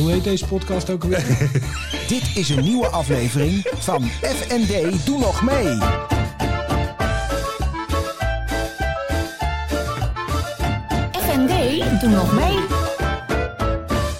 Hoe 0.00 0.10
heet 0.10 0.24
deze 0.24 0.46
podcast 0.46 0.90
ook 0.90 1.02
alweer? 1.02 1.24
Dit 2.08 2.22
is 2.34 2.48
een 2.48 2.64
nieuwe 2.64 2.86
aflevering 2.86 3.66
van 3.78 4.02
FND 4.22 5.06
Doe 5.06 5.18
Nog 5.18 5.42
Mee. 5.42 5.78
FND, 11.12 12.00
doe 12.00 12.10
nog 12.10 12.34
mee. 12.34 12.58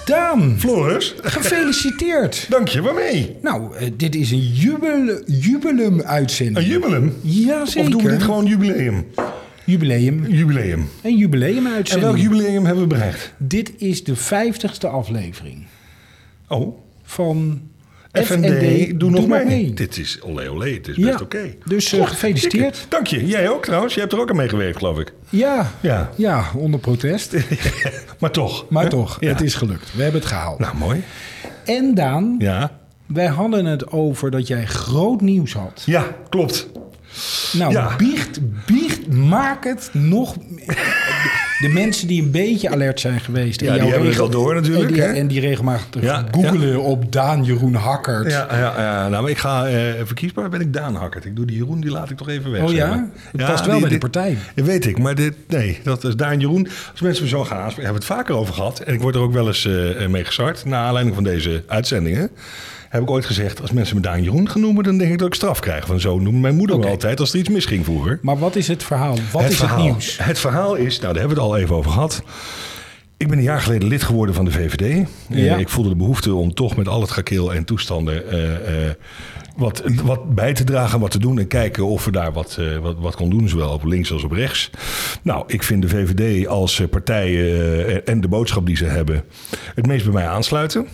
Daan, 0.05 0.55
Floris, 0.59 1.15
gefeliciteerd. 1.23 2.47
dank 2.49 2.69
je. 2.69 2.83
Waarmee? 2.83 3.37
Nou, 3.43 3.77
eh, 3.77 3.89
dit 3.97 4.15
is 4.15 4.31
een 4.31 4.53
jubel, 4.53 5.21
jubileum-uitzending. 5.27 6.59
Een 6.59 6.73
jubileum? 6.73 7.15
Ja, 7.23 7.63
Of 7.63 7.73
doen 7.73 7.85
we 7.85 7.91
zeker. 7.91 8.11
dit 8.11 8.23
gewoon 8.23 8.45
jubileum? 8.47 9.07
Jubileum. 9.65 10.27
Jubileum. 10.27 10.79
Een 10.79 10.89
En 11.03 11.17
jubileum-uitzending. 11.17 12.11
welk 12.13 12.23
jubileum 12.23 12.65
hebben 12.65 12.83
we 12.89 12.95
bereikt? 12.95 13.33
Dit 13.37 13.73
is 13.79 14.05
de 14.05 14.17
vijftigste 14.17 14.89
aflevering 14.89 15.67
Oh, 16.51 16.79
van 17.03 17.61
FND, 18.13 19.01
doe, 19.01 19.11
nog 19.11 19.27
mee. 19.27 19.73
Dit 19.75 19.97
is 19.99 20.21
olé 20.23 20.49
olé, 20.49 20.71
het 20.73 20.89
is 20.89 20.97
best 20.97 21.09
Ja, 21.19 21.25
oké. 21.25 21.55
dus, 21.65 21.93
eh, 21.93 22.07
gefeliciteerd. 22.07 22.73
dikke. 22.75 22.89
Dank 22.89 23.07
je. 23.07 23.27
Jij 23.27 23.49
ook 23.49 23.65
trouwens. 23.65 23.93
Jij 23.95 24.03
hebt 24.03 24.15
er 24.15 24.21
ook 24.21 24.31
aan 24.31 24.37
meegewerkt, 24.37 24.79
geloof 24.79 24.99
ik. 24.99 25.13
Ja, 25.29 25.71
Ja. 25.81 26.11
ja, 26.17 26.45
onder 26.57 26.81
protest. 26.81 27.37
Maar 28.21 28.31
toch. 28.31 28.67
Maar 28.69 28.89
toch, 28.89 29.17
Ja. 29.21 29.29
het 29.29 29.41
is 29.41 29.55
gelukt. 29.55 29.93
We 29.97 30.03
hebben 30.03 30.21
het 30.21 30.31
gehaald. 30.31 30.59
Nou, 30.59 30.77
mooi. 30.77 31.03
En 31.65 31.95
Daan, 31.95 32.35
Ja. 32.39 32.79
wij 33.07 33.27
hadden 33.27 33.65
het 33.65 33.91
over 33.93 34.31
dat 34.31 34.47
jij 34.47 34.67
groot 34.67 35.21
nieuws 35.21 35.53
had. 35.53 35.83
Ja, 35.87 36.07
klopt. 36.29 36.69
Nou, 37.53 37.97
biecht, 37.97 38.39
biecht, 38.67 39.09
maak 39.13 39.65
het 39.65 39.91
nog... 39.93 40.37
De 41.61 41.69
mensen 41.69 42.07
die 42.09 42.23
een 42.23 42.31
beetje 42.31 42.71
alert 42.71 43.01
zijn 43.01 43.21
geweest... 43.21 43.61
Ja, 43.61 43.73
die 43.73 43.81
hebben 43.81 43.99
het 43.99 44.09
regel- 44.09 44.25
al 44.25 44.31
door 44.31 44.55
natuurlijk, 44.55 44.89
En 44.89 44.93
die, 44.95 45.03
hè? 45.03 45.13
en 45.13 45.27
die 45.27 45.41
regelmatig 45.41 46.03
Ja, 46.03 46.27
googelen 46.31 46.83
op 46.83 47.13
Daan 47.13 47.45
Jeroen 47.45 47.75
Hakkert. 47.75 48.31
Ja, 48.31 48.47
ja, 48.51 48.75
ja. 48.83 49.09
Nou, 49.09 49.23
maar 49.23 49.31
ik 49.31 49.39
ga 49.39 49.67
eh, 49.69 49.83
verkiesbaar 50.05 50.49
ben 50.49 50.61
ik 50.61 50.73
Daan 50.73 50.95
Hakkert. 50.95 51.25
Ik 51.25 51.37
doe 51.37 51.45
die 51.47 51.57
Jeroen, 51.57 51.81
die 51.81 51.91
laat 51.91 52.11
ik 52.11 52.17
toch 52.17 52.29
even 52.29 52.51
weg. 52.51 52.63
Oh 52.63 52.69
zeg 52.69 52.77
ja? 52.77 52.87
maar. 52.89 53.09
Het 53.33 53.47
past 53.47 53.67
wel 53.67 53.81
bij 53.81 53.89
de 53.89 53.99
partij. 53.99 54.37
Dat 54.55 54.65
weet 54.67 54.87
ik, 54.87 54.99
maar 54.99 55.15
dit, 55.15 55.35
nee, 55.49 55.79
dat 55.83 56.05
is 56.05 56.17
Daan 56.17 56.41
Jeroen. 56.41 56.69
Als 56.91 57.01
mensen 57.01 57.23
me 57.23 57.29
zo 57.29 57.45
gaan 57.45 57.59
aanspreken, 57.59 57.85
hebben 57.85 58.03
we 58.03 58.07
het 58.09 58.19
vaker 58.19 58.35
over 58.35 58.55
gehad. 58.55 58.81
En 58.81 58.95
ik 58.95 59.01
word 59.01 59.15
er 59.15 59.21
ook 59.21 59.33
wel 59.33 59.47
eens 59.47 59.67
eh, 59.67 60.07
mee 60.07 60.25
gestart. 60.25 60.65
Naar 60.65 60.85
aanleiding 60.85 61.15
van 61.15 61.25
deze 61.25 61.63
uitzendingen. 61.67 62.31
Heb 62.91 63.03
ik 63.03 63.11
ooit 63.11 63.27
gezegd, 63.27 63.61
als 63.61 63.73
mensen 63.73 63.97
me 63.97 64.03
Daan 64.03 64.23
Jeroen 64.23 64.49
gaan 64.49 64.61
noemen, 64.61 64.85
dan 64.85 64.99
denk 64.99 65.13
ik 65.13 65.19
dat 65.19 65.27
ik 65.29 65.35
straf 65.35 65.61
krijg. 65.61 65.87
Van 65.87 66.01
zo 66.01 66.19
noemde 66.19 66.39
mijn 66.41 66.57
moeder 66.57 66.77
Oké. 66.77 66.85
me 66.85 66.91
altijd 66.91 67.21
als 67.21 67.33
er 67.33 67.39
iets 67.39 67.49
misging 67.49 67.85
vroeger. 67.85 68.19
Maar 68.23 68.39
wat 68.39 68.57
is 68.57 68.69
het 68.69 68.83
verhaal? 68.83 69.17
Wat 69.33 69.43
is 69.43 69.57
verhaal, 69.57 69.77
het 69.77 69.87
nieuws? 69.87 70.19
Het 70.23 70.39
verhaal 70.39 70.75
is, 70.75 70.99
nou 71.01 71.13
daar 71.13 71.23
hebben 71.23 71.39
we 71.39 71.43
het 71.43 71.53
al 71.53 71.59
even 71.59 71.77
over 71.77 71.91
gehad. 71.91 72.23
Ik 73.17 73.29
ben 73.29 73.39
een 73.39 73.45
jaar 73.45 73.61
geleden 73.61 73.89
lid 73.89 74.03
geworden 74.03 74.35
van 74.35 74.45
de 74.45 74.51
VVD. 74.51 74.81
Eh, 75.31 75.45
Ja. 75.45 75.57
ik 75.57 75.69
voelde 75.69 75.89
de 75.91 75.97
behoefte 75.97 76.35
om 76.35 76.55
toch 76.55 76.77
met 76.77 76.89
al 76.89 77.01
het 77.01 77.11
gekeel 77.11 77.55
en 77.55 77.65
toestanden 77.65 78.31
eh, 78.31 78.85
eh, 78.87 78.95
wat, 79.57 79.83
wat 80.05 80.35
bij 80.35 80.53
te 80.53 80.65
dragen, 80.65 81.01
wat 81.01 81.11
te 81.11 81.19
doen 81.19 81.39
en 81.39 81.47
kijken 81.47 81.87
of 81.87 82.05
we 82.05 82.11
daar 82.11 82.33
wat, 82.33 82.59
wat, 82.83 82.97
wat 82.99 83.17
kon 83.17 83.31
doen, 83.31 83.49
zowel 83.49 83.73
op 83.73 83.85
links 83.85 84.13
als 84.13 84.25
op 84.25 84.33
rechts. 84.33 84.71
Nou, 85.23 85.45
ik 85.47 85.63
vind 85.63 85.83
de 85.83 85.89
VVD 85.89 86.47
als 86.47 86.83
partij 86.91 88.03
en 88.05 88.21
de 88.21 88.29
boodschap 88.29 88.67
die 88.67 88.77
ze 88.77 88.85
hebben 88.85 89.25
het 89.75 89.87
meest 89.87 90.05
bij 90.05 90.13
mij 90.13 90.27
aansluiten. 90.27 90.87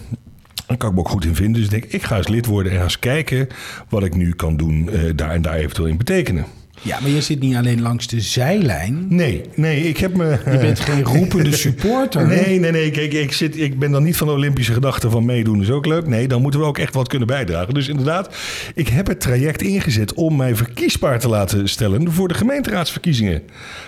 Daar 0.66 0.76
kan 0.76 0.88
ik 0.88 0.94
me 0.94 1.00
ook 1.00 1.08
goed 1.08 1.24
in 1.24 1.34
vinden. 1.34 1.54
Dus 1.54 1.64
ik 1.64 1.70
denk, 1.70 1.92
ik 1.92 2.02
ga 2.02 2.16
eens 2.16 2.28
lid 2.28 2.46
worden 2.46 2.72
en 2.72 2.78
ga 2.78 2.84
eens 2.84 2.98
kijken 2.98 3.48
wat 3.88 4.04
ik 4.04 4.14
nu 4.14 4.34
kan 4.34 4.56
doen 4.56 4.90
eh, 4.90 5.00
daar 5.14 5.30
en 5.30 5.42
daar 5.42 5.54
eventueel 5.54 5.88
in 5.88 5.96
betekenen. 5.96 6.46
Ja, 6.82 7.00
maar 7.00 7.10
je 7.10 7.20
zit 7.20 7.40
niet 7.40 7.56
alleen 7.56 7.80
langs 7.80 8.06
de 8.06 8.20
zijlijn. 8.20 9.06
Nee, 9.08 9.40
nee, 9.54 9.88
ik 9.88 9.96
heb 9.96 10.14
me. 10.14 10.38
Je 10.50 10.58
bent 10.58 10.80
geen 10.80 11.02
roepende 11.04 11.56
supporter. 11.56 12.26
Nee, 12.36 12.58
nee, 12.60 12.70
nee. 12.70 12.90
Kijk, 12.90 13.12
ik, 13.12 13.32
zit, 13.32 13.60
ik 13.60 13.78
ben 13.78 13.90
dan 13.90 14.02
niet 14.02 14.16
van 14.16 14.26
de 14.26 14.32
Olympische 14.32 14.72
gedachte 14.72 15.10
van 15.10 15.24
meedoen 15.24 15.60
is 15.62 15.70
ook 15.70 15.86
leuk. 15.86 16.06
Nee, 16.06 16.28
dan 16.28 16.42
moeten 16.42 16.60
we 16.60 16.66
ook 16.66 16.78
echt 16.78 16.94
wat 16.94 17.08
kunnen 17.08 17.26
bijdragen. 17.28 17.74
Dus 17.74 17.88
inderdaad, 17.88 18.36
ik 18.74 18.88
heb 18.88 19.06
het 19.06 19.20
traject 19.20 19.62
ingezet 19.62 20.14
om 20.14 20.36
mij 20.36 20.56
verkiesbaar 20.56 21.18
te 21.18 21.28
laten 21.28 21.68
stellen 21.68 22.12
voor 22.12 22.28
de 22.28 22.34
gemeenteraadsverkiezingen 22.34 23.42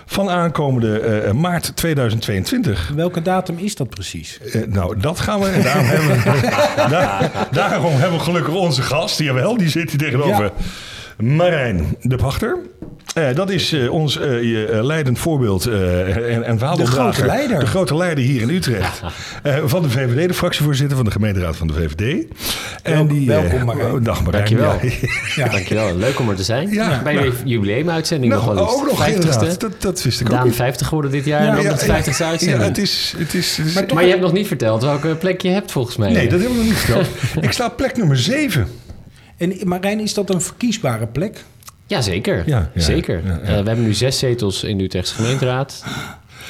van 0.06 0.28
aankomende 0.30 0.98
eh, 0.98 1.32
maart 1.32 1.76
2022. 1.76 2.92
Welke 2.94 3.22
datum 3.22 3.58
is 3.58 3.74
dat 3.74 3.88
precies? 3.88 4.38
Eh, 4.52 4.62
nou, 4.68 5.00
dat 5.00 5.20
gaan 5.20 5.40
we. 5.40 5.60
Daarom, 5.62 5.86
hebben 5.86 6.08
we, 6.08 6.48
daar, 6.90 7.48
daarom 7.50 7.92
hebben 7.92 8.18
we 8.18 8.24
gelukkig 8.24 8.54
onze 8.54 8.82
gast. 8.82 9.18
Jawel, 9.18 9.56
die 9.56 9.68
zit 9.68 9.90
hier 9.90 9.98
tegenover. 9.98 10.44
Ja. 10.44 10.52
Marijn 11.18 11.96
de 12.00 12.16
Pachter. 12.16 12.58
Eh, 13.14 13.34
dat 13.34 13.50
is 13.50 13.72
eh, 13.72 13.92
ons 13.92 14.18
eh, 14.18 14.42
je, 14.42 14.78
leidend 14.82 15.18
voorbeeld 15.18 15.66
eh, 15.66 16.34
en, 16.34 16.42
en 16.44 16.58
vaandeldrager. 16.58 17.12
grote 17.12 17.26
leider. 17.26 17.58
De 17.60 17.66
grote 17.66 17.96
leider 17.96 18.24
hier 18.24 18.40
in 18.40 18.48
Utrecht. 18.50 19.00
Eh, 19.42 19.56
van 19.64 19.82
de 19.82 19.90
VVD, 19.90 20.28
de 20.28 20.34
fractievoorzitter 20.34 20.96
van 20.96 21.04
de 21.06 21.10
gemeenteraad 21.12 21.56
van 21.56 21.66
de 21.66 21.72
VVD. 21.72 22.26
Wel- 22.82 23.06
eh, 23.08 23.26
welkom, 23.26 23.64
Marijn. 23.64 23.92
oh, 23.92 24.04
dag 24.04 24.24
Marijn. 24.24 24.32
Dankjewel. 24.32 24.78
Ja. 24.82 24.90
Ja. 25.44 25.48
Dankjewel, 25.48 25.96
leuk 25.96 26.18
om 26.18 26.28
er 26.28 26.36
te 26.36 26.42
zijn. 26.42 26.70
Ja, 26.70 27.00
Bij 27.02 27.14
nou. 27.14 27.30
de 27.30 27.36
jubileumuitzending 27.44 28.32
Nou, 28.32 28.44
nog 28.44 28.54
wel 28.54 28.64
eens. 28.64 28.74
ook 28.74 28.86
nog 28.86 29.06
50ste. 29.08 29.14
inderdaad. 29.14 29.60
Dat, 29.60 29.72
dat 29.82 30.02
wist 30.02 30.20
ik 30.20 30.26
ook 30.26 30.32
Daan 30.32 30.46
niet. 30.46 30.54
50 30.54 30.86
geworden 30.86 31.10
dit 31.10 31.24
jaar 31.24 31.42
Ja, 31.42 31.48
en 31.48 31.54
dan 31.54 31.64
ja, 31.64 31.70
de 31.74 31.78
50ste 32.12 32.24
uitzending. 32.24 32.60
Ja, 32.62 32.68
het 32.68 32.78
is... 32.78 33.14
Het 33.18 33.34
is, 33.34 33.56
het 33.56 33.66
is- 33.66 33.74
Maar 33.74 33.84
Maar 33.94 34.02
je 34.04 34.10
hebt 34.10 34.22
nog 34.22 34.32
niet 34.32 34.46
verteld 34.46 34.82
welke 34.82 35.14
plek 35.14 35.40
je 35.42 35.48
hebt 35.48 35.72
volgens 35.72 35.96
mij. 35.96 36.12
nee, 36.12 36.28
dat 36.28 36.40
hebben 36.40 36.58
we 36.58 36.64
nog 36.64 36.72
niet 36.72 36.78
verteld. 36.82 37.06
ik 37.44 37.52
sta 37.52 37.66
op 37.66 37.76
plek 37.76 37.96
nummer 37.96 38.16
7. 38.16 38.66
En 39.38 39.54
Marijn, 39.64 40.00
is 40.00 40.14
dat 40.14 40.30
een 40.30 40.40
verkiesbare 40.40 41.06
plek? 41.06 41.44
Jazeker, 41.86 42.42
Ja, 42.46 42.70
ja, 42.74 42.80
zeker. 42.80 43.20
ja, 43.24 43.30
ja. 43.32 43.38
Eh, 43.40 43.46
we 43.48 43.52
hebben 43.54 43.82
nu 43.82 43.94
zes 43.94 44.18
zetels 44.18 44.64
in 44.64 44.78
de 44.78 44.84
Utrechtse 44.84 45.14
gemeenteraad. 45.14 45.84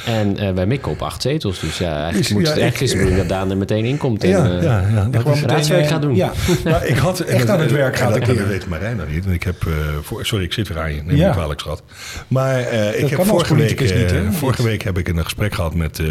En 0.07 0.37
eh, 0.39 0.53
wij 0.55 0.67
mikken 0.67 0.91
op 0.93 1.03
acht 1.03 1.23
zetels. 1.23 1.61
Dus 1.61 1.79
ja, 1.79 1.93
eigenlijk, 1.95 2.17
Dus, 2.23 2.33
moet 2.33 2.47
ja, 2.47 2.53
het, 2.65 2.75
ik- 2.75 2.81
is 2.81 2.91
de 2.91 2.97
bedoeling 2.97 3.21
dat 3.21 3.29
Daan 3.29 3.51
er 3.51 3.57
meteen 3.57 3.85
in 3.85 3.97
komt. 3.97 4.25
En, 4.25 4.31
Ja, 4.31 4.45
eh, 4.57 4.63
ja, 4.63 4.81
ja. 4.95 5.05
Dat 5.05 5.21
Gewoon 5.21 5.37
is- 5.37 5.41
meteen, 5.41 5.57
raadswerk 5.57 5.83
eh, 5.85 5.89
gaat 5.91 6.03
doen. 6.03 6.15
Ja. 6.15 6.33
Nou, 6.65 6.85
ik 6.85 6.97
had 6.97 7.21
Echt 7.21 7.49
aan 7.49 7.61
het 7.61 7.71
werk 7.73 7.97
gaat 7.97 8.17
en 8.17 8.29
een 8.31 8.37
dat, 8.37 8.47
weet 8.47 8.67
Marijn 8.69 8.97
nog 8.97 9.09
niet. 9.09 9.27
Ik 9.27 9.43
heb, 9.43 9.67
eh, 9.67 9.73
voor, 10.03 10.27
sorry, 10.27 10.45
ik 10.45 10.53
zit 10.53 10.69
weer 10.69 10.79
aan 10.79 10.95
je. 10.95 11.03
Neem 11.03 11.17
Ja. 11.17 11.27
me 11.29 11.33
kwalijk, 11.35 11.61
schat. 11.61 11.83
Maar 12.29 12.59
eh, 12.61 13.03
ik 13.03 13.11
heb 13.11 13.25
vorige 13.25 13.55
week, 13.57 13.81
niet, 13.81 13.91
eh, 13.91 14.11
hè? 14.11 14.33
vorige 14.33 14.63
week 14.63 14.83
heb 14.83 14.99
ik 14.99 15.09
een 15.09 15.23
gesprek 15.25 15.55
gehad 15.55 15.75
met 15.75 15.99
eh, 15.99 16.07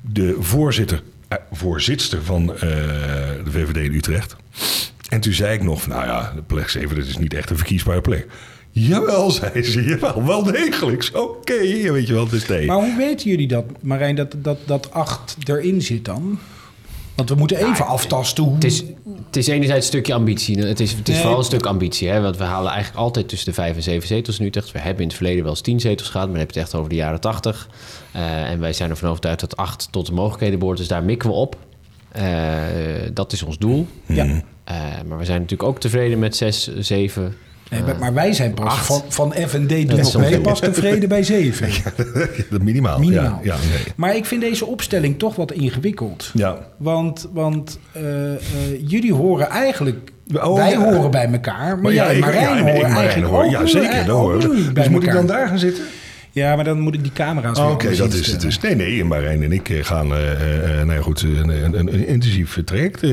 de 0.00 0.36
voorzitter, 0.40 1.02
eh, 1.28 1.38
voorzitster 1.52 2.22
van 2.22 2.54
eh, 2.54 2.60
de 3.44 3.50
VVD 3.50 3.76
in 3.76 3.94
Utrecht. 3.94 4.36
En 5.08 5.20
toen 5.20 5.32
zei 5.32 5.54
ik 5.54 5.62
nog, 5.62 5.82
van, 5.82 5.90
nou 5.92 6.06
ja, 6.06 6.32
de 6.34 6.42
plek 6.42 6.68
7, 6.68 6.96
dat 6.96 7.06
is 7.06 7.18
niet 7.18 7.34
echt 7.34 7.50
een 7.50 7.56
verkiesbare 7.56 8.00
plek. 8.00 8.26
Jawel, 8.70 9.30
zei 9.30 9.62
ze. 9.62 9.84
Jawel, 9.84 10.24
wel 10.24 10.42
degelijk. 10.42 11.10
Oké, 11.12 11.58
weet 11.92 12.06
je 12.06 12.12
wel, 12.12 12.24
het 12.24 12.32
is 12.32 12.46
nee. 12.46 12.66
Maar 12.66 12.76
hoe 12.76 12.96
weten 12.96 13.30
jullie 13.30 13.48
dat, 13.48 13.64
Marijn, 13.82 14.16
dat, 14.16 14.34
dat, 14.38 14.58
dat 14.64 14.92
8 14.92 15.36
erin 15.44 15.82
zit 15.82 16.04
dan? 16.04 16.38
Want 17.14 17.28
we 17.28 17.34
moeten 17.34 17.56
even 17.66 17.86
aftasten 17.86 18.44
hoe... 18.44 18.54
Het 18.54 18.64
is, 18.64 18.84
het 19.26 19.36
is 19.36 19.46
enerzijds 19.46 19.84
een 19.86 19.92
stukje 19.92 20.14
ambitie. 20.14 20.58
Het 20.58 20.80
is, 20.80 20.92
het 20.92 21.08
is 21.08 21.14
Nee. 21.14 21.22
vooral 21.22 21.38
een 21.38 21.44
stuk 21.44 21.66
ambitie. 21.66 22.08
Hè? 22.08 22.20
Want 22.20 22.36
we 22.36 22.44
halen 22.44 22.70
eigenlijk 22.72 23.00
altijd 23.02 23.28
tussen 23.28 23.48
de 23.48 23.54
vijf 23.54 23.76
en 23.76 23.82
zeven 23.82 24.08
zetels 24.08 24.38
in 24.38 24.46
Utrecht. 24.46 24.72
We 24.72 24.78
hebben 24.78 25.02
in 25.02 25.06
het 25.08 25.16
verleden 25.16 25.42
wel 25.42 25.50
eens 25.52 25.60
tien 25.60 25.80
zetels 25.80 26.08
gehad. 26.08 26.26
Maar 26.26 26.36
dan 26.36 26.44
heb 26.46 26.52
je 26.54 26.58
het 26.60 26.68
echt 26.68 26.78
over 26.78 26.90
de 26.90 26.96
jaren 26.96 27.20
tachtig. 27.20 27.68
Eh, 28.12 28.50
en 28.50 28.60
wij 28.60 28.72
zijn 28.72 28.90
ervan 28.90 29.08
overtuigd 29.08 29.40
dat 29.40 29.56
acht 29.56 29.88
tot 29.90 30.06
de 30.06 30.12
mogelijkheden 30.12 30.58
behoort. 30.58 30.78
Dus 30.78 30.88
daar 30.88 31.02
mikken 31.04 31.28
we 31.28 31.34
op. 31.34 31.56
Eh, 32.12 32.24
dat 33.12 33.32
is 33.32 33.42
ons 33.42 33.58
doel. 33.58 33.86
ja. 34.06 34.42
Eh, 34.66 34.74
maar 35.06 35.18
we 35.18 35.24
zijn 35.24 35.40
natuurlijk 35.40 35.68
ook 35.68 35.80
tevreden 35.80 36.18
met 36.18 36.36
zes, 36.36 36.76
zeven. 36.78 37.34
Nee, 37.70 37.82
maar- 37.82 37.98
maar 37.98 38.14
wij 38.14 38.32
zijn 38.32 38.54
pas 38.54 38.66
acht. 38.66 38.86
van, 38.86 39.02
van 39.08 39.32
FND 39.32 39.68
doe 39.68 39.84
Dat 39.84 39.98
is 39.98 40.12
nog 40.12 40.22
mee 40.22 40.40
pas 40.40 40.60
tevreden 40.60 41.08
bij 41.08 41.22
7. 41.22 41.68
Dat 42.50 42.62
minimaal. 42.62 42.98
Minimaal. 42.98 43.40
Ja, 43.42 43.54
ja, 43.54 43.54
nee. 43.54 43.92
Maar 43.96 44.16
ik 44.16 44.24
vind 44.24 44.40
deze 44.40 44.66
opstelling 44.66 45.18
toch 45.18 45.36
wat 45.36 45.52
ingewikkeld. 45.52 46.30
ja. 46.34 46.58
Want, 46.76 47.28
want 47.32 47.78
eh, 47.92 48.32
eh, 48.34 48.38
jullie 48.86 49.14
horen 49.14 49.48
eigenlijk... 49.48 50.12
Oh, 50.34 50.56
wij 50.56 50.70
ja. 50.70 50.92
horen 50.92 51.10
bij 51.10 51.28
elkaar, 51.32 51.78
maar, 51.78 51.92
jij 51.92 52.08
en 52.10 52.14
ik- 52.16 52.20
Marijn 52.20 52.42
ja, 52.44 52.56
en 52.56 52.74
horen 52.74 52.90
eigenlijk 52.90 53.30
hoor. 53.32 53.44
Ja, 53.50 53.66
zeker. 53.66 54.04
Bij 54.72 54.72
Dus 54.82 54.88
moet 54.88 55.02
ik 55.02 55.12
dan 55.12 55.26
daar 55.26 55.48
gaan 55.48 55.58
zitten? 55.58 55.84
Ja, 56.36 56.54
maar 56.56 56.64
dan 56.64 56.80
moet 56.80 56.94
ik 56.94 57.02
die 57.02 57.12
camera's 57.12 57.58
Oh, 57.58 57.64
weer 57.64 57.74
Oké, 57.74 57.96
dat 57.96 58.12
is 58.12 58.26
het 58.26 58.40
dus. 58.40 58.60
Nee, 58.60 58.74
nee, 58.74 59.04
Marijn 59.04 59.42
en 59.42 59.52
ik 59.52 59.68
eh, 59.68 59.84
gaan 59.84 60.14
eh, 60.14 60.32
eh, 60.80 60.86
nou 60.86 60.92
ja, 60.92 61.00
goed, 61.02 61.22
een, 61.22 61.48
een, 61.48 61.74
een 61.78 62.06
intensief 62.06 62.58
traject 62.64 63.02
eh, 63.02 63.10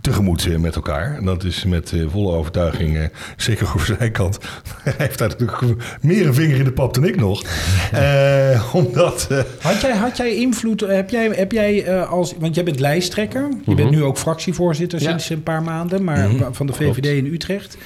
tegemoet 0.00 0.58
met 0.60 0.74
elkaar. 0.74 1.16
En 1.16 1.24
dat 1.24 1.44
is 1.44 1.64
met 1.64 1.92
eh, 1.92 2.00
volle 2.10 2.32
overtuiging, 2.36 2.96
eh, 2.98 3.04
zeker 3.36 3.66
over 3.74 3.96
zijn 3.98 4.12
kant. 4.12 4.38
Hij 4.82 4.94
heeft 4.98 5.18
daar 5.18 5.28
natuurlijk 5.28 5.62
meer 6.00 6.26
een 6.26 6.34
vinger 6.34 6.56
in 6.56 6.64
de 6.64 6.72
pap 6.72 6.94
dan 6.94 7.04
ik 7.04 7.16
nog. 7.16 7.42
Eh, 7.92 8.74
omdat... 8.74 9.26
eh, 9.30 9.38
Had 9.60 9.80
jij, 9.80 9.96
had 9.96 10.16
jij 10.16 10.34
invloed, 10.36 10.80
heb 10.80 11.10
jij, 11.10 11.30
heb 11.34 11.52
jij 11.52 11.84
eh, 11.84 12.10
als, 12.10 12.34
want 12.38 12.54
jij 12.54 12.64
bent 12.64 12.80
lijsttrekker, 12.80 13.48
je 13.64 13.74
bent 13.74 13.90
nu 13.90 14.02
ook 14.02 14.18
fractievoorzitter 14.18 15.00
Ja. 15.02 15.08
sinds 15.08 15.30
een 15.30 15.42
paar 15.42 15.62
maanden, 15.62 16.04
maar 16.04 16.28
van 16.52 16.66
de 16.66 16.72
VVD 16.72 17.06
in 17.06 17.26
Utrecht. 17.26 17.76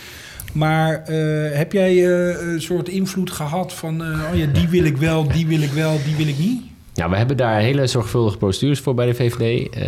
Maar 0.57 1.03
eh, 1.03 1.57
heb 1.57 1.73
jij 1.73 1.91
eh, 1.91 2.53
een 2.53 2.63
soort 2.63 2.89
invloed 2.89 3.31
gehad 3.31 3.73
van, 3.73 4.05
eh, 4.05 4.31
oh 4.33 4.39
ja, 4.39 4.47
die 4.47 4.69
wil 4.69 4.85
ik 4.85 4.97
wel, 4.97 5.29
die 5.29 5.47
wil 5.47 5.61
ik 5.61 5.71
wel, 5.71 5.99
die 6.05 6.17
wil 6.17 6.27
ik 6.27 6.39
niet? 6.39 6.63
Ja, 6.93 7.09
we 7.11 7.17
hebben 7.17 7.37
daar 7.37 7.61
hele 7.61 7.87
zorgvuldige 7.87 8.37
procedures 8.37 8.81
voor 8.81 8.95
bij 8.95 9.07
de 9.07 9.15
VVD. 9.15 9.69
Eh, 9.69 9.81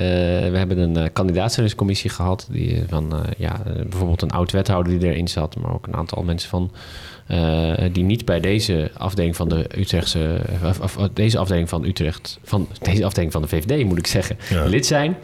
we 0.50 0.58
hebben 0.58 0.78
een 0.78 0.98
uh, 0.98 1.04
kandidaatstellingscommissie 1.12 2.10
gehad. 2.10 2.48
Die, 2.50 2.82
van, 2.88 3.14
uh, 3.14 3.20
ja, 3.36 3.62
bijvoorbeeld 3.82 4.22
een 4.22 4.30
oud-wethouder 4.30 4.98
die 4.98 5.10
erin 5.10 5.28
zat. 5.28 5.56
Maar 5.56 5.72
ook 5.74 5.86
een 5.86 5.96
aantal 5.96 6.22
mensen 6.22 6.48
van, 6.48 6.70
die 7.92 8.04
niet 8.04 8.24
bij 8.24 8.40
deze 8.40 8.90
afdeling 8.96 9.36
van 9.36 9.48
de 9.48 9.66
Utrechtse... 9.78 10.40
Of, 10.64 10.96
of, 10.96 11.08
deze 11.12 11.38
afdeling 11.38 11.68
van 11.68 11.84
Utrecht... 11.84 12.38
Van 12.42 12.68
deze 12.82 13.04
afdeling 13.04 13.32
van 13.32 13.42
de 13.42 13.48
VVD, 13.48 13.84
moet 13.84 13.98
ik 13.98 14.06
zeggen, 14.06 14.36
ja. 14.50 14.64
lid 14.64 14.86
zijn. 14.86 15.16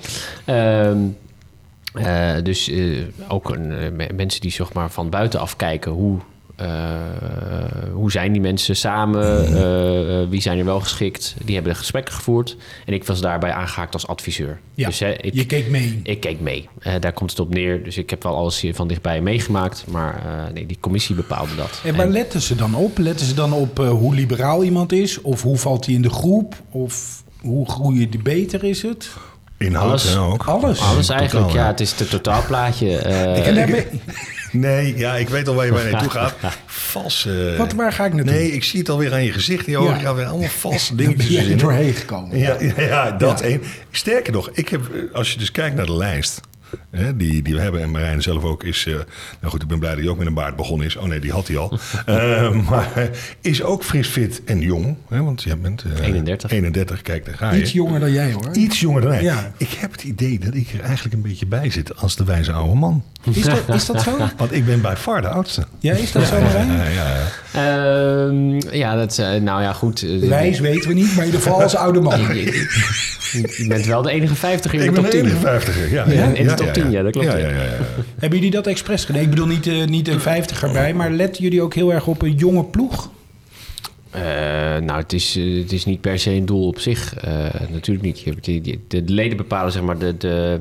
Ehm, 1.94 2.42
dus 2.42 2.70
ook 3.28 3.50
een, 3.50 3.96
mensen 4.16 4.40
die 4.40 4.50
zeg 4.50 4.72
maar, 4.72 4.90
van 4.90 5.10
buitenaf 5.10 5.56
kijken 5.56 5.92
hoe 5.92 6.18
uh, 6.60 6.66
hoe 7.92 8.10
zijn 8.10 8.32
die 8.32 8.40
mensen 8.40 8.76
samen? 8.76 9.52
Uh, 9.52 10.28
wie 10.28 10.40
zijn 10.40 10.58
er 10.58 10.64
wel 10.64 10.80
geschikt? 10.80 11.34
Die 11.44 11.54
hebben 11.54 11.72
de 11.72 11.78
gesprekken 11.78 12.14
gevoerd. 12.14 12.56
En 12.86 12.92
ik 12.92 13.04
was 13.04 13.20
daarbij 13.20 13.52
aangehaakt 13.52 13.92
als 13.92 14.06
adviseur. 14.06 14.60
Ja, 14.74 14.86
dus, 14.86 15.00
ik, 15.00 15.34
je 15.34 15.46
keek 15.46 15.70
mee. 15.70 16.00
Ik 16.02 16.20
keek 16.20 16.40
mee. 16.40 16.68
daar 17.00 17.12
komt 17.12 17.30
het 17.30 17.40
op 17.40 17.54
neer. 17.54 17.84
Dus 17.84 17.96
ik 17.96 18.10
heb 18.10 18.22
wel 18.22 18.36
alles 18.36 18.60
hier 18.60 18.74
van 18.74 18.88
dichtbij 18.88 19.20
meegemaakt. 19.20 19.84
Maar 19.88 20.22
nee, 20.52 20.66
die 20.66 20.76
commissie 20.80 21.14
bepaalde 21.14 21.54
dat. 21.54 21.80
En 21.84 21.96
waar 21.96 22.08
letten 22.08 22.40
ze 22.40 22.54
dan 22.54 22.74
op? 22.74 22.98
Letten 22.98 23.26
ze 23.26 23.34
dan 23.34 23.52
op 23.52 23.78
hoe 23.78 24.14
liberaal 24.14 24.64
iemand 24.64 24.92
is? 24.92 25.20
Of 25.20 25.42
hoe 25.42 25.56
valt 25.56 25.86
hij 25.86 25.94
in 25.94 26.02
de 26.02 26.10
groep? 26.10 26.54
Of 26.70 27.22
hoe 27.40 27.68
groeien 27.68 28.10
die 28.10 28.22
beter 28.22 28.64
is 28.64 28.82
het? 28.82 29.10
Inhoud 29.58 29.88
alles, 29.88 30.16
ook. 30.16 30.44
Alles. 30.44 30.80
Alles 30.80 31.08
eigenlijk, 31.08 31.50
ja. 31.50 31.66
Het 31.66 31.80
is 31.80 31.98
het 31.98 32.10
totaalplaatje. 32.10 32.92
Uh, 33.46 33.54
daarbij, 33.54 33.88
Nee, 34.52 34.96
ja, 34.96 35.16
ik 35.16 35.28
weet 35.28 35.48
al 35.48 35.54
waar 35.54 35.66
je 35.66 35.72
bij 35.72 35.90
naartoe 35.90 36.10
gaat. 36.10 36.34
Valse. 36.66 37.54
Wat, 37.58 37.72
waar 37.72 37.92
ga 37.92 38.04
ik 38.04 38.12
naartoe? 38.12 38.34
Nee, 38.34 38.52
ik 38.52 38.64
zie 38.64 38.78
het 38.78 38.88
alweer 38.88 39.12
aan 39.12 39.24
je 39.24 39.32
gezicht. 39.32 39.66
Je 39.66 39.78
ogen 39.78 40.00
gaan 40.00 40.14
weer 40.14 40.26
allemaal 40.26 40.48
valse 40.58 40.94
dingetjes 40.94 41.36
in. 41.36 41.48
Je 41.48 41.56
doorheen 41.56 41.94
gekomen. 41.94 42.38
Ja, 42.38 42.56
ja, 42.60 42.72
ja 42.76 43.10
dat 43.10 43.40
één. 43.40 43.62
Sterker 43.90 44.32
nog, 44.32 44.50
ik 44.52 44.68
heb, 44.68 44.80
als 45.12 45.32
je 45.32 45.38
dus 45.38 45.50
kijkt 45.50 45.76
naar 45.76 45.86
de 45.86 45.96
lijst 45.96 46.40
hè, 46.90 47.16
die, 47.16 47.42
die 47.42 47.54
we 47.54 47.60
hebben. 47.60 47.82
En 47.82 47.90
Marijn 47.90 48.22
zelf 48.22 48.42
ook 48.42 48.64
is... 48.64 48.86
Uh, 48.86 48.94
nou 48.94 49.52
goed, 49.52 49.62
ik 49.62 49.68
ben 49.68 49.78
blij 49.78 49.90
dat 49.90 50.00
hij 50.00 50.08
ook 50.08 50.18
met 50.18 50.26
een 50.26 50.34
baard 50.34 50.56
begonnen 50.56 50.86
is. 50.86 50.96
Oh 50.96 51.04
nee, 51.04 51.20
die 51.20 51.32
had 51.32 51.48
hij 51.48 51.56
al. 51.56 51.78
uh, 52.08 52.50
maar 52.70 53.10
is 53.40 53.62
ook 53.62 53.84
fris, 53.84 54.08
fit 54.08 54.44
en 54.44 54.60
jong. 54.60 54.96
Hè, 55.08 55.22
want 55.22 55.42
jij 55.42 55.58
bent... 55.58 55.84
Uh, 55.84 56.06
31. 56.06 56.50
31, 56.50 57.02
kijk, 57.02 57.24
daar 57.24 57.34
ga 57.34 57.52
je. 57.52 57.60
Iets 57.60 57.72
jonger 57.72 58.00
dan 58.00 58.12
jij 58.12 58.32
hoor. 58.32 58.50
Iets 58.52 58.80
jonger 58.80 59.02
dan 59.02 59.12
jij. 59.12 59.22
Ja. 59.22 59.52
Ik 59.56 59.70
heb 59.70 59.92
het 59.92 60.02
idee 60.02 60.38
dat 60.38 60.54
ik 60.54 60.72
er 60.72 60.80
eigenlijk 60.80 61.14
een 61.14 61.22
beetje 61.22 61.46
bij 61.46 61.70
zit 61.70 61.96
als 61.96 62.16
de 62.16 62.24
wijze 62.24 62.52
oude 62.52 62.74
man. 62.74 63.04
Is 63.32 63.42
dat, 63.42 63.74
is 63.74 63.86
dat 63.86 64.02
zo? 64.02 64.16
Want 64.36 64.52
ik 64.52 64.66
ben 64.66 64.80
bij 64.80 64.96
far 64.96 65.22
de 65.22 65.28
oudste. 65.28 65.64
Ja, 65.78 65.94
is 65.94 66.12
dat 66.12 66.26
zo, 66.26 66.40
Marijn? 66.40 66.72
Ja, 66.72 66.84
ja, 66.84 67.16
ja. 67.52 68.26
Uh, 68.26 68.60
ja 68.72 68.96
dat, 68.96 69.16
nou 69.40 69.62
ja, 69.62 69.72
goed. 69.72 70.00
Wijs 70.20 70.60
weten 70.60 70.88
we 70.88 70.94
niet, 70.94 71.14
maar 71.14 71.24
in 71.24 71.24
ieder 71.24 71.40
geval 71.40 71.62
als 71.62 71.76
oude 71.76 72.00
man. 72.00 72.20
Je 73.34 73.66
bent 73.68 73.86
wel 73.86 74.02
de 74.02 74.10
enige 74.10 74.34
50 74.34 74.72
in 74.72 74.78
de 74.78 74.84
top 74.84 74.94
10. 74.94 75.04
Ik 75.04 75.10
ben 75.10 75.22
de 75.22 75.28
enige 75.28 75.40
50 75.40 75.90
ja. 75.90 76.04
ja, 76.08 76.24
in 76.26 76.46
de 76.46 76.54
top 76.64 76.72
10, 76.72 76.90
ja, 76.90 77.02
dat 77.02 77.12
klopt. 77.12 77.26
Ja, 77.26 77.36
ja, 77.36 77.48
ja, 77.48 77.62
Hebben 78.18 78.38
jullie 78.38 78.54
dat 78.54 78.66
expres 78.66 79.04
gedaan? 79.04 79.22
Ik 79.22 79.30
bedoel 79.30 79.46
niet, 79.46 79.66
uh, 79.66 79.84
niet 79.86 80.08
een 80.08 80.20
50 80.20 80.62
erbij, 80.62 80.94
maar 80.94 81.10
letten 81.10 81.42
jullie 81.42 81.62
ook 81.62 81.74
heel 81.74 81.92
erg 81.92 82.06
op 82.06 82.22
een 82.22 82.34
jonge 82.34 82.64
ploeg? 82.64 83.10
Uh, 84.16 84.20
nou, 84.76 85.00
het 85.00 85.12
is, 85.12 85.36
uh, 85.36 85.62
het 85.62 85.72
is 85.72 85.84
niet 85.84 86.00
per 86.00 86.18
se 86.18 86.30
een 86.30 86.46
doel 86.46 86.66
op 86.66 86.78
zich. 86.78 87.14
natuurlijk 87.70 88.26
niet. 88.26 88.78
De, 88.88 89.02
leden 89.06 89.36
bepalen 89.36 89.72
zeg 89.72 89.82
maar 89.82 89.98
de, 89.98 90.16
de, 90.16 90.60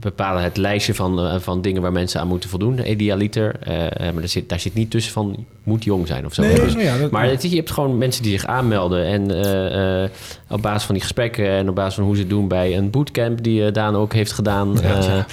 bepalen 0.00 0.42
het 0.42 0.56
lijstje 0.56 0.94
van, 0.94 1.24
uh, 1.24 1.38
van 1.38 1.62
dingen 1.62 1.82
waar 1.82 1.92
mensen 1.92 2.20
aan 2.20 2.28
moeten 2.28 2.50
voldoen, 2.50 2.90
idealiter. 2.90 3.56
Uh, 3.68 3.74
maar 3.98 4.14
daar 4.14 4.28
zit, 4.28 4.48
daar 4.48 4.60
zit 4.60 4.74
niet 4.74 4.90
tussen 4.90 5.12
van 5.12 5.46
moet 5.62 5.84
jong 5.84 6.06
zijn 6.06 6.26
of 6.26 6.34
zo. 6.34 6.42
Nee, 6.42 6.60
dus, 6.60 6.74
ja, 6.74 6.98
dat, 6.98 7.10
maar 7.10 7.28
het, 7.28 7.42
je 7.42 7.56
hebt 7.56 7.70
gewoon 7.70 7.98
mensen 7.98 8.22
die 8.22 8.32
zich 8.32 8.46
aanmelden 8.46 9.04
en 9.04 9.30
uh, 9.30 10.08
op 10.48 10.62
basis 10.62 10.82
van 10.82 10.94
die 10.94 11.02
gesprekken 11.02 11.48
en 11.48 11.68
op 11.68 11.74
basis 11.74 11.94
van 11.94 12.04
hoe 12.04 12.14
ze 12.14 12.20
het 12.20 12.30
doen 12.30 12.48
bij 12.48 12.76
een 12.76 12.90
bootcamp 12.90 13.42
die 13.42 13.70
Daan 13.70 13.96
ook 13.96 14.12
heeft 14.12 14.32
gedaan. 14.32 14.78
Ja, 14.82 15.26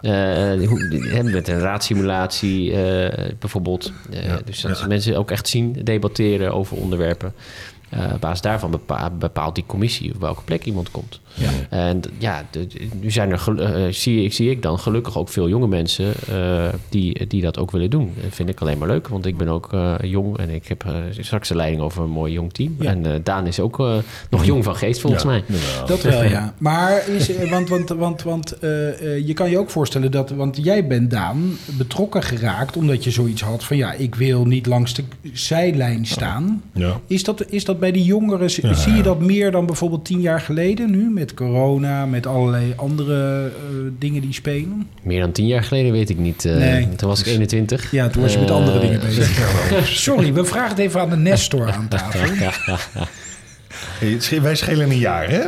ja. 0.00 1.22
met 1.22 1.48
een 1.48 1.58
raadsimulatie 1.58 2.72
bijvoorbeeld. 3.38 3.92
dus 4.44 4.60
dat 4.60 4.88
mensen 4.88 5.16
ook 5.16 5.30
echt 5.30 5.48
zien 5.48 5.72
debatteren 5.84 6.52
over 6.54 6.76
onderwerpen. 6.76 7.34
Op 8.12 8.20
basis 8.20 8.40
daarvan 8.40 8.70
bepaalt, 8.70 9.18
bepaalt 9.18 9.54
die 9.54 9.64
commissie 9.66 10.14
op 10.14 10.20
welke 10.20 10.42
plek 10.42 10.64
iemand 10.64 10.90
komt. 10.90 11.20
Ja. 11.36 11.50
En 11.68 12.00
ja, 12.18 12.46
de, 12.50 12.66
nu 13.00 13.10
zijn 13.10 13.32
er, 13.32 13.44
uh, 13.58 13.92
zie, 13.92 14.24
ik, 14.24 14.32
zie 14.32 14.50
ik 14.50 14.62
dan 14.62 14.78
gelukkig 14.78 15.18
ook 15.18 15.28
veel 15.28 15.48
jonge 15.48 15.66
mensen 15.66 16.12
uh, 16.30 16.68
die, 16.88 17.26
die 17.26 17.42
dat 17.42 17.58
ook 17.58 17.70
willen 17.70 17.90
doen. 17.90 18.12
Dat 18.22 18.34
vind 18.34 18.48
ik 18.48 18.60
alleen 18.60 18.78
maar 18.78 18.88
leuk, 18.88 19.08
want 19.08 19.26
ik 19.26 19.36
ben 19.36 19.48
ook 19.48 19.76
jong 20.02 20.38
en 20.38 20.50
ik 20.50 20.66
heb 20.66 20.84
straks 21.20 21.48
de 21.48 21.56
leiding 21.56 21.82
over 21.82 22.02
een 22.02 22.10
mooi 22.10 22.32
jong 22.32 22.52
team. 22.52 22.76
Ja. 22.78 22.90
En 22.90 23.20
Daan 23.22 23.46
is 23.46 23.60
ook 23.60 23.78
nog 24.30 24.44
jong 24.44 24.64
van 24.64 24.76
geest, 24.76 25.00
volgens 25.00 25.22
ja. 25.22 25.28
mij. 25.28 25.44
Dat 25.86 26.02
wel, 26.02 26.24
ja. 26.24 26.54
Maar 26.58 27.08
is, 27.08 27.30
want, 27.50 27.68
want, 27.68 27.88
want, 27.88 28.22
want 28.22 28.56
je 29.24 29.32
kan 29.34 29.50
je 29.50 29.58
ook 29.58 29.70
voorstellen 29.70 30.10
dat, 30.10 30.30
want 30.30 30.58
jij 30.62 30.86
bent 30.86 31.10
Daan 31.10 31.56
betrokken 31.78 32.22
geraakt 32.22 32.76
omdat 32.76 33.04
je 33.04 33.10
zoiets 33.10 33.42
had 33.42 33.64
van 33.64 33.76
ja, 33.76 33.92
ik 33.92 34.14
wil 34.14 34.44
niet 34.44 34.66
langs 34.66 34.94
de 34.94 35.04
zijlijn 35.32 36.06
staan. 36.06 36.62
Ja. 36.72 37.00
Is, 37.06 37.24
dat, 37.24 37.44
is 37.50 37.64
dat 37.64 37.78
bij 37.78 37.92
die 37.92 38.04
jongeren, 38.04 38.50
zie 38.50 38.92
je 38.94 39.02
dat 39.02 39.20
meer 39.20 39.50
dan 39.50 39.66
bijvoorbeeld 39.66 40.04
tien 40.04 40.20
jaar 40.20 40.40
geleden 40.40 40.90
nu 40.90 41.10
met 41.10 41.25
corona, 41.34 42.06
met 42.06 42.26
allerlei 42.26 42.72
andere 42.76 43.44
uh, 43.44 43.90
dingen 43.98 44.20
die 44.20 44.32
spelen? 44.32 44.88
Meer 45.02 45.20
dan 45.20 45.32
tien 45.32 45.46
jaar 45.46 45.62
geleden 45.62 45.92
weet 45.92 46.10
ik 46.10 46.18
niet. 46.18 46.44
Uh, 46.44 46.56
nee. 46.56 46.88
Toen 46.96 47.08
was 47.08 47.20
ik 47.20 47.26
21. 47.26 47.90
Ja, 47.90 48.08
toen 48.08 48.22
was 48.22 48.32
je 48.32 48.38
met 48.38 48.50
andere 48.50 48.80
dingen 48.80 49.00
bezig. 49.00 49.38
Sorry, 49.84 50.32
we 50.32 50.44
vragen 50.44 50.68
het 50.68 50.78
even 50.78 51.00
aan 51.00 51.10
de 51.10 51.16
Nestor 51.16 51.72
aan 51.72 51.88
tafel. 51.88 52.20
hey, 54.00 54.40
wij 54.40 54.54
schelen 54.54 54.90
een 54.90 54.98
jaar, 54.98 55.28
hè? 55.28 55.42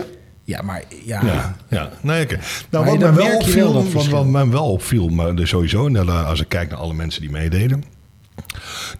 Ja, 0.44 0.62
maar 0.62 0.82
ja. 1.04 1.22
ja, 1.24 1.56
ja. 1.68 1.90
Nee, 2.00 2.24
okay. 2.24 2.38
Nou, 2.70 2.84
wat 2.84 2.98
mij 2.98 3.12
wel 3.12 3.36
opviel, 3.36 3.72
wel 3.72 3.90
wat, 3.92 4.06
wat 4.06 4.26
mij 4.26 4.48
wel 4.48 4.70
opviel, 4.70 5.08
maar 5.08 5.34
dus 5.34 5.48
sowieso, 5.48 5.96
als 6.06 6.40
ik 6.40 6.48
kijk 6.48 6.70
naar 6.70 6.78
alle 6.78 6.94
mensen 6.94 7.20
die 7.20 7.30
meededen, 7.30 7.84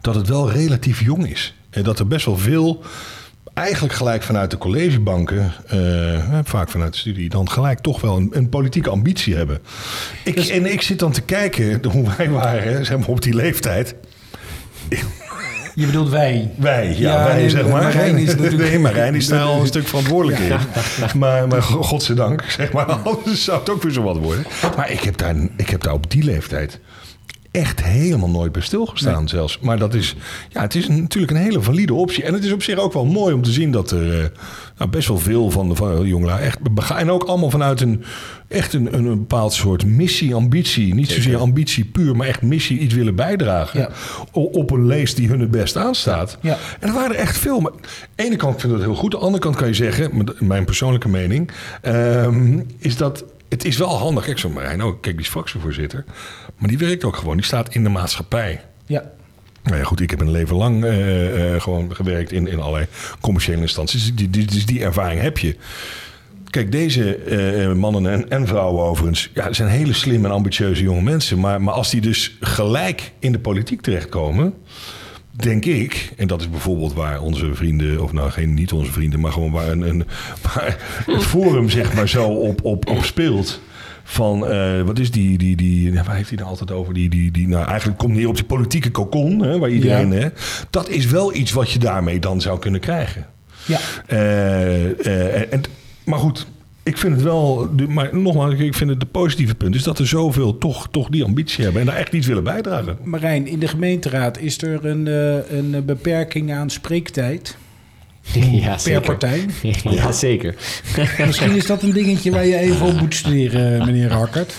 dat 0.01 0.15
het 0.15 0.27
wel 0.27 0.51
relatief 0.51 1.01
jong 1.03 1.29
is. 1.29 1.53
En 1.69 1.83
dat 1.83 1.99
er 1.99 2.07
best 2.07 2.25
wel 2.25 2.37
veel 2.37 2.83
eigenlijk 3.59 3.93
gelijk 3.93 4.23
vanuit 4.23 4.51
de 4.51 4.57
collegebanken, 4.57 5.53
uh, 5.73 6.39
vaak 6.43 6.69
vanuit 6.69 6.93
de 6.93 6.99
studie, 6.99 7.29
dan 7.29 7.49
gelijk 7.49 7.79
toch 7.79 8.01
wel 8.01 8.17
een, 8.17 8.29
een 8.31 8.49
politieke 8.49 8.89
ambitie 8.89 9.35
hebben. 9.35 9.59
Ik, 10.23 10.35
dus, 10.35 10.49
en 10.49 10.71
ik 10.71 10.81
zit 10.81 10.99
dan 10.99 11.11
te 11.11 11.21
kijken 11.21 11.79
hoe 11.91 12.07
wij 12.17 12.29
waren, 12.29 12.85
zeg 12.85 12.97
maar 12.97 13.07
op 13.07 13.21
die 13.21 13.33
leeftijd. 13.33 13.95
Je 15.75 15.85
bedoelt 15.85 16.09
wij? 16.09 16.51
Wij, 16.55 16.87
ja, 16.87 16.95
ja 16.95 17.23
wij 17.23 17.35
nee, 17.35 17.49
zeg 17.49 17.67
maar. 17.67 17.83
Marijn 17.83 18.17
is 18.17 18.35
natuurlijk... 18.35 18.57
Nee, 18.69 18.79
Marijn 18.79 19.15
is 19.15 19.27
daar 19.27 19.43
al 19.43 19.61
een 19.61 19.67
stuk 19.67 19.87
verantwoordelijk 19.87 20.39
in. 20.39 20.57
Maar, 21.19 21.47
maar 21.47 21.61
godzijdank, 21.61 22.43
zeg 22.47 22.71
maar, 22.71 22.85
anders 22.85 23.43
zou 23.43 23.59
het 23.59 23.69
ook 23.69 23.83
weer 23.83 23.91
zo 23.91 24.01
wat 24.01 24.17
worden. 24.17 24.45
Maar 24.75 24.91
ik 24.91 24.99
heb 24.99 25.17
daar, 25.17 25.35
ik 25.57 25.69
heb 25.69 25.83
daar 25.83 25.93
op 25.93 26.11
die 26.11 26.23
leeftijd 26.23 26.79
echt 27.51 27.83
helemaal 27.83 28.29
nooit 28.29 28.51
bij 28.51 28.61
stilgestaan 28.61 29.17
nee. 29.17 29.27
zelfs. 29.27 29.59
Maar 29.59 29.79
dat 29.79 29.93
is, 29.93 30.15
ja, 30.49 30.61
het 30.61 30.75
is 30.75 30.87
natuurlijk 30.87 31.31
een 31.31 31.43
hele 31.43 31.61
valide 31.61 31.93
optie. 31.93 32.23
En 32.23 32.33
het 32.33 32.43
is 32.43 32.51
op 32.51 32.63
zich 32.63 32.77
ook 32.77 32.93
wel 32.93 33.05
mooi 33.05 33.33
om 33.33 33.41
te 33.41 33.51
zien 33.51 33.71
dat 33.71 33.91
er 33.91 34.17
uh, 34.17 34.25
nou, 34.77 34.89
best 34.89 35.07
wel 35.07 35.17
veel 35.17 35.49
van 35.49 35.69
de, 35.69 35.75
van 35.75 36.05
de 36.05 36.37
echt 36.39 36.57
En 36.95 37.11
ook 37.11 37.23
allemaal 37.23 37.49
vanuit 37.49 37.81
een 37.81 38.03
echt 38.47 38.73
een, 38.73 38.93
een, 38.93 39.05
een 39.05 39.17
bepaald 39.17 39.53
soort 39.53 39.85
missie, 39.85 40.35
ambitie. 40.35 40.93
Niet 40.93 41.09
zozeer 41.09 41.37
ambitie 41.37 41.85
puur, 41.85 42.15
maar 42.15 42.27
echt 42.27 42.41
missie 42.41 42.79
iets 42.79 42.93
willen 42.93 43.15
bijdragen. 43.15 43.79
Ja. 43.79 43.89
Op 44.31 44.71
een 44.71 44.85
leest 44.85 45.15
die 45.15 45.27
hun 45.27 45.39
het 45.39 45.51
best 45.51 45.75
aanstaat. 45.75 46.37
Ja. 46.41 46.57
En 46.79 46.87
er 46.87 46.93
waren 46.93 47.15
er 47.15 47.21
echt 47.21 47.37
veel. 47.37 47.59
Maar 47.59 47.71
aan 47.71 47.77
de 48.15 48.23
ene 48.23 48.35
kant 48.35 48.61
vind 48.61 48.73
ik 48.73 48.77
dat 48.77 48.87
heel 48.87 48.95
goed. 48.95 49.13
Aan 49.13 49.19
de 49.19 49.25
andere 49.25 49.43
kant 49.43 49.55
kan 49.55 49.67
je 49.67 49.73
zeggen, 49.73 50.29
mijn 50.39 50.65
persoonlijke 50.65 51.09
mening, 51.09 51.51
um, 51.81 52.65
is 52.77 52.97
dat 52.97 53.23
het 53.49 53.65
is 53.65 53.77
wel 53.77 53.97
handig. 53.97 54.25
Kijk, 54.25 54.39
zo 54.39 54.49
Marijn 54.49 54.81
ook. 54.81 55.01
Kijk, 55.01 55.15
die 55.15 55.25
is 55.25 55.31
fractievoorzitter. 55.31 56.03
Maar 56.57 56.69
die 56.69 56.77
werkt 56.77 57.03
ook 57.03 57.15
gewoon. 57.15 57.35
Die 57.35 57.45
staat 57.45 57.73
in 57.73 57.83
de 57.83 57.89
maatschappij. 57.89 58.61
Ja. 58.85 59.11
Nou 59.63 59.77
ja, 59.77 59.83
goed, 59.83 59.99
ik 59.99 60.09
heb 60.09 60.21
een 60.21 60.31
leven 60.31 60.55
lang 60.55 60.83
uh, 60.83 61.53
uh, 61.53 61.61
gewoon 61.61 61.95
gewerkt 61.95 62.31
in, 62.31 62.47
in 62.47 62.59
allerlei 62.59 62.85
commerciële 63.19 63.61
instanties. 63.61 64.15
Die, 64.15 64.29
die, 64.29 64.45
dus 64.45 64.65
die 64.65 64.83
ervaring 64.83 65.21
heb 65.21 65.37
je. 65.37 65.55
Kijk, 66.49 66.71
deze 66.71 67.19
uh, 67.67 67.73
mannen 67.73 68.11
en, 68.11 68.29
en, 68.29 68.47
vrouwen 68.47 68.83
overigens... 68.83 69.29
Ja, 69.33 69.53
zijn 69.53 69.69
hele 69.69 69.93
slimme 69.93 70.27
en 70.27 70.33
ambitieuze 70.33 70.83
jonge 70.83 71.01
mensen. 71.01 71.39
Maar, 71.39 71.61
maar 71.61 71.73
als 71.73 71.89
die 71.89 72.01
dus 72.01 72.37
gelijk 72.39 73.11
in 73.19 73.31
de 73.31 73.39
politiek 73.39 73.81
terechtkomen 73.81 74.53
denk 75.31 75.65
ik, 75.65 76.11
en 76.17 76.27
dat 76.27 76.41
is 76.41 76.49
bijvoorbeeld 76.49 76.93
waar 76.93 77.21
onze 77.21 77.53
vrienden, 77.53 78.03
of 78.03 78.11
nou 78.13 78.31
geen 78.31 78.53
niet 78.53 78.71
onze 78.71 78.91
vrienden, 78.91 79.19
maar 79.19 79.31
gewoon 79.31 79.51
waar, 79.51 79.67
een, 79.67 79.81
een 79.81 80.03
waar 80.41 80.77
het 81.05 81.23
forum 81.23 81.69
zeg 81.69 81.93
maar 81.93 82.09
zo 82.09 82.25
op, 82.25 82.63
op, 82.63 82.89
op 82.89 83.03
speelt. 83.03 83.61
Van 84.03 84.51
uh, 84.51 84.81
wat 84.81 84.99
is 84.99 85.11
die, 85.11 85.37
die, 85.37 85.55
die, 85.55 85.93
waar 85.93 86.15
heeft 86.15 86.29
hij 86.29 86.37
nou 86.37 86.49
altijd 86.49 86.71
over? 86.71 86.93
Die, 86.93 87.09
die, 87.09 87.31
die, 87.31 87.47
nou, 87.47 87.67
eigenlijk 87.67 87.99
komt 87.99 88.13
neer 88.13 88.27
op 88.27 88.35
die 88.35 88.43
politieke 88.43 88.91
cocon, 88.91 89.41
hè, 89.41 89.59
waar 89.59 89.69
iedereen, 89.69 90.11
ja. 90.11 90.19
hè, 90.19 90.27
dat 90.69 90.89
is 90.89 91.05
wel 91.05 91.35
iets 91.35 91.51
wat 91.51 91.71
je 91.71 91.79
daarmee 91.79 92.19
dan 92.19 92.41
zou 92.41 92.59
kunnen 92.59 92.79
krijgen. 92.79 93.25
Ja. 93.65 93.79
Uh, 94.07 94.83
uh, 94.83 95.53
en, 95.53 95.61
maar 96.03 96.19
goed, 96.19 96.47
ik 96.83 96.97
vind 96.97 97.13
het 97.13 97.23
wel, 97.23 97.69
maar 97.87 98.09
nogmaals, 98.11 98.53
ik 98.53 98.75
vind 98.75 98.89
het 98.89 98.99
de 98.99 99.05
positieve 99.05 99.55
punt 99.55 99.75
is 99.75 99.83
dat 99.83 99.99
er 99.99 100.07
zoveel 100.07 100.57
toch, 100.57 100.87
toch 100.91 101.09
die 101.09 101.23
ambitie 101.23 101.63
hebben 101.63 101.81
en 101.81 101.87
daar 101.87 101.97
echt 101.97 102.13
iets 102.13 102.27
willen 102.27 102.43
bijdragen. 102.43 102.97
Marijn, 103.03 103.47
in 103.47 103.59
de 103.59 103.67
gemeenteraad 103.67 104.39
is 104.39 104.61
er 104.61 104.85
een, 104.85 105.05
een 105.57 105.85
beperking 105.85 106.53
aan 106.53 106.69
spreektijd? 106.69 107.57
ja, 108.51 108.69
per 108.69 108.79
zeker. 108.79 109.01
partij. 109.01 109.45
Ja, 109.83 110.11
zeker. 110.11 110.55
Misschien 111.25 111.55
is 111.55 111.65
dat 111.65 111.83
een 111.83 111.91
dingetje 111.91 112.31
waar 112.31 112.45
je 112.45 112.57
even 112.57 112.85
op 112.85 112.99
moet 112.99 113.15
studeren, 113.15 113.85
meneer 113.85 114.11
Hakkert. 114.11 114.53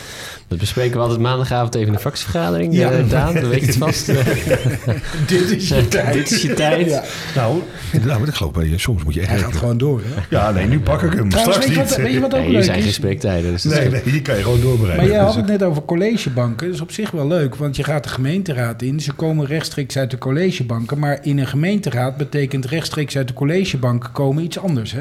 Dat 0.50 0.58
bespreken 0.58 0.96
we 0.96 1.02
altijd 1.02 1.20
maandagavond 1.20 1.74
even 1.74 1.86
in 1.86 1.92
de 1.92 1.98
fractievergadering. 1.98 2.74
Ja. 2.74 2.90
Daan, 3.08 3.34
dan 3.34 3.48
weet 3.48 3.60
je 3.60 3.66
het 3.66 3.76
vast. 3.86 4.06
Dit 5.26 5.50
is 5.50 5.68
je 5.68 5.88
tijd. 5.88 6.12
Dit 6.12 6.30
is 6.30 6.42
je 6.42 6.54
tijd. 6.54 6.86
Ja. 6.86 7.02
Nou, 7.34 7.62
inderdaad, 7.92 8.16
maar 8.16 8.26
dat 8.26 8.36
geloof 8.36 8.56
ik. 8.58 8.80
Soms 8.80 9.04
moet 9.04 9.14
je 9.14 9.20
echt 9.20 9.28
Hij 9.30 9.38
gaat 9.38 9.56
gewoon 9.56 9.78
door, 9.78 10.00
hè? 10.04 10.36
Ja, 10.36 10.50
nee, 10.50 10.66
nu 10.66 10.80
pak 10.80 11.02
ik 11.02 11.12
hem. 11.12 11.28
Trouwens, 11.28 11.56
Straks 11.56 11.66
weet 11.66 11.68
je, 11.68 11.74
wat, 11.82 11.88
niet. 11.98 12.06
weet 12.06 12.12
je 12.12 12.20
wat 12.20 12.34
ook 12.34 12.40
Nee, 12.40 12.50
leuk 12.50 12.64
zijn 12.64 12.78
geen 12.78 12.88
is? 12.88 12.94
spreektijden. 12.94 13.50
Dus 13.52 13.64
Nee, 13.64 13.88
nee, 13.90 14.00
hier 14.04 14.22
kan 14.22 14.36
je 14.36 14.42
gewoon 14.42 14.60
doorbereiden. 14.60 14.96
Maar 15.04 15.14
jij 15.14 15.18
had 15.24 15.26
Dus, 15.34 15.36
het 15.36 15.46
net 15.50 15.62
over 15.62 15.82
collegebanken. 15.84 16.66
Dat 16.66 16.74
is 16.74 16.80
op 16.80 16.92
zich 16.92 17.10
wel 17.10 17.26
leuk, 17.26 17.54
want 17.54 17.76
je 17.76 17.84
gaat 17.84 18.02
de 18.02 18.08
gemeenteraad 18.08 18.82
in. 18.82 19.00
Ze 19.00 19.12
komen 19.12 19.46
rechtstreeks 19.46 19.96
uit 19.96 20.10
de 20.10 20.18
collegebanken. 20.18 20.98
Maar 20.98 21.18
in 21.22 21.38
een 21.38 21.46
gemeenteraad 21.46 22.16
betekent 22.16 22.64
rechtstreeks 22.66 23.16
uit 23.16 23.28
de 23.28 23.34
collegebanken 23.34 24.12
komen 24.12 24.44
iets 24.44 24.58
anders, 24.58 24.92
hè? 24.92 25.00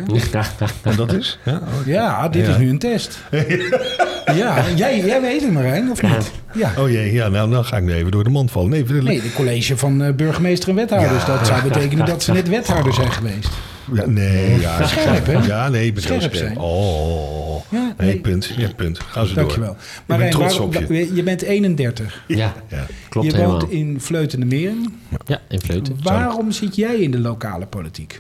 En 0.83 0.95
dat 0.95 1.13
is? 1.13 1.39
Ja, 1.45 1.61
Ja, 1.85 2.29
dit 2.29 2.45
Ja. 2.45 2.51
is 2.51 2.57
nu 2.57 2.69
een 2.69 2.79
test. 2.79 3.17
Ja, 4.36 4.63
jij, 4.75 5.00
jij 5.00 5.21
weet 5.21 5.41
het 5.41 5.51
Marijn, 5.51 5.91
of 5.91 6.01
niet? 6.01 6.31
Ja. 6.53 6.71
Oh 6.77 6.89
jee, 6.89 7.13
ja, 7.13 7.27
nou, 7.27 7.50
dan 7.51 7.65
ga 7.65 7.77
ik 7.77 7.83
nu 7.83 7.93
even 7.93 8.12
door 8.12 8.24
de 8.24 8.29
mand 8.29 8.51
vallen. 8.51 8.69
Nee, 8.69 8.83
de- 8.83 8.93
Nee, 8.93 9.21
de 9.21 9.33
college 9.33 9.77
van 9.77 10.01
eh, 10.03 10.13
burgemeester 10.13 10.69
en 10.69 10.75
wethouders. 10.75 11.25
Dat 11.25 11.48
zou 11.48 11.62
betekenen 11.63 12.05
dat 12.05 12.24
ze 12.24 12.31
net 12.31 12.48
wethouder 12.50 12.93
zijn 12.93 13.12
geweest. 13.12 13.50
ja, 13.93 14.05
nee, 14.05 14.59
ja. 14.59 14.88
Scherp, 14.88 15.25
hè? 15.25 15.33
Ja, 15.33 15.69
nee, 15.69 15.93
scherp. 15.95 16.36
zijn. 16.36 16.57
Oh, 16.57 17.62
Ja, 17.69 17.88
nee, 18.05 18.13
nee. 18.13 18.21
punt. 18.21 18.53
Ja, 18.57 18.69
punt. 18.75 18.99
Gaan 18.99 19.25
ze 19.27 19.33
Dankjewel. 19.33 19.75
door. 20.07 20.15
Ik 20.17 20.21
ben 20.21 20.29
trots 20.29 20.59
op 20.59 20.73
je. 20.73 21.15
je 21.15 21.23
bent 21.23 21.41
31. 21.41 22.23
Ja, 22.27 22.53
Ja. 22.69 22.85
klopt 23.09 23.27
je 23.27 23.33
helemaal. 23.35 23.59
woont 23.59 23.71
in 23.71 23.99
Vleuten 24.01 24.39
de 24.39 24.45
Meren. 24.45 24.85
Ja, 25.25 25.41
in 25.49 25.59
Vleuten. 25.59 25.95
Waarom 26.03 26.51
zit 26.51 26.75
jij 26.75 26.95
in 26.95 27.11
de 27.11 27.19
lokale 27.19 27.65
politiek? 27.65 28.19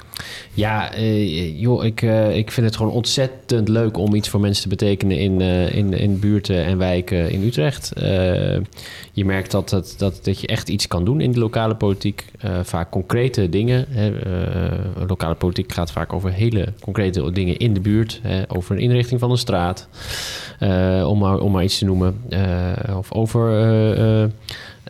Ja, 0.53 0.93
eh, 0.93 1.59
joh, 1.59 1.85
ik, 1.85 2.01
eh, 2.01 2.35
ik 2.37 2.51
vind 2.51 2.65
het 2.65 2.75
gewoon 2.75 2.91
ontzettend 2.91 3.67
leuk 3.67 3.97
om 3.97 4.15
iets 4.15 4.29
voor 4.29 4.39
mensen 4.39 4.63
te 4.63 4.69
betekenen 4.69 5.17
in, 5.17 5.41
eh, 5.41 5.75
in, 5.75 5.93
in 5.93 6.19
buurten 6.19 6.65
en 6.65 6.77
wijken 6.77 7.31
in 7.31 7.43
Utrecht. 7.43 7.91
Eh, 7.93 8.57
je 9.11 9.25
merkt 9.25 9.51
dat, 9.51 9.69
dat, 9.69 9.95
dat, 9.97 10.19
dat 10.23 10.41
je 10.41 10.47
echt 10.47 10.69
iets 10.69 10.87
kan 10.87 11.05
doen 11.05 11.21
in 11.21 11.31
de 11.31 11.39
lokale 11.39 11.75
politiek. 11.75 12.25
Eh, 12.39 12.59
vaak 12.63 12.89
concrete 12.91 13.49
dingen. 13.49 13.85
Hè. 13.89 14.19
Eh, 14.19 15.07
lokale 15.07 15.35
politiek 15.35 15.71
gaat 15.73 15.91
vaak 15.91 16.13
over 16.13 16.31
hele 16.33 16.73
concrete 16.81 17.31
dingen 17.31 17.57
in 17.57 17.73
de 17.73 17.79
buurt. 17.79 18.19
Hè. 18.23 18.43
Over 18.55 18.75
een 18.75 18.81
inrichting 18.81 19.19
van 19.19 19.31
een 19.31 19.37
straat, 19.37 19.68
eh, 20.59 21.05
om, 21.07 21.19
maar, 21.19 21.39
om 21.39 21.51
maar 21.51 21.63
iets 21.63 21.77
te 21.77 21.85
noemen. 21.85 22.21
Eh, 22.29 22.97
of 22.97 23.11
over 23.13 23.61
eh, 23.97 24.29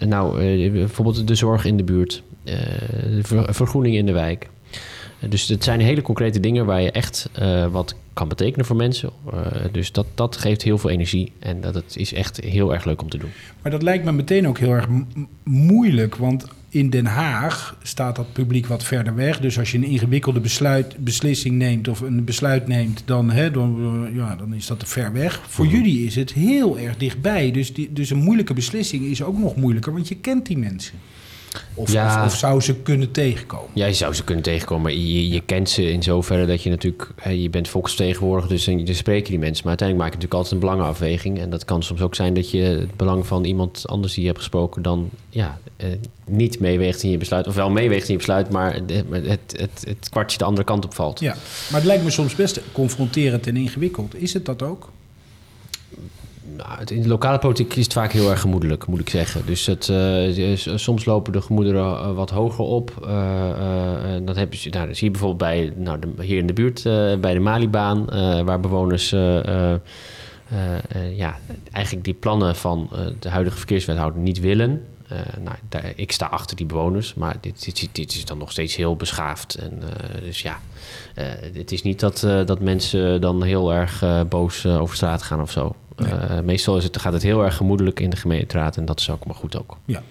nou, 0.08 0.38
bijvoorbeeld 0.72 1.28
de 1.28 1.36
zorg 1.36 1.66
in 1.66 1.78
de 1.78 1.84
buurt. 1.84 2.24
de 2.44 3.20
ver- 3.22 3.54
vergroening 3.54 3.96
in 3.96 4.06
de 4.06 4.12
wijk. 4.12 4.50
Dus 5.30 5.48
het 5.48 5.64
zijn 5.64 5.80
hele 5.80 6.02
concrete 6.02 6.40
dingen 6.40 6.66
waar 6.66 6.82
je 6.82 6.92
echt 6.92 7.30
wat 7.72 7.96
kan 8.14 8.28
betekenen 8.28 8.66
voor 8.66 8.76
mensen. 8.76 9.10
Dus 9.72 9.92
dat, 9.92 10.06
dat 10.16 10.38
geeft 10.38 10.62
heel 10.62 10.78
veel 10.78 10.90
energie 10.90 11.32
en 11.40 11.62
dat 11.62 11.76
het 11.76 11.96
is 11.98 12.14
echt 12.14 12.40
heel 12.44 12.74
erg 12.74 12.86
leuk 12.86 13.02
om 13.02 13.10
te 13.10 13.18
doen. 13.18 13.30
Maar 13.62 13.72
dat 13.72 13.82
lijkt 13.82 14.06
me 14.06 14.12
meteen 14.12 14.48
ook 14.48 14.58
heel 14.58 14.72
erg 14.72 14.88
moeilijk. 15.44 16.16
Want 16.16 16.46
in 16.70 16.90
Den 16.90 17.06
Haag 17.06 17.78
staat 17.84 18.16
dat 18.16 18.34
publiek 18.34 18.66
wat 18.66 18.84
verder 18.84 19.16
weg. 19.16 19.40
Dus 19.40 19.60
als 19.60 19.72
je 19.72 19.78
een 19.78 19.84
ingewikkelde 19.84 20.40
besluit, 20.40 20.98
beslissing 20.98 21.56
neemt 21.56 21.88
of 21.88 22.00
een 22.00 22.24
besluit 22.24 22.68
neemt, 22.68 23.04
dan, 23.06 23.32
hè, 23.32 23.52
dan, 23.52 24.06
eh, 24.08 24.16
ja, 24.16 24.36
dan 24.36 24.54
is 24.54 24.68
dat 24.68 24.80
te 24.80 24.86
ver 24.86 25.14
weg. 25.14 25.42
Voor 25.48 25.68
jullie 25.68 26.06
is 26.06 26.16
het 26.16 26.34
heel 26.34 26.80
erg 26.80 26.98
dichtbij. 26.98 27.52
Dus, 27.52 27.74
die, 27.74 27.94
dus 27.94 28.10
een 28.10 28.24
moeilijke 28.24 28.54
beslissing 28.54 29.04
is 29.04 29.24
ook 29.24 29.38
nog 29.38 29.56
moeilijker, 29.56 29.94
want 29.94 30.08
je 30.08 30.16
kent 30.16 30.46
die 30.46 30.58
mensen. 30.58 30.94
Of, 31.74 31.91
Ja. 31.91 32.20
of, 32.25 32.32
of 32.32 32.38
zou 32.38 32.62
ze 32.62 32.75
kunnen 32.75 33.12
tegenkomen. 33.12 33.70
Ja, 33.74 33.86
je 33.86 33.94
zou 33.94 34.13
ze 34.13 34.24
kunnen 34.24 34.44
tegenkomen, 34.44 34.84
maar 34.84 34.91
je, 34.91 35.29
je 35.29 35.41
kent 35.46 35.70
ze 35.70 35.91
in 35.91 36.03
zoverre 36.03 36.46
dat 36.46 36.63
je 36.63 36.70
natuurlijk... 36.70 37.10
hè, 37.15 37.29
je 37.29 37.50
bent 37.50 37.68
volksvertegenwoordiger, 37.68 38.50
dus 38.50 38.65
dan, 38.65 38.86
dan 38.86 38.96
spreek 38.96 39.24
je 39.24 39.29
die 39.29 39.39
mensen. 39.39 39.62
Maar 39.65 39.77
uiteindelijk 39.77 40.10
maak 40.10 40.22
je 40.22 40.25
natuurlijk 40.25 40.34
altijd 40.34 40.53
een 40.53 40.60
belangenafweging. 40.70 41.39
En 41.39 41.50
dat 41.50 41.65
kan 41.65 41.84
soms 41.84 42.01
ook 42.01 42.15
zijn 42.15 42.34
dat 42.34 42.51
je 42.51 42.62
het 42.62 42.96
belang 42.96 43.27
van 43.27 43.44
iemand 43.44 43.88
anders 43.88 44.13
die 44.13 44.22
je 44.22 44.27
hebt 44.27 44.41
gesproken... 44.41 44.82
dan 44.82 45.10
ja, 45.29 45.60
eh, 45.77 45.88
niet 46.25 46.60
meeweegt 46.60 47.03
in 47.03 47.10
je 47.10 47.18
besluit. 47.18 47.48
Of 47.48 47.56
wel 47.56 47.70
meeweegt 47.70 48.06
in 48.08 48.12
je 48.12 48.18
besluit, 48.18 48.50
maar 48.50 48.74
het, 48.74 49.03
het, 49.12 49.39
het, 49.58 49.84
het 49.88 50.10
kwartje 50.10 50.38
de 50.38 50.44
andere 50.44 50.65
kant 50.65 50.86
op 50.86 50.94
valt. 50.94 51.20
Ja, 51.20 51.36
maar 51.70 51.79
het 51.79 51.89
lijkt 51.89 52.03
me 52.03 52.10
soms 52.10 52.36
best 52.36 52.60
confronterend 52.72 53.48
en 53.48 53.58
ingewikkeld. 53.58 54.15
Is 54.22 54.34
het 54.34 54.46
dat 54.46 54.62
ook? 54.63 54.89
Nou, 56.68 56.84
in 56.86 57.01
de 57.01 57.08
lokale 57.08 57.39
politiek 57.39 57.75
is 57.75 57.84
het 57.84 57.94
vaak 57.94 58.12
heel 58.12 58.30
erg 58.30 58.42
gemoedelijk, 58.42 58.88
moet 58.88 59.00
ik 59.00 59.10
zeggen. 59.10 59.46
Dus 59.46 59.66
het, 59.66 59.89
eh, 59.89 60.56
s- 60.56 60.70
soms 60.84 61.06
lopen 61.06 61.34
de 61.34 61.42
gemoederen 61.42 61.84
eh, 61.86 62.13
wat 62.13 62.30
hoger 62.30 62.63
op. 62.66 62.92
Eh, 63.08 63.50
eh, 63.50 64.13
en 64.13 64.25
dat, 64.25 64.36
heb 64.36 64.54
je, 64.54 64.70
nou, 64.70 64.96
zie 64.96 65.06
je 65.06 65.12
bijvoorbeeld 65.12 65.39
bij, 65.51 65.74
nou, 65.75 66.00
hier 66.22 66.38
in 66.38 66.48
de 66.48 66.54
buurt, 66.54 66.86
eh, 66.86 67.16
bij 67.20 67.34
de 67.34 67.39
Malibaan, 67.39 68.10
eh, 68.10 68.42
waar 68.42 68.60
bewoners 68.60 69.12
eh, 69.12 69.38
eh, 69.48 69.74
eh, 69.74 69.80
eh, 70.89 71.18
ja, 71.18 71.38
eigenlijk 71.72 72.06
die 72.06 72.13
plannen 72.13 72.56
van 72.56 72.89
eh, 72.94 73.00
de 73.20 73.30
huidige 73.30 73.58
verkeerswethouder 73.58 74.22
niet 74.22 74.39
willen. 74.39 74.84
Eh, 75.08 75.18
nou, 75.44 75.56
ik 75.96 76.12
sta 76.12 76.25
achter 76.25 76.56
die 76.56 76.66
bewoners, 76.66 77.13
maar 77.13 77.36
dit, 77.42 77.66
dit, 77.66 77.89
dit 77.92 78.13
is 78.13 78.25
dan 78.25 78.38
nog 78.38 78.51
steeds 78.51 78.75
heel 78.75 78.96
beschaafd. 78.96 79.56
En, 79.56 79.72
eh, 79.82 80.22
dus 80.22 80.42
ja, 80.42 80.60
eh, 81.16 81.25
het 81.54 81.72
is 81.72 81.82
niet 81.82 82.00
dat, 82.00 82.24
eh, 82.24 82.46
dat 82.46 82.60
mensen 82.60 83.22
dan 83.22 83.44
heel 83.44 83.74
erg 83.74 84.01
eh, 84.04 84.22
boos 84.30 84.66
eh, 84.66 84.82
over 84.82 84.96
straat 84.96 85.22
gaan 85.24 85.42
of 85.42 85.51
zo. 85.51 85.75
Eh, 86.00 86.39
meestal 86.39 86.77
is 86.77 86.84
het, 86.84 86.98
gaat 86.98 87.13
het 87.13 87.24
heel 87.24 87.44
erg 87.44 87.56
gemoedelijk 87.56 88.00
in 88.00 88.10
de 88.10 88.15
gemeenteraad 88.15 88.77
en 88.77 88.86
dat 88.86 89.00
is 89.00 89.10
ook 89.10 89.25
maar 89.25 89.36
goed 89.36 89.58
ook. 89.60 89.77
Ja. 89.86 90.03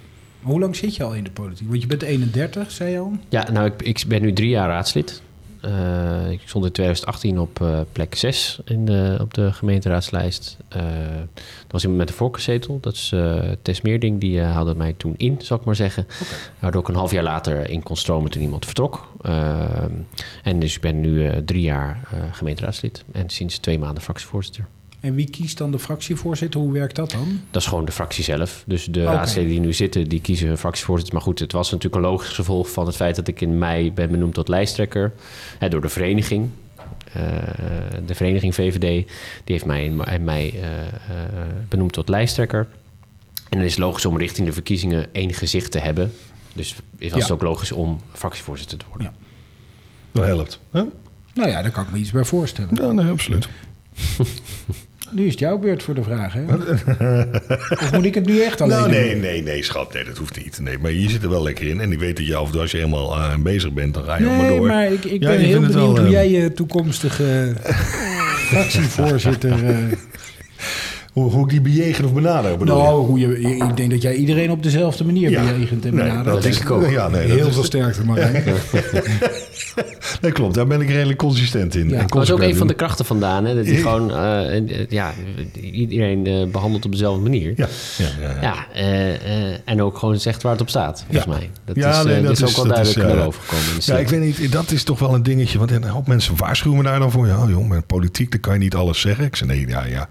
Hoe 0.42 0.61
lang 0.61 0.76
zit 0.76 0.97
je 0.97 1.02
al 1.02 1.14
in 1.14 1.25
de 1.25 1.30
politiek? 1.30 1.68
Want 1.68 1.80
je 1.80 1.87
bent 1.87 2.02
31, 2.02 2.71
zei 2.71 2.90
je 2.90 2.99
al. 2.99 3.12
Ja, 3.28 3.50
nou, 3.50 3.66
ik, 3.66 3.83
ik 3.83 4.04
ben 4.09 4.23
nu 4.23 4.33
drie 4.33 4.49
jaar 4.49 4.68
raadslid. 4.68 5.23
Eh, 5.61 6.30
ik 6.30 6.40
stond 6.45 6.64
in 6.64 6.73
2018 6.73 7.38
op 7.38 7.61
eh, 7.61 7.80
plek 7.92 8.14
6 8.14 8.61
in 8.64 8.85
de, 8.85 9.18
op 9.21 9.35
de 9.35 9.52
gemeenteraadslijst. 9.52 10.57
Dat 10.68 11.73
was 11.73 11.83
iemand 11.83 12.00
met 12.00 12.09
een 12.09 12.14
voorkeurzetel. 12.14 12.78
Dat 12.80 12.95
is 12.95 13.14
Tess 13.62 13.80
Meerding. 13.80 14.21
Die 14.21 14.40
haalde 14.40 14.75
mij 14.75 14.95
toen 14.97 15.14
in, 15.16 15.37
zal 15.42 15.57
ik 15.57 15.64
maar 15.64 15.76
zeggen. 15.76 16.07
Waardoor 16.59 16.80
ik 16.80 16.88
een 16.88 16.95
half 16.95 17.11
jaar 17.11 17.23
later 17.23 17.71
in 17.71 17.83
kon 17.83 17.97
stromen 17.97 18.30
toen 18.30 18.42
iemand 18.42 18.64
vertrok. 18.64 19.12
En 20.42 20.59
dus 20.59 20.75
ik 20.75 20.80
ben 20.80 21.00
nu 21.00 21.45
drie 21.45 21.62
jaar 21.62 22.09
gemeenteraadslid. 22.33 23.04
En 23.12 23.30
sinds 23.30 23.59
twee 23.59 23.78
maanden 23.78 24.02
fractievoorzitter. 24.02 24.66
En 25.00 25.14
wie 25.14 25.31
kiest 25.31 25.59
dan 25.59 25.71
de 25.71 25.78
fractievoorzitter? 25.78 26.61
Hoe 26.61 26.73
werkt 26.73 26.97
dat 26.97 27.11
dan? 27.11 27.40
Dat 27.50 27.62
is 27.62 27.69
gewoon 27.69 27.85
de 27.85 27.93
fractie 27.93 28.25
zelf. 28.25 28.62
Dus 28.67 28.85
de 28.85 29.02
raadsleden 29.02 29.50
die 29.50 29.61
nu 29.61 29.73
zitten, 29.73 30.09
die 30.09 30.21
kiezen 30.21 30.49
een 30.49 30.59
fractievoorzitter. 30.59 31.14
Maar 31.14 31.23
goed, 31.25 31.38
het 31.38 31.52
was 31.52 31.71
natuurlijk 31.71 32.05
een 32.05 32.11
logisch 32.11 32.35
gevolg 32.35 32.71
van 32.71 32.87
het 32.87 32.97
feit 32.97 33.17
dat 33.17 33.28
ik 33.28 33.40
in 33.40 33.59
mei 33.59 33.93
ben 33.93 34.11
benoemd 34.11 34.35
tot 34.35 34.49
lijsttrekker. 34.49 35.12
Hè, 35.59 35.69
door 35.69 35.81
de 35.81 35.88
vereniging. 35.88 36.49
Eh, 37.12 37.23
de 38.07 38.14
vereniging 38.14 38.55
VVD, 38.55 38.81
die 38.81 39.07
heeft 39.45 39.64
mij 39.64 39.85
in, 39.85 40.25
mei 40.25 40.50
eh, 40.50 40.87
eh, 40.87 40.93
benoemd 41.69 41.93
tot 41.93 42.09
lijsttrekker. 42.09 42.69
En 43.49 43.57
dan 43.59 43.67
is 43.67 43.71
het 43.71 43.81
logisch 43.81 44.05
om 44.07 44.19
richting 44.19 44.47
de 44.47 44.52
verkiezingen 44.52 45.07
één 45.12 45.33
gezicht 45.35 45.71
te 45.73 45.78
hebben. 45.78 46.12
Dus 46.52 46.75
was 46.99 47.11
het 47.12 47.26
Ja. 47.26 47.35
ook 47.35 47.43
logisch 47.43 47.73
om 47.73 48.00
fractievoorzitter 48.12 48.78
te 48.78 48.85
worden. 48.88 49.07
Ja. 49.07 49.12
Dat 50.12 50.25
helpt. 50.25 50.61
Hè? 50.71 50.83
Nou 51.35 51.50
ja, 51.50 51.62
daar 51.62 51.71
kan 51.71 51.85
ik 51.85 51.90
me 51.90 51.99
iets 51.99 52.11
bij 52.11 52.25
voorstellen. 52.25 52.75
Ja, 52.75 52.93
nee, 52.93 53.11
absoluut. 53.11 53.49
Nu 55.11 55.25
is 55.25 55.31
het 55.31 55.38
jouw 55.40 55.59
beurt 55.59 55.83
voor 55.83 55.95
de 55.95 56.02
vraag, 56.02 56.33
hè? 56.33 56.43
of 57.83 57.93
moet 57.93 58.05
ik 58.05 58.14
het 58.14 58.26
nu 58.26 58.40
echt 58.43 58.61
alleen 58.61 58.76
Nou, 58.78 58.90
doen? 58.90 59.00
nee, 59.00 59.14
nee, 59.17 59.43
nee, 59.43 59.62
schat. 59.62 59.93
Nee, 59.93 60.05
dat 60.05 60.17
hoeft 60.19 60.37
niet. 60.45 60.59
Nee, 60.62 60.78
maar 60.78 60.93
je 60.93 61.09
zit 61.11 61.23
er 61.23 61.28
wel 61.28 61.43
lekker 61.43 61.67
in. 61.67 61.81
En 61.81 61.93
ik 61.93 61.99
weet 61.99 62.17
dat 62.17 62.26
je 62.26 62.47
toe, 62.52 62.61
als 62.61 62.71
je 62.71 62.76
helemaal 62.76 63.14
eh, 63.14 63.37
bezig 63.37 63.73
bent, 63.73 63.95
dan 63.95 64.05
ga 64.05 64.19
je 64.19 64.26
allemaal 64.26 64.43
Nee, 64.47 64.57
door. 64.57 64.67
maar 64.67 64.93
ik, 64.93 65.05
ik 65.05 65.23
Ja, 65.23 65.28
ben 65.31 65.38
heel 65.38 65.61
benieuwd 65.61 65.75
wel, 65.75 65.88
hoe 65.97 66.05
eh, 66.05 66.11
jij 66.11 66.31
je 66.31 66.52
toekomstige 66.52 67.52
fractievoorzitter... 68.49 69.52
Hoe, 71.19 71.31
hoe 71.31 71.45
ik 71.45 71.51
die 71.51 71.61
bejegen 71.61 72.05
of 72.05 72.13
benader, 72.13 72.57
bedoel 72.59 72.77
je? 72.77 72.83
nou, 72.83 73.07
hoe 73.07 73.19
je, 73.19 73.41
ik 73.41 73.77
denk 73.77 73.91
dat 73.91 74.03
jij 74.03 74.15
iedereen 74.15 74.51
op 74.51 74.63
dezelfde 74.63 75.05
manier 75.05 75.31
Ja. 75.31 75.43
bejegent 75.43 75.85
en 75.85 75.95
Nee, 75.95 76.05
benadert. 76.05 76.35
dat 76.35 76.43
denk 76.43 76.55
ik 76.55 76.71
ook. 76.71 76.91
Ja, 76.91 77.09
nee, 77.09 77.27
Heel 77.31 77.47
is- 77.49 77.55
veel 77.55 77.65
sterkte, 77.65 78.05
Marijn. 78.05 78.45
Nee, 80.21 80.33
klopt. 80.33 80.55
Daar 80.55 80.67
ben 80.67 80.81
ik 80.81 80.89
redelijk 80.89 81.19
consistent 81.19 81.75
in. 81.75 81.89
Ja. 81.89 82.05
Dat 82.07 82.23
is 82.23 82.31
ook 82.31 82.41
een 82.41 82.57
van 82.57 82.67
de 82.67 82.75
krachten 82.75 83.05
vandaan. 83.05 83.45
Hè? 83.45 83.55
Dat 83.55 83.67
hij 83.67 83.77
gewoon 83.77 84.11
eh, 84.11 84.57
eh, 84.57 84.87
ja, 84.89 85.13
iedereen 85.61 86.27
eh, 86.27 86.47
behandelt 86.47 86.85
op 86.85 86.91
dezelfde 86.93 87.23
manier. 87.23 87.53
Ja, 87.57 87.67
ja, 87.99 88.07
ja. 88.21 88.31
ja. 88.31 88.43
Ja, 88.43 88.67
eh, 88.75 89.15
eh, 89.51 89.59
en 89.65 89.83
ook 89.83 89.99
gewoon 89.99 90.19
zegt 90.21 90.43
waar 90.43 90.53
het 90.53 90.61
op 90.61 90.69
staat, 90.69 91.05
volgens 91.07 91.25
Ja. 91.27 91.39
mij. 91.39 91.51
Dat 91.65 91.77
Ja, 91.77 91.99
is, 91.99 92.05
nee, 92.05 92.15
dat 92.15 92.25
dat 92.39 92.49
is 92.49 92.57
ook 92.59 92.65
wel 92.65 92.75
duidelijk 92.75 93.07
naar 93.15 93.25
boven 93.25 93.43
gekomen. 93.43 93.65
In 93.73 93.81
de 93.85 93.93
Ja, 93.93 93.99
ik 93.99 94.09
weet 94.09 94.21
niet, 94.39 94.53
dat 94.53 94.71
is 94.71 94.83
toch 94.83 94.99
wel 94.99 95.15
een 95.15 95.23
dingetje. 95.23 95.59
Want 95.59 95.71
een 95.71 95.85
hoop 95.85 96.07
mensen 96.07 96.37
waarschuwen 96.37 96.79
me 96.79 96.85
daar 96.85 96.99
dan 96.99 97.11
voor. 97.11 97.27
Ja, 97.27 97.45
joh, 97.49 97.69
met 97.69 97.87
politiek 97.87 98.31
dan 98.31 98.41
kan 98.41 98.53
je 98.53 98.59
niet 98.59 98.75
alles 98.75 99.01
zeggen. 99.01 99.25
Ik 99.25 99.37
zei, 99.37 99.51
nee, 99.51 99.67
ja, 99.69 99.85
ja. 99.85 100.09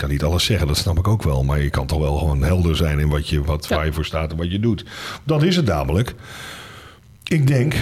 Kan 0.00 0.08
niet 0.08 0.22
alles 0.22 0.44
zeggen, 0.44 0.66
dat 0.66 0.76
snap 0.76 0.98
ik 0.98 1.08
ook 1.08 1.22
wel. 1.22 1.44
Maar 1.44 1.60
je 1.62 1.70
kan 1.70 1.86
toch 1.86 1.98
wel 1.98 2.16
gewoon 2.16 2.42
helder 2.42 2.76
zijn 2.76 2.98
in 2.98 3.08
wat 3.08 3.28
je, 3.28 3.42
wat, 3.44 3.66
Ja. 3.68 3.76
waar 3.76 3.86
je 3.86 3.92
voor 3.92 4.04
staat 4.04 4.30
en 4.30 4.36
wat 4.36 4.50
je 4.50 4.60
doet. 4.60 4.84
Dat 5.24 5.42
is 5.42 5.56
het 5.56 5.64
namelijk. 5.66 6.14
Ik 7.24 7.46
denk, 7.46 7.74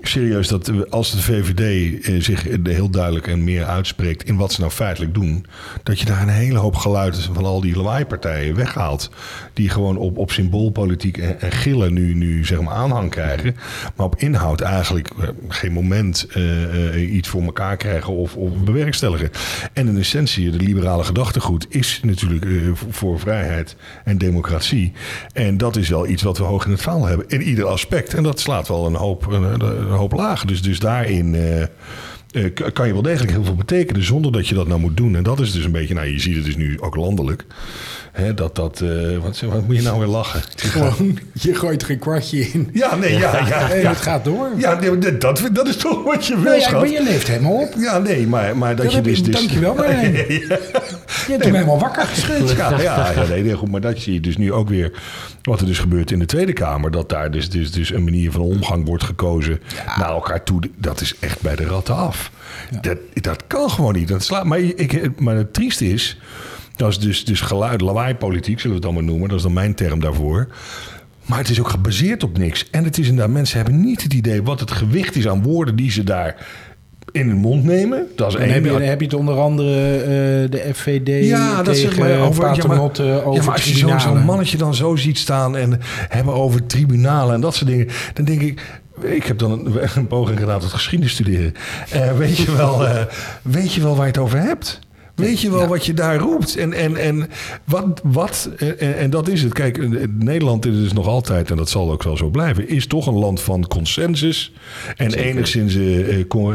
serieus 0.00 0.48
dat 0.48 0.90
als 0.90 1.10
de 1.10 1.22
VVD 1.22 1.60
eh, 2.04 2.20
zich 2.20 2.46
heel 2.62 2.90
duidelijk 2.90 3.26
en 3.26 3.44
meer 3.44 3.64
uitspreekt 3.64 4.24
in 4.24 4.36
wat 4.36 4.52
ze 4.52 4.60
nou 4.60 4.72
feitelijk 4.72 5.14
doen, 5.14 5.46
dat 5.82 6.00
je 6.00 6.06
daar 6.06 6.22
een 6.22 6.28
hele 6.28 6.58
hoop 6.58 6.74
geluid 6.74 7.28
van 7.32 7.44
al 7.44 7.60
die 7.60 7.76
lawaaipartijen 7.76 8.54
weghaalt. 8.54 9.10
Die 9.52 9.68
gewoon 9.68 9.96
op, 9.96 10.18
op 10.18 10.32
symboolpolitiek 10.32 11.18
en, 11.18 11.40
en 11.40 11.52
gillen 11.52 11.92
nu, 11.92 12.14
nu 12.14 12.44
zeg 12.44 12.60
maar 12.60 12.74
aanhang 12.74 13.10
krijgen. 13.10 13.56
Maar 13.96 14.06
op 14.06 14.16
inhoud 14.16 14.60
eigenlijk 14.60 15.10
eh, 15.20 15.28
geen 15.48 15.72
moment 15.72 16.26
eh, 16.32 17.14
iets 17.14 17.28
voor 17.28 17.42
elkaar 17.42 17.76
krijgen 17.76 18.12
of, 18.12 18.36
of 18.36 18.56
bewerkstelligen. 18.64 19.30
En 19.72 19.88
in 19.88 19.98
essentie, 19.98 20.50
de 20.50 20.56
liberale 20.56 21.04
gedachtegoed 21.04 21.66
is 21.68 22.00
natuurlijk 22.02 22.46
voor- 22.90 23.18
vrijheid 23.18 23.76
en 24.04 24.18
democratie. 24.18 24.92
En 25.32 25.56
dat 25.56 25.76
is 25.76 25.88
wel 25.88 26.06
iets 26.06 26.22
wat 26.22 26.38
we 26.38 26.44
hoog 26.44 26.64
in 26.64 26.70
het 26.70 26.82
vaal 26.82 27.06
hebben. 27.06 27.28
In 27.28 27.42
ieder 27.42 27.64
aspect. 27.64 28.14
En 28.14 28.22
dat 28.22 28.40
slaat 28.40 28.68
wel 28.68 28.86
een 28.86 28.94
hoop, 28.94 29.26
hoop 29.96 30.12
lagen. 30.12 30.46
Dus, 30.46 30.62
dus 30.62 30.78
daarin 30.78 31.34
eh, 31.34 31.62
eh, 31.62 32.54
kan 32.72 32.86
je 32.86 32.92
wel 32.92 33.02
degelijk 33.02 33.32
heel 33.32 33.44
veel 33.44 33.54
betekenen 33.54 34.04
zonder 34.04 34.32
dat 34.32 34.48
je 34.48 34.54
dat 34.54 34.66
nou 34.66 34.80
moet 34.80 34.96
doen. 34.96 35.16
En 35.16 35.22
dat 35.22 35.40
is 35.40 35.52
dus 35.52 35.64
een 35.64 35.72
beetje, 35.72 35.94
nou 35.94 36.06
je 36.06 36.20
ziet 36.20 36.36
het 36.36 36.44
dus 36.44 36.56
nu 36.56 36.80
ook 36.80 36.96
landelijk. 36.96 37.44
Hè, 38.18 38.34
dat 38.34 38.54
dat, 38.54 38.80
eh, 38.80 39.18
wat, 39.22 39.40
wat 39.40 39.66
moet 39.66 39.76
je 39.76 39.82
nou 39.82 39.98
weer 39.98 40.08
lachen? 40.08 40.42
Gewoon, 40.56 41.18
je 41.32 41.54
gooit 41.54 41.82
er 41.82 41.90
een 41.90 41.98
kwartje 41.98 42.40
in. 42.40 42.70
Ja, 42.72 42.94
nee, 42.94 43.12
ja, 43.18 43.46
ja. 43.46 43.68
Het 43.88 43.96
gaat 43.96 44.24
door. 44.24 44.48
Ja, 44.56 44.80
nee, 44.80 44.98
dat, 44.98 45.48
dat, 45.52 45.68
is 45.68 45.76
toch 45.76 46.04
wat 46.04 46.26
je 46.26 46.34
wil, 46.34 46.44
Nou 46.44 46.58
ja, 46.58 46.70
maar 46.70 46.88
je 46.88 47.02
leeft 47.02 47.28
helemaal 47.28 47.52
op. 47.52 47.74
Ja, 47.76 47.98
nee, 47.98 48.26
maar, 48.26 48.56
maar 48.56 48.76
dat 48.76 48.84
Dat 48.84 48.94
je 48.94 49.00
dus... 49.00 49.18
je- 49.18 49.24
dus 49.24 49.34
Dankjewel, 49.34 49.74
Marijn. 49.84 50.12
Je 50.12 50.46
hebt 51.26 51.44
hem 51.44 51.54
helemaal 51.54 51.78
wakker 51.78 52.06
geschud. 52.06 52.50
Ja, 52.50 52.80
ja, 52.80 53.12
ja 53.12 53.24
nee, 53.28 53.42
nee, 53.42 53.54
goed, 53.56 53.70
maar 53.70 53.80
dat 53.80 53.98
zie 53.98 54.12
je 54.12 54.20
dus 54.20 54.36
nu 54.36 54.52
ook 54.52 54.68
weer 54.68 54.92
wat 55.42 55.60
er 55.60 55.66
dus 55.66 55.78
gebeurt 55.78 56.10
in 56.10 56.18
de 56.18 56.26
Tweede 56.26 56.52
Kamer. 56.52 56.90
Dat 56.90 57.08
daar 57.08 57.30
dus, 57.30 57.50
dus, 57.50 57.72
dus 57.72 57.92
een 57.92 58.04
manier 58.04 58.32
van 58.32 58.40
omgang 58.40 58.86
wordt 58.86 59.04
gekozen 59.04 59.60
naar 59.98 60.10
elkaar 60.10 60.44
toe. 60.44 60.60
Dat 60.76 61.00
is 61.00 61.14
echt 61.20 61.40
bij 61.40 61.56
de 61.56 61.64
ratten 61.64 61.94
af. 61.94 62.30
Dat, 62.80 62.98
dat 63.14 63.42
kan 63.46 63.70
gewoon 63.70 63.94
niet. 63.94 64.08
Dat 64.08 64.22
slaat, 64.22 64.44
maar, 64.44 64.58
ik, 64.58 65.20
maar 65.20 65.36
het 65.36 65.54
trieste 65.54 65.92
is, 65.92 66.18
dat 66.78 66.90
is 66.90 66.98
dus, 66.98 67.24
dus 67.24 67.40
geluid, 67.40 67.80
lawaai-politiek, 67.80 68.60
zullen 68.60 68.76
we 68.76 68.82
het 68.82 68.92
allemaal 68.92 69.10
noemen. 69.10 69.28
Dat 69.28 69.36
is 69.36 69.42
dan 69.42 69.52
mijn 69.52 69.74
term 69.74 70.00
daarvoor. 70.00 70.48
Maar 71.26 71.38
het 71.38 71.48
is 71.48 71.60
ook 71.60 71.68
gebaseerd 71.68 72.22
op 72.22 72.38
niks. 72.38 72.70
En 72.70 72.84
het 72.84 72.98
is 72.98 73.08
inderdaad, 73.08 73.34
mensen 73.34 73.56
hebben 73.56 73.80
niet 73.80 74.02
het 74.02 74.12
idee 74.14 74.42
wat 74.42 74.60
het 74.60 74.70
gewicht 74.70 75.16
is 75.16 75.28
aan 75.28 75.42
woorden 75.42 75.76
die 75.76 75.90
ze 75.90 76.04
daar 76.04 76.46
in 77.12 77.28
hun 77.28 77.36
mond 77.36 77.64
nemen. 77.64 78.06
Dat 78.16 78.28
is 78.28 78.32
Dan 78.32 78.42
één. 78.42 78.52
heb 78.52 78.64
je, 78.64 78.70
dan 78.70 78.80
heb 78.80 79.00
je 79.00 79.06
het 79.06 79.14
onder 79.14 79.38
andere 79.38 79.96
eh, 79.96 80.50
de 80.50 80.70
FVD 80.74 81.24
Ja, 81.26 81.62
dat 81.62 81.76
zeg 81.76 81.98
maar 81.98 82.18
over, 82.20 82.44
ja, 82.44 82.66
maar, 82.66 82.80
over 82.80 83.44
maar 83.44 83.52
als 83.52 83.64
je 83.64 83.98
zo'n 83.98 84.24
mannetje 84.24 84.56
dan 84.56 84.74
zo 84.74 84.96
ziet 84.96 85.18
staan 85.18 85.56
en 85.56 85.80
hebben 86.08 86.34
over 86.34 86.66
tribunalen 86.66 87.34
en 87.34 87.40
dat 87.40 87.54
soort 87.54 87.70
dingen, 87.70 87.88
dan 88.14 88.24
denk 88.24 88.40
ik. 88.40 88.80
Ik 89.00 89.24
heb 89.24 89.38
dan 89.38 89.50
een, 89.52 89.78
een 89.94 90.06
poging 90.06 90.38
gedaan 90.38 90.60
tot 90.60 90.70
geschiedenis 90.70 91.12
studeren. 91.12 91.54
Eh, 91.90 92.16
weet, 92.16 92.36
je 92.36 92.56
wel, 92.56 92.86
eh, 92.86 93.04
weet 93.42 93.72
je 93.72 93.80
wel 93.80 93.96
waar 93.96 94.06
je 94.06 94.12
het 94.12 94.20
over 94.20 94.38
hebt? 94.40 94.78
Weet 95.18 95.40
je 95.40 95.50
wel 95.50 95.66
wat 95.66 95.86
je 95.86 95.94
daar 95.94 96.16
roept? 96.18 96.56
En, 96.56 96.72
en, 96.72 96.96
en, 96.96 97.28
wat, 97.64 98.00
wat, 98.04 98.50
en, 98.78 98.96
en 98.96 99.10
dat 99.10 99.28
is 99.28 99.42
het. 99.42 99.52
Kijk, 99.52 99.78
eh, 99.78 99.88
Nederland 100.18 100.66
is 100.66 100.74
dus 100.76 100.92
nog 100.92 101.06
altijd, 101.06 101.50
en 101.50 101.56
dat 101.56 101.68
zal 101.70 101.90
ook 101.92 102.02
wel 102.02 102.16
zo 102.16 102.28
blijven, 102.28 102.68
is 102.68 102.86
toch 102.86 103.06
een 103.06 103.14
land 103.18 103.40
van 103.40 103.66
consensus. 103.66 104.52
En 104.96 105.14
enigszins 105.14 105.74
eh, 105.74 106.18
eh, 106.18 106.26
com- 106.28 106.54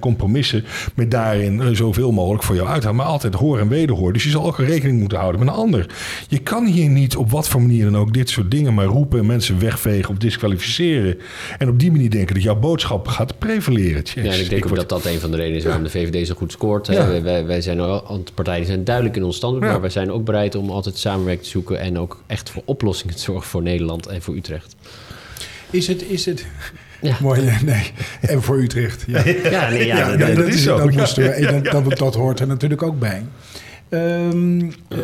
compromissen. 0.00 0.64
Met 0.94 1.10
daarin 1.10 1.76
zoveel 1.76 2.12
mogelijk 2.12 2.42
voor 2.42 2.54
jou 2.54 2.68
uithalen. 2.68 2.96
Maar 2.96 3.06
altijd 3.06 3.34
hoor 3.34 3.58
en 3.58 3.68
wederhoor. 3.68 4.12
Dus 4.12 4.24
je 4.24 4.30
zal 4.30 4.44
ook 4.46 4.58
rekening 4.58 4.98
moeten 5.00 5.18
houden 5.18 5.40
met 5.40 5.48
een 5.48 5.54
ander. 5.54 5.86
Je 6.28 6.38
kan 6.38 6.66
hier 6.66 6.88
niet 6.88 7.16
op 7.16 7.30
wat 7.30 7.48
voor 7.48 7.60
manier 7.60 7.84
dan 7.84 7.96
ook 7.96 8.12
dit 8.14 8.28
soort 8.30 8.50
dingen 8.50 8.74
maar 8.74 8.84
roepen. 8.84 9.18
En 9.18 9.26
mensen 9.26 9.58
wegvegen 9.58 10.10
of 10.10 10.16
disqualificeren. 10.16 11.18
En 11.58 11.68
op 11.68 11.78
die 11.78 11.90
manier 11.90 12.10
denken 12.10 12.34
dat 12.34 12.42
jouw 12.44 12.58
boodschap 12.58 13.08
gaat 13.08 13.38
prevaleren. 13.38 14.02
Jezus, 14.02 14.14
Ja, 14.14 14.32
en 14.32 14.40
ik 14.40 14.48
denk 14.50 14.62
ook 14.64 14.68
word- 14.68 14.88
dat 14.88 15.02
dat 15.02 15.12
een 15.12 15.20
van 15.20 15.30
de 15.30 15.36
redenen 15.36 15.58
is 15.58 15.64
waarom 15.64 15.82
de 15.82 15.90
VVD 15.90 16.26
zo 16.26 16.34
goed 16.34 16.52
scoort. 16.52 16.86
Ja. 16.86 17.20
Wij, 17.22 17.46
wij, 17.46 17.60
zijn 17.60 17.76
de 17.76 18.02
partijen 18.34 18.66
zijn 18.66 18.84
duidelijk 18.84 19.16
in 19.16 19.22
ons 19.24 19.36
standpunt, 19.36 19.64
Ja. 19.64 19.70
maar 19.72 19.80
wij 19.80 19.90
zijn 19.90 20.10
ook 20.12 20.24
bereid 20.24 20.54
om 20.54 20.70
altijd 20.70 20.98
samenwerking 20.98 21.44
te 21.44 21.50
zoeken 21.50 21.78
en 21.80 21.98
ook 21.98 22.22
echt 22.26 22.50
voor 22.50 22.62
oplossingen 22.64 23.14
te 23.14 23.20
zorgen 23.22 23.46
voor 23.48 23.62
Nederland 23.62 24.06
en 24.06 24.22
voor 24.22 24.34
Utrecht. 24.36 24.76
Is 25.70 25.86
het, 25.86 26.02
is 26.10 26.24
het... 26.26 26.46
Ja. 27.00 27.16
Mooi, 27.20 27.46
eh, 27.46 27.60
nee. 27.62 27.90
En 28.20 28.42
voor 28.42 28.56
Utrecht. 28.58 29.04
Ja, 29.06 29.22
Ja, 29.50 29.68
nee, 29.68 29.86
ja, 29.86 29.96
Ja, 30.16 30.16
dat- 30.34 30.46
is 30.46 30.62
zo. 30.62 30.78
Dat, 30.78 30.92
Ja, 30.94 31.00
moesten 31.00 31.22
we, 31.30 31.40
ja, 31.40 31.52
dat, 31.60 31.84
dat, 31.84 31.98
dat 31.98 32.14
hoort 32.14 32.40
er 32.40 32.46
natuurlijk 32.46 32.82
ook 32.82 32.98
bij. 32.98 33.24
Ehm, 33.88 34.60
eh, 34.88 34.98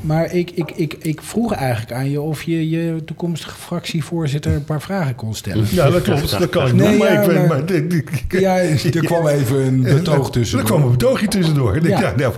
maar 0.00 0.34
ik, 0.34 0.50
ik, 0.50 0.70
ik, 0.70 0.94
ik 1.00 1.22
vroeg 1.22 1.52
eigenlijk 1.54 1.92
aan 1.92 2.10
je 2.10 2.20
of 2.20 2.42
je 2.42 2.68
je 2.70 3.02
toekomstige 3.04 3.54
fractievoorzitter 3.56 4.52
een 4.52 4.64
paar 4.64 4.82
vragen 4.82 5.14
kon 5.14 5.34
stellen. 5.34 5.66
Ja, 5.70 5.90
dat 5.90 6.02
klopt. 6.02 6.38
Dat 6.38 6.48
kan 6.48 6.66
ik 6.66 6.72
Nee. 6.74 6.98
Maar 6.98 7.12
ja, 7.12 7.20
ik 7.20 7.28
weet 7.30 7.48
maar- 7.48 7.70
ik- 7.70 8.40
Ja, 8.40 8.56
er 8.58 9.04
kwam 9.04 9.26
even 9.26 9.56
een 9.66 9.82
betoog 9.82 10.30
tussen. 10.30 10.58
Er 10.58 10.64
kwam 10.64 10.82
een 10.82 10.90
betoogje 10.90 11.28
tussendoor. 11.28 11.76
Ik 11.76 11.82
denk, 11.82 11.98
Ja. 11.98 12.12
ja. 12.16 12.32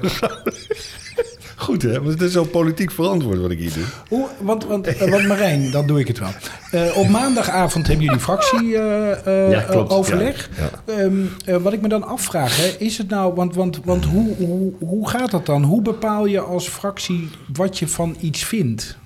Goed 1.62 1.82
hè, 1.82 1.92
want 1.92 2.12
het 2.12 2.20
is 2.20 2.32
zo 2.32 2.44
politiek 2.44 2.90
verantwoord 2.90 3.40
wat 3.40 3.50
ik 3.50 3.58
hier 3.58 3.72
doe. 3.72 3.84
Hoe, 4.08 4.26
want, 4.40 4.64
want, 4.64 4.86
eh, 4.86 5.10
want 5.10 5.26
Marijn, 5.26 5.70
dan 5.76 5.86
doe 5.86 6.00
ik 6.00 6.08
het 6.08 6.18
wel. 6.18 6.28
Eh, 6.70 6.96
op 6.96 7.08
maandagavond 7.08 7.86
hebben 7.86 8.04
jullie 8.04 8.20
fractieoverleg. 8.20 9.88
Overleg. 9.88 10.50
Ja, 10.56 10.94
Ehm, 10.94 11.16
eh, 11.44 11.56
wat 11.56 11.72
ik 11.72 11.80
me 11.80 11.88
dan 11.88 12.02
afvraag, 12.02 12.56
hè, 12.56 12.76
is 12.78 12.98
het 12.98 13.08
nou, 13.08 13.34
want, 13.34 13.54
want, 13.54 13.80
want 13.84 14.04
hoe, 14.04 14.34
hoe, 14.36 14.72
hoe 14.78 15.08
gaat 15.08 15.30
dat 15.30 15.46
dan? 15.46 15.62
Hoe 15.62 15.82
bepaal 15.82 16.26
je 16.26 16.40
als 16.40 16.68
fractie 16.68 17.28
wat 17.52 17.78
je 17.78 17.88
van 17.88 18.16
iets 18.20 18.44
vindt? 18.44 18.98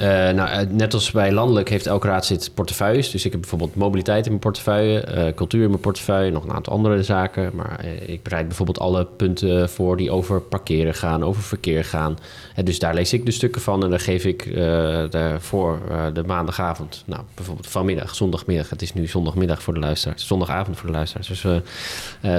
Eh, 0.00 0.06
nou, 0.08 0.48
eh, 0.48 0.66
net 0.68 0.94
als 0.94 1.10
bij 1.10 1.32
landelijk 1.32 1.68
heeft 1.68 1.86
elke 1.86 2.06
raadslid 2.06 2.50
portefeuilles. 2.54 3.10
Dus 3.10 3.24
ik 3.24 3.32
heb 3.32 3.40
bijvoorbeeld 3.40 3.74
mobiliteit 3.74 4.24
in 4.24 4.30
mijn 4.30 4.42
portefeuille, 4.42 5.00
eh, 5.00 5.34
cultuur 5.34 5.62
in 5.62 5.68
mijn 5.68 5.80
portefeuille, 5.80 6.30
nog 6.30 6.44
een 6.44 6.52
aantal 6.52 6.72
andere 6.72 7.02
zaken. 7.02 7.50
Maar 7.54 7.84
ik 8.06 8.22
bereid 8.22 8.46
bijvoorbeeld 8.46 8.78
alle 8.78 9.04
punten 9.04 9.70
voor 9.70 9.96
die 9.96 10.10
over 10.10 10.40
parkeren 10.40 10.94
gaan, 10.94 11.24
over 11.24 11.42
verkeer 11.42 11.84
gaan. 11.84 12.18
En 12.54 12.64
dus 12.64 12.78
daar 12.78 12.94
lees 12.94 13.12
ik 13.12 13.24
de 13.24 13.30
stukken 13.30 13.60
van 13.60 13.84
en 13.84 13.90
dan 13.90 14.00
geef 14.00 14.24
ik 14.24 14.44
de, 14.54 15.36
voor 15.38 15.78
de 16.12 16.22
maandagavond. 16.26 17.02
Nou, 17.06 17.22
bijvoorbeeld 17.34 17.66
vanmiddag, 17.66 18.14
zondagmiddag. 18.14 18.70
Het 18.70 18.82
is 18.82 18.94
nu 18.94 19.06
zondagmiddag 19.06 19.62
voor 19.62 19.74
de 19.74 19.80
luisteraars, 19.80 20.26
zondagavond 20.26 20.76
voor 20.76 20.86
de 20.86 20.92
luisteraars. 20.92 21.28
Dus 21.28 21.44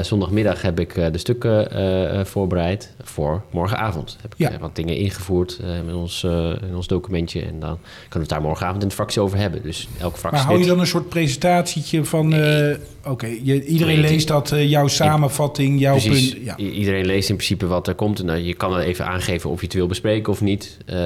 zondagmiddag 0.07 0.61
heb 0.61 0.79
ik 0.79 0.93
de 0.93 1.17
stukken 1.17 2.27
voorbereid 2.27 2.93
voor 3.03 3.41
morgenavond. 3.51 4.17
Heb 4.21 4.31
ik 4.31 4.37
Ja. 4.37 4.59
wat 4.59 4.75
dingen 4.75 4.95
ingevoerd 4.95 5.59
in, 5.87 5.95
ons, 5.95 6.23
in 6.69 6.75
ons 6.75 6.87
documentje. 6.87 7.50
En 7.53 7.59
dan 7.59 7.77
kunnen 7.99 8.09
we 8.11 8.19
het 8.19 8.29
daar 8.29 8.41
morgenavond 8.41 8.81
in 8.81 8.87
de 8.87 8.93
fractie 8.95 9.21
over 9.21 9.37
hebben. 9.37 9.61
Dus 9.61 9.87
elke 9.99 10.09
Maar 10.11 10.19
fractie. 10.19 10.41
hou 10.41 10.59
je 10.59 10.65
dan 10.65 10.79
een 10.79 10.87
soort 10.87 11.09
presentatietje 11.09 12.03
van... 12.05 12.33
eh, 12.33 12.75
Oké, 13.05 13.27
iedereen 13.27 13.99
leest 13.99 14.27
dat, 14.27 14.51
eh, 14.51 14.69
jouw 14.69 14.87
samenvatting, 14.87 15.79
jouw 15.79 15.97
Precies. 15.99 16.29
punt. 16.33 16.45
Ja. 16.45 16.57
Iedereen 16.57 17.05
leest 17.05 17.29
in 17.29 17.35
principe 17.35 17.67
wat 17.67 17.87
er 17.87 17.95
komt. 17.95 18.19
En 18.19 18.25
dan 18.27 18.43
je 18.43 18.53
kan 18.53 18.73
er 18.75 18.81
even 18.83 19.05
aangeven 19.05 19.49
of 19.49 19.59
je 19.59 19.65
het 19.65 19.75
wil 19.75 19.87
bespreken 19.87 20.31
of 20.33 20.41
niet. 20.41 20.77
Eh, 20.85 20.97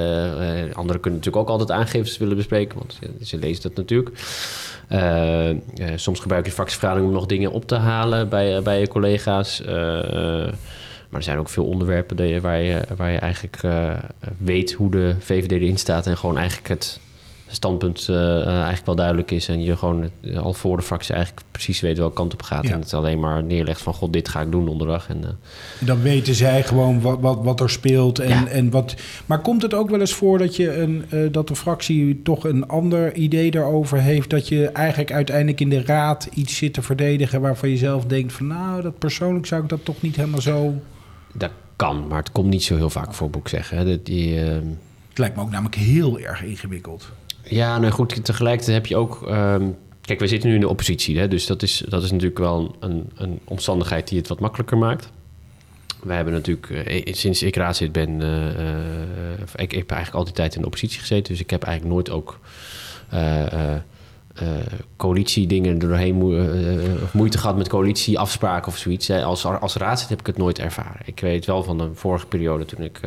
anderen 0.74 1.02
kunnen 1.02 1.20
natuurlijk 1.20 1.36
ook 1.36 1.50
altijd 1.50 1.72
aangeven 1.72 2.08
ze 2.08 2.20
willen 2.20 2.36
bespreken. 2.38 2.78
Want 2.78 2.98
ze, 3.02 3.26
ze 3.26 3.38
lezen 3.38 3.64
dat 3.64 3.76
natuurlijk. 3.76 4.10
Soms 5.96 6.20
gebruik 6.20 6.46
je 6.46 6.52
fractievergadering 6.52 7.08
om 7.08 7.14
nog 7.14 7.26
dingen 7.26 7.52
op 7.52 7.68
te 7.68 7.76
halen 7.76 8.30
bij, 8.30 8.62
bij 8.62 8.80
je 8.80 8.88
collega's. 8.88 9.62
Maar 11.16 11.24
er 11.24 11.30
zijn 11.30 11.44
ook 11.44 11.50
veel 11.50 11.66
onderwerpen 11.66 12.42
waar 12.42 12.62
je, 12.62 12.82
waar 12.98 13.12
je 13.12 13.18
eigenlijk 13.18 13.58
eh, 13.64 13.94
weet 14.38 14.74
hoe 14.74 14.92
de 14.92 15.16
VVD 15.20 15.52
erin 15.52 15.78
staat. 15.78 16.08
En 16.08 16.18
gewoon 16.18 16.38
eigenlijk 16.38 16.68
het 16.68 17.00
standpunt 17.48 18.08
eh, 18.10 18.42
eh, 18.42 18.48
eigenlijk 18.48 18.86
wel 18.86 18.96
duidelijk 18.96 19.32
is. 19.32 19.48
En 19.48 19.64
je 19.64 19.78
gewoon 19.78 20.10
al 20.36 20.54
voor 20.54 20.78
de 20.78 20.84
fractie 20.84 21.16
eigenlijk 21.16 21.46
precies 21.52 21.80
weet 21.80 21.98
welke 21.98 22.16
kant 22.16 22.34
op 22.34 22.42
gaat. 22.42 22.64
Ja. 22.64 22.74
En 22.74 22.80
het 22.80 22.94
alleen 22.94 23.20
maar 23.20 23.44
neerlegt 23.44 23.82
van 23.82 23.94
god, 23.94 24.14
dit 24.14 24.30
ga 24.30 24.42
ik 24.42 24.52
doen 24.52 24.66
donderdag. 24.66 25.10
En, 25.10 25.40
Dan 25.80 26.02
weten 26.02 26.36
zij 26.36 26.64
gewoon 26.64 27.02
wat, 27.02 27.20
wat, 27.20 27.44
wat 27.44 27.60
er 27.60 27.70
speelt. 27.70 28.20
En, 28.20 28.30
Ja. 28.30 28.48
en 28.48 28.70
wat, 28.70 28.96
maar 29.26 29.42
komt 29.42 29.62
het 29.62 29.74
ook 29.74 29.90
wel 29.90 30.00
eens 30.00 30.14
voor 30.14 30.38
dat, 30.38 30.56
je 30.56 30.78
een, 30.78 31.06
dat 31.32 31.48
de 31.48 31.56
fractie 31.56 32.22
toch 32.24 32.44
een 32.44 32.68
ander 32.68 33.14
idee 33.14 33.52
daarover 33.52 34.02
heeft? 34.02 34.30
Dat 34.30 34.48
je 34.48 34.68
eigenlijk 34.68 35.12
uiteindelijk 35.12 35.62
in 35.62 35.70
de 35.70 35.84
raad 35.84 36.30
iets 36.34 36.58
zit 36.58 36.74
te 36.74 36.82
verdedigen 36.82 37.42
waarvan 37.42 37.70
je 37.70 37.78
zelf 37.78 38.06
denkt 38.06 38.34
van 38.34 38.48
nou, 38.48 38.82
dat 38.82 39.00
persoonlijk 39.00 39.46
zou 39.46 39.64
ik 39.64 39.70
dat 39.70 39.86
toch 39.86 40.02
niet 40.02 40.16
helemaal 40.16 40.42
zo. 40.42 40.74
Dat 41.38 41.52
kan, 41.76 42.08
maar 42.08 42.18
het 42.18 42.32
komt 42.32 42.50
niet 42.50 42.64
zo 42.64 42.76
heel 42.76 42.90
vaak 42.90 43.14
voor, 43.14 43.28
moet 43.28 43.42
ik 43.42 43.48
zeggen. 43.48 43.78
hè. 43.78 43.86
Dat 43.86 44.06
Die, 44.06 44.42
eh, 44.42 44.56
Het 45.10 45.18
lijkt 45.18 45.36
me 45.36 45.42
ook 45.42 45.52
namelijk 45.52 45.76
heel 45.76 46.20
erg 46.20 46.44
ingewikkeld. 46.44 47.10
Ja, 47.44 47.78
nou 47.78 47.92
goed, 47.92 48.26
tegelijkertijd 48.26 48.78
heb 48.78 48.86
je 48.86 48.98
ook... 48.98 49.28
ehm, 49.28 49.70
kijk, 50.02 50.20
we 50.20 50.28
zitten 50.28 50.50
nu 50.50 50.56
in 50.56 50.62
de 50.62 50.70
oppositie, 50.70 51.20
hè, 51.20 51.28
dus 51.28 51.46
dat 51.46 51.62
is, 51.62 51.84
dat 51.90 52.04
is 52.04 52.12
natuurlijk 52.12 52.40
wel 52.40 52.76
een, 52.80 53.10
een 53.16 53.40
omstandigheid 53.44 54.08
die 54.08 54.18
het 54.18 54.28
wat 54.28 54.40
makkelijker 54.40 54.78
maakt. 54.78 55.12
Wij 56.06 56.16
hebben 56.16 56.34
natuurlijk, 56.34 56.70
eh, 56.70 57.14
sinds 57.14 57.44
ik 57.44 57.56
raadslid 57.56 57.92
ben, 57.92 58.22
eh, 58.22 58.50
eh, 59.32 59.40
ik, 59.56 59.74
ik 59.74 59.78
heb 59.78 59.90
eigenlijk 59.90 60.16
altijd 60.16 60.36
tijd 60.36 60.56
in 60.56 60.62
de 60.62 60.68
oppositie 60.68 61.00
gezeten, 61.00 61.32
dus 61.32 61.42
ik 61.42 61.50
heb 61.50 61.64
eigenlijk 61.64 61.96
nooit 61.96 62.10
ook 62.10 62.40
eh, 64.36 64.48
coalitiedingen 64.98 65.80
doorheen 65.80 66.16
moe- 66.16 66.38
eh, 66.38 66.86
eh, 66.86 66.92
moeite 67.12 67.38
gehad 67.38 67.58
met 67.58 67.68
coalitieafspraken 67.68 68.68
of 68.72 68.78
zoiets. 68.78 69.08
Hè. 69.08 69.24
Als, 69.24 69.46
als 69.46 69.76
raadslid 69.76 70.10
heb 70.10 70.20
ik 70.20 70.26
het 70.26 70.38
nooit 70.38 70.60
ervaren. 70.60 71.02
Ik 71.06 71.20
weet 71.20 71.46
wel 71.46 71.64
van 71.64 71.78
de 71.78 71.90
vorige 71.94 72.26
periode 72.26 72.66
toen 72.66 72.82
ik... 72.84 73.00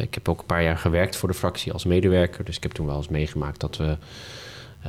ik 0.00 0.14
heb 0.14 0.28
ook 0.28 0.38
een 0.38 0.46
paar 0.46 0.62
jaar 0.62 0.76
gewerkt 0.78 1.16
voor 1.16 1.28
de 1.28 1.34
fractie 1.34 1.72
als 1.72 1.84
medewerker. 1.84 2.44
Dus 2.44 2.56
ik 2.56 2.62
heb 2.62 2.72
toen 2.72 2.86
wel 2.86 2.96
eens 2.96 3.08
meegemaakt 3.08 3.60
dat 3.60 3.76
we 3.76 3.96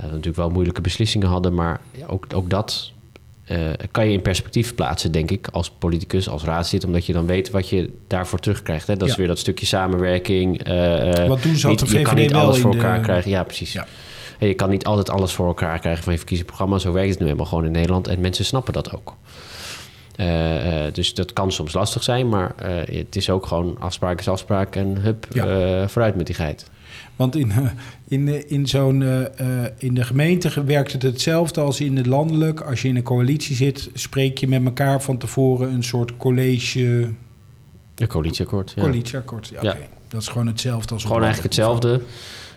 natuurlijk 0.01 0.35
wel 0.35 0.49
moeilijke 0.49 0.81
beslissingen 0.81 1.27
hadden. 1.27 1.53
Maar 1.53 1.79
ook, 2.07 2.25
ook 2.35 2.49
dat 2.49 2.91
kan 3.91 4.05
je 4.07 4.13
in 4.13 4.21
perspectief 4.21 4.75
plaatsen, 4.75 5.11
denk 5.11 5.31
ik, 5.31 5.47
als 5.51 5.69
politicus, 5.69 6.29
als 6.29 6.43
raadslid. 6.43 6.83
Omdat 6.83 7.05
je 7.05 7.13
dan 7.13 7.25
weet 7.25 7.49
wat 7.49 7.69
je 7.69 7.91
daarvoor 8.07 8.39
terugkrijgt. 8.39 8.87
Hè? 8.87 8.95
Dat 8.97 9.07
is 9.07 9.15
weer 9.15 9.27
dat 9.27 9.39
stukje 9.39 9.65
samenwerking. 9.65 10.63
toen 11.41 11.55
zat 11.55 11.69
niet- 11.71 11.79
de 11.91 11.97
Je 11.97 12.01
kan 12.03 12.15
niet 12.15 12.33
alles 12.33 12.59
voor 12.59 12.71
de- 12.71 12.77
elkaar 12.77 12.99
krijgen. 12.99 13.31
Ja, 13.31 13.43
precies. 13.43 13.73
Ja. 13.73 13.87
En 14.39 14.47
je 14.47 14.53
kan 14.53 14.69
niet 14.69 14.85
altijd 14.85 15.09
alles 15.09 15.33
voor 15.33 15.47
elkaar 15.47 15.79
krijgen 15.79 16.03
van 16.03 16.11
je 16.11 16.19
verkiezingsprogramma. 16.19 16.77
Zo 16.77 16.91
werkt 16.91 17.09
het 17.09 17.19
nu 17.19 17.25
helemaal 17.25 17.45
gewoon 17.45 17.65
in 17.65 17.71
Nederland. 17.71 18.07
En 18.07 18.19
mensen 18.19 18.45
snappen 18.45 18.73
dat 18.73 18.95
ook. 18.95 19.15
Eh, 20.19 20.85
eh, 20.85 20.93
dus 20.93 21.13
dat 21.13 21.33
kan 21.33 21.51
soms 21.51 21.73
lastig 21.73 22.03
zijn, 22.03 22.29
maar 22.29 22.55
eh, 22.55 22.97
het 22.97 23.15
is 23.15 23.29
ook 23.29 23.45
gewoon 23.45 23.77
afspraak 23.79 24.19
is 24.19 24.27
afspraak 24.27 24.75
en 24.75 24.97
hup, 25.01 25.27
Ja. 25.29 25.87
vooruit 25.87 26.15
met 26.15 26.25
die 26.25 26.35
geit. 26.35 26.69
Want 27.15 27.35
in, 27.35 27.51
in, 28.07 28.49
in, 28.49 28.67
zo'n, 28.67 29.27
in 29.77 29.93
de 29.93 30.03
gemeente 30.03 30.63
werkt 30.63 30.91
het 30.91 31.01
hetzelfde 31.01 31.61
als 31.61 31.81
in 31.81 31.97
het 31.97 32.05
landelijk. 32.05 32.61
Als 32.61 32.81
je 32.81 32.87
in 32.87 32.95
een 32.95 33.03
coalitie 33.03 33.55
zit, 33.55 33.89
spreek 33.93 34.37
je 34.37 34.47
met 34.47 34.65
elkaar 34.65 35.01
van 35.01 35.17
tevoren 35.17 35.73
een 35.73 35.83
soort 35.83 36.17
college... 36.17 37.09
Een 37.95 38.07
coalitieakkoord. 38.07 38.73
Ja. 38.75 38.81
Coalitieakkoord. 38.81 39.51
Ja. 39.61 39.77
Dat 40.07 40.21
is 40.21 40.27
gewoon 40.27 40.47
hetzelfde 40.47 40.93
als 40.93 41.03
Gewoon 41.03 41.23
eigenlijk 41.23 41.55
hetzelfde. 41.55 42.01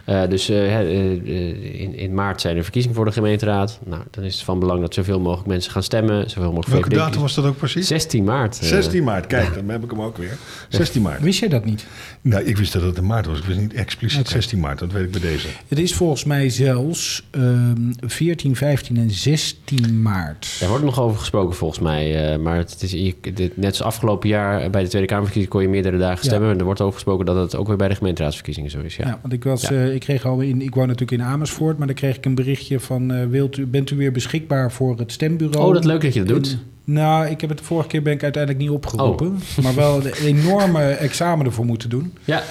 Eh, 0.05 0.29
dus 0.29 0.49
eh, 0.49 0.57
hè, 0.57 0.89
eh, 0.89 1.81
in, 1.81 1.95
in 1.97 2.15
maart 2.15 2.41
zijn 2.41 2.57
er 2.57 2.63
verkiezingen 2.63 2.97
voor 2.97 3.05
de 3.05 3.13
gemeenteraad. 3.13 3.81
Nou, 3.85 4.03
dan 4.11 4.25
is 4.25 4.35
het 4.35 4.45
van 4.45 4.59
belang 4.59 4.81
dat 4.81 4.95
zoveel 4.95 5.21
mogelijk 5.21 5.49
mensen 5.49 5.73
gaan 5.73 5.83
stemmen. 5.83 6.31
Zoveel 6.31 6.53
mogelijk 6.53 6.69
Welke 6.71 6.89
datum 7.05 7.21
was 7.21 7.35
dat 7.35 7.45
ook 7.45 7.57
precies? 7.57 7.87
16 7.87 8.25
maart. 8.25 8.59
eh. 8.61 8.67
16 8.67 9.05
maart, 9.05 9.27
kijk, 9.27 9.55
dan 9.55 9.69
heb 9.69 9.85
ik 9.85 9.91
hem 9.91 10.01
ook 10.03 10.17
weer. 10.17 10.37
16 10.69 11.03
maart. 11.03 11.21
Wist 11.21 11.41
jij 11.41 11.49
dat 11.49 11.65
niet? 11.65 11.87
Nou, 12.21 12.45
ik 12.45 12.57
wist 12.57 12.73
dat 12.73 12.83
het 12.83 12.97
in 12.97 13.07
maart 13.07 13.27
was. 13.27 13.39
Ik 13.39 13.45
wist 13.45 13.61
niet 13.61 13.75
expliciet 13.75 14.21
Oké. 14.21 14.31
16 14.31 14.61
maart. 14.61 14.79
Dat 14.79 14.93
weet 14.93 15.05
ik 15.05 15.11
bij 15.11 15.21
deze. 15.21 15.47
Het 15.69 15.79
is 15.79 15.95
volgens 15.95 16.25
mij 16.25 16.49
zelfs 16.51 17.27
ehm 17.31 17.77
14, 18.01 18.57
15 18.57 18.97
en 18.97 19.11
16 19.11 20.03
maart. 20.03 20.57
Daar 20.61 20.69
wordt 20.69 20.85
nog 20.85 21.01
over 21.01 21.19
gesproken 21.19 21.57
volgens 21.57 21.81
mij. 21.81 22.33
eh, 22.33 22.39
maar 22.39 22.57
het 22.57 22.83
is, 22.83 22.91
je- 22.93 23.15
dit- 23.35 23.57
net 23.57 23.71
als 23.71 23.83
afgelopen 23.83 24.29
jaar 24.29 24.71
bij 24.71 24.83
de 24.83 24.89
Tweede 24.89 25.09
Kamerverkiezingen 25.09 25.57
kon 25.59 25.63
je 25.63 25.69
meerdere 25.75 25.99
dagen 25.99 26.19
Ja. 26.25 26.29
stemmen. 26.31 26.51
En 26.51 26.59
er 26.59 26.65
wordt 26.65 26.81
over 26.81 26.95
gesproken 26.95 27.27
dat 27.27 27.37
het 27.37 27.57
ook 27.57 27.67
weer 27.67 27.77
bij 27.77 27.89
de 27.89 27.95
gemeenteraadsverkiezingen 27.95 28.71
zo 28.71 28.81
is. 28.81 28.97
Ja. 28.97 29.07
Ja. 29.07 29.19
want 29.23 29.35
ik, 29.35 29.45
was, 29.45 29.63
Ja. 29.63 29.69
Ik 29.95 30.01
kreeg 30.01 30.25
al 30.27 30.41
in, 30.41 30.63
ik 30.63 30.75
woon 30.75 30.87
natuurlijk 30.87 31.21
in 31.23 31.27
Amersfoort, 31.27 31.79
maar 31.79 31.87
dan 31.87 31.97
kreeg 31.97 32.17
ik 32.17 32.25
een 32.25 32.35
berichtje 32.35 32.81
van, 32.81 33.13
eh, 33.13 33.27
wilt 33.27 33.57
u, 33.57 33.67
bent 33.67 33.91
u 33.91 33.97
weer 33.97 34.13
beschikbaar 34.13 34.73
voor 34.73 34.99
het 34.99 35.13
stembureau? 35.13 35.67
Oh, 35.67 35.75
dat 35.75 35.85
leuk 35.85 36.01
dat 36.03 36.15
je 36.15 36.23
dat 36.23 36.29
doet. 36.29 36.51
En- 36.53 36.71
nou, 36.93 37.27
ik 37.27 37.41
heb 37.41 37.51
het 37.51 37.59
de 37.59 37.65
vorige 37.65 37.89
keer 37.89 38.03
ben 38.03 38.13
ik 38.13 38.23
uiteindelijk 38.23 38.63
niet 38.65 38.73
opgeroepen, 38.73 39.27
Oh. 39.57 39.65
maar 39.65 39.75
wel 39.75 40.07
een 40.07 40.13
enorme 40.37 40.83
examen 40.83 41.47
ervoor 41.47 41.65
moeten 41.65 41.89
doen. 41.91 42.13
Ja, 42.25 42.43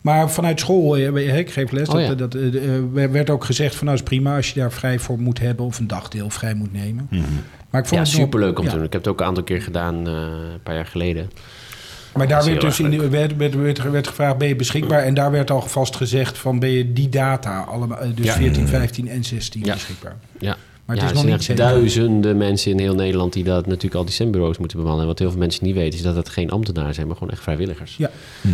Maar 0.00 0.30
vanuit 0.30 0.60
school, 0.60 0.96
eh, 0.96 1.38
ik 1.38 1.50
geef 1.50 1.70
les, 1.70 1.88
Oh, 1.88 2.00
ja. 2.00 2.14
dat, 2.14 2.18
dat, 2.18 2.34
eh, 2.34 2.76
eh, 2.76 3.10
werd 3.10 3.30
ook 3.30 3.44
gezegd 3.44 3.74
van 3.74 3.84
nou 3.86 3.98
is 3.98 4.04
prima 4.04 4.36
als 4.36 4.50
je 4.52 4.60
daar 4.60 4.72
vrij 4.72 4.98
voor 4.98 5.18
moet 5.20 5.38
hebben 5.38 5.64
of 5.66 5.78
een 5.78 5.86
dagdeel 5.86 6.30
vrij 6.30 6.54
moet 6.54 6.72
nemen. 6.72 7.08
Maar 7.70 7.80
ik 7.82 7.88
vond 7.88 7.90
ja 7.90 7.98
het 7.98 8.08
superleuk 8.08 8.58
om 8.58 8.64
ja. 8.64 8.70
te 8.70 8.76
doen. 8.76 8.84
Ik 8.84 8.92
heb 8.92 9.02
het 9.04 9.10
ook 9.12 9.20
een 9.20 9.26
aantal 9.26 9.42
keer 9.42 9.62
gedaan, 9.62 10.06
eh, 10.06 10.12
een 10.52 10.62
paar 10.62 10.74
jaar 10.74 10.86
geleden. 10.86 11.30
Maar 12.14 12.28
daar 12.28 12.44
werd 12.44 12.60
dus 12.60 12.80
in, 12.80 12.90
de- 12.90 13.08
werd, 13.08 13.36
werd, 13.36 13.54
werd, 13.54 13.90
werd 13.90 14.08
gevraagd, 14.08 14.38
ben 14.38 14.48
je 14.48 14.56
beschikbaar? 14.56 15.02
En 15.02 15.14
daar 15.14 15.30
werd 15.30 15.50
al 15.50 15.60
vast 15.60 15.96
gezegd 15.96 16.38
van, 16.38 16.58
ben 16.58 16.70
je 16.70 16.92
die 16.92 17.08
data, 17.08 17.60
allemaal, 17.60 17.98
eh, 17.98 18.08
dus 18.14 18.26
Ja. 18.26 18.32
14, 18.32 18.68
15 18.68 19.08
en 19.08 19.24
16 19.24 19.64
Ja. 19.64 19.72
beschikbaar? 19.72 20.16
Ja. 20.38 20.56
Maar 20.84 20.96
het 20.96 21.04
ja, 21.04 21.10
is 21.12 21.22
nog 21.22 21.32
er 21.32 21.42
zijn 21.42 21.56
duizenden 21.56 22.36
mensen 22.36 22.70
in 22.70 22.78
heel 22.78 22.94
Nederland 22.94 23.32
die 23.32 23.44
dat 23.44 23.66
natuurlijk 23.66 23.94
al 23.94 24.04
die 24.04 24.12
stembureaus 24.14 24.58
moeten 24.58 24.76
bemannen. 24.78 25.02
En 25.02 25.08
wat 25.08 25.18
heel 25.18 25.30
veel 25.30 25.38
mensen 25.38 25.64
niet 25.64 25.74
weten 25.74 25.98
is 25.98 26.04
dat 26.04 26.16
het 26.16 26.28
geen 26.28 26.50
ambtenaren 26.50 26.94
zijn, 26.94 27.06
maar 27.06 27.16
gewoon 27.16 27.32
echt 27.32 27.42
vrijwilligers. 27.42 27.96
Ja. 27.96 28.10
Eh, 28.42 28.50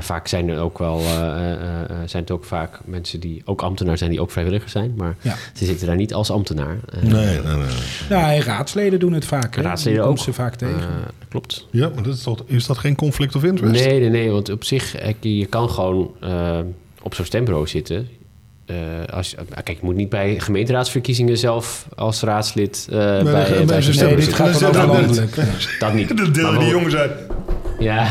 vaak 0.00 0.28
zijn 0.28 0.48
er 0.48 0.58
ook 0.60 0.78
wel, 0.78 0.98
eh, 0.98 1.52
eh, 1.52 1.52
eh, 1.52 1.88
zijn 2.06 2.22
het 2.22 2.30
ook 2.30 2.44
vaak 2.44 2.78
mensen 2.84 3.20
die 3.20 3.42
ook 3.44 3.62
ambtenaar 3.62 3.98
zijn 3.98 4.10
die 4.10 4.20
ook 4.20 4.30
vrijwilligers 4.30 4.72
zijn, 4.72 4.94
maar 4.96 5.16
Ja. 5.20 5.34
ze 5.54 5.64
zitten 5.64 5.86
daar 5.86 5.96
niet 5.96 6.14
als 6.14 6.30
ambtenaar. 6.30 6.76
Eh, 6.88 7.02
Nee, 7.02 7.10
nee, 7.40 7.56
nee. 7.56 7.66
Nou, 8.08 8.32
en 8.32 8.42
raadsleden 8.42 8.98
doen 9.00 9.12
het 9.12 9.24
vaak. 9.24 9.56
hè? 9.56 9.62
Raadsleden 9.62 10.04
ook. 10.04 10.18
ze 10.18 10.32
vaak 10.32 10.54
tegen. 10.54 10.74
Eh, 10.80 10.86
klopt. 11.28 11.66
Ja, 11.70 11.90
maar 11.94 12.02
dat 12.02 12.14
is, 12.14 12.22
toch, 12.22 12.42
is 12.46 12.66
dat 12.66 12.78
geen 12.78 12.94
conflict 12.96 13.34
of 13.36 13.44
interest? 13.44 13.84
Nee, 13.84 14.00
nee, 14.00 14.08
nee, 14.10 14.30
want 14.30 14.50
op 14.50 14.64
zich, 14.64 14.96
eh, 14.96 15.14
je 15.20 15.46
kan 15.46 15.70
gewoon 15.70 16.10
eh, 16.20 16.58
op 17.02 17.14
zo'n 17.14 17.24
stembureau 17.24 17.66
zitten. 17.66 18.08
Eh, 18.66 18.76
als, 19.12 19.34
eh, 19.34 19.42
kijk, 19.64 19.68
je 19.68 19.84
moet 19.86 19.94
niet 19.96 20.08
bij 20.08 20.40
gemeenteraadsverkiezingen 20.40 21.38
zelf 21.38 21.88
als 21.96 22.20
raadslid 22.22 22.86
eh, 22.90 22.96
bij, 22.96 23.14
dan- 23.22 23.24
bij, 23.32 23.64
bij 23.64 23.78
nee, 23.78 23.82
stembureau 23.82 24.16
dit 24.16 24.32
gaat 24.34 24.52
dan 24.52 24.60
dat- 24.60 24.74
dat- 24.74 24.86
landelijk. 24.86 25.36
Ja. 25.36 25.44
Dat 25.78 25.94
niet. 25.94 26.08
Delen 26.16 26.32
die 26.34 26.42
wel- 26.42 26.68
jongens 26.68 26.94
uit. 26.96 27.12
Ja, 27.78 28.08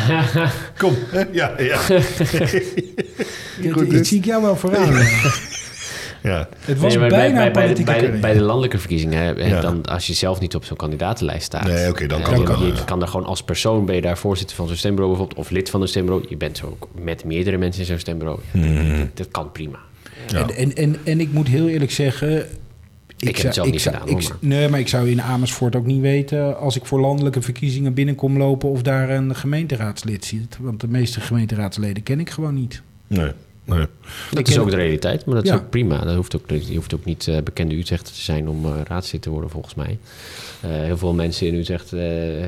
Kom. 0.78 0.94
Ja, 1.32 1.54
ja. 1.58 1.80
Dit, 3.62 3.90
dit 3.90 4.08
zie 4.08 4.18
ik 4.18 4.26
jou 4.26 4.42
wel 4.42 4.56
vooraan. 4.56 4.94
ja. 4.94 5.32
ja. 6.24 6.50
Het 6.60 6.80
was 6.80 6.96
Nee, 6.96 7.08
bijna 7.10 7.34
bij, 7.34 7.34
bij, 7.34 7.52
bij, 7.52 7.52
de, 7.52 7.60
politieke 7.60 7.84
bij, 7.84 7.94
de, 7.96 8.02
carrière. 8.02 8.20
bij 8.22 8.34
de 8.34 8.42
landelijke 8.42 8.78
verkiezingen, 8.78 9.20
hè, 9.20 9.46
Ja. 9.48 9.62
dan, 9.62 9.86
als 9.86 10.08
je 10.08 10.14
zelf 10.14 10.40
niet 10.40 10.56
op 10.56 10.66
zo'n 10.66 10.78
kandidatenlijst 10.78 11.44
staat. 11.46 11.64
Nee, 11.68 11.90
oké, 11.90 12.06
dan 12.08 12.22
kan 12.22 12.40
je, 12.40 12.46
dat 12.46 12.58
wel, 12.58 12.68
je 12.68 12.74
ja. 12.74 12.82
kan 12.86 13.00
daar 13.00 13.08
gewoon 13.08 13.26
als 13.26 13.44
persoon, 13.44 13.86
ben 13.86 13.96
je 13.96 14.02
daar 14.02 14.18
voorzitter 14.18 14.56
van 14.56 14.68
zo'n 14.68 14.76
stembureau 14.76 15.10
bijvoorbeeld, 15.16 15.46
of 15.46 15.52
lid 15.52 15.70
van 15.70 15.82
een 15.82 15.88
stembureau. 15.88 16.26
Je 16.30 16.38
bent 16.38 16.58
zo 16.58 16.66
ook 16.66 16.88
met 17.02 17.24
meerdere 17.26 17.58
mensen 17.58 17.82
in 17.82 17.88
zo'n 17.88 18.00
stembureau. 18.00 18.40
Ja, 18.52 18.60
Mhm. 18.60 18.98
dat, 19.00 19.08
dat 19.18 19.28
kan 19.32 19.52
prima. 19.52 19.78
Ja. 20.28 20.40
En, 20.40 20.56
en, 20.56 20.76
en, 20.76 20.96
en 21.04 21.20
ik 21.20 21.32
moet 21.32 21.48
heel 21.48 21.68
eerlijk 21.68 21.92
zeggen... 21.92 22.46
heb 23.18 23.36
het 23.44 23.54
zelf 23.54 23.72
niet 23.72 23.82
gedaan, 23.82 24.08
ik- 24.08 24.32
Nee, 24.40 24.70
maar 24.70 24.80
ik 24.80 24.88
zou 24.88 25.10
in 25.10 25.22
Amersfoort 25.22 25.76
ook 25.76 25.86
niet 25.86 26.02
weten... 26.02 26.60
als 26.60 26.76
ik 26.76 26.86
voor 26.86 27.00
landelijke 27.00 27.42
verkiezingen 27.42 27.94
binnenkom 27.94 28.38
lopen... 28.38 28.70
of 28.70 28.82
daar 28.82 29.10
een 29.10 29.36
gemeenteraadslid 29.36 30.26
zit. 30.26 30.58
Want 30.62 30.82
de 30.82 30.88
meeste 30.88 31.22
gemeenteraadsleden 31.22 32.04
ken 32.04 32.20
ik 32.20 32.30
gewoon 32.30 32.54
niet. 32.54 32.82
Nee, 33.08 33.32
nee. 33.68 33.86
Dat 34.30 34.40
Ik 34.40 34.48
is 34.48 34.54
ken- 34.54 34.64
ook 34.64 34.70
de 34.70 34.76
realiteit, 34.76 35.26
maar 35.26 35.36
dat 35.36 35.44
is 35.44 35.50
Ja. 35.50 35.56
ook 35.56 35.70
prima. 35.70 36.00
Dat 36.00 36.16
hoeft 36.16 36.36
ook, 36.36 36.50
je 36.50 36.76
hoeft 36.76 36.94
ook 36.96 37.06
niet 37.06 37.28
eh, 37.28 37.38
bekende 37.44 37.76
Utrechter 37.78 38.14
te 38.14 38.22
zijn 38.22 38.48
om 38.50 38.66
eh, 38.66 38.72
raadslid 38.88 39.22
te 39.22 39.30
worden, 39.30 39.50
volgens 39.50 39.76
mij. 39.76 40.00
Eh, 40.62 40.70
heel 40.70 40.98
veel 40.98 41.14
mensen 41.14 41.48
in 41.48 41.56
Utrecht 41.56 41.94
eh, 41.94 42.00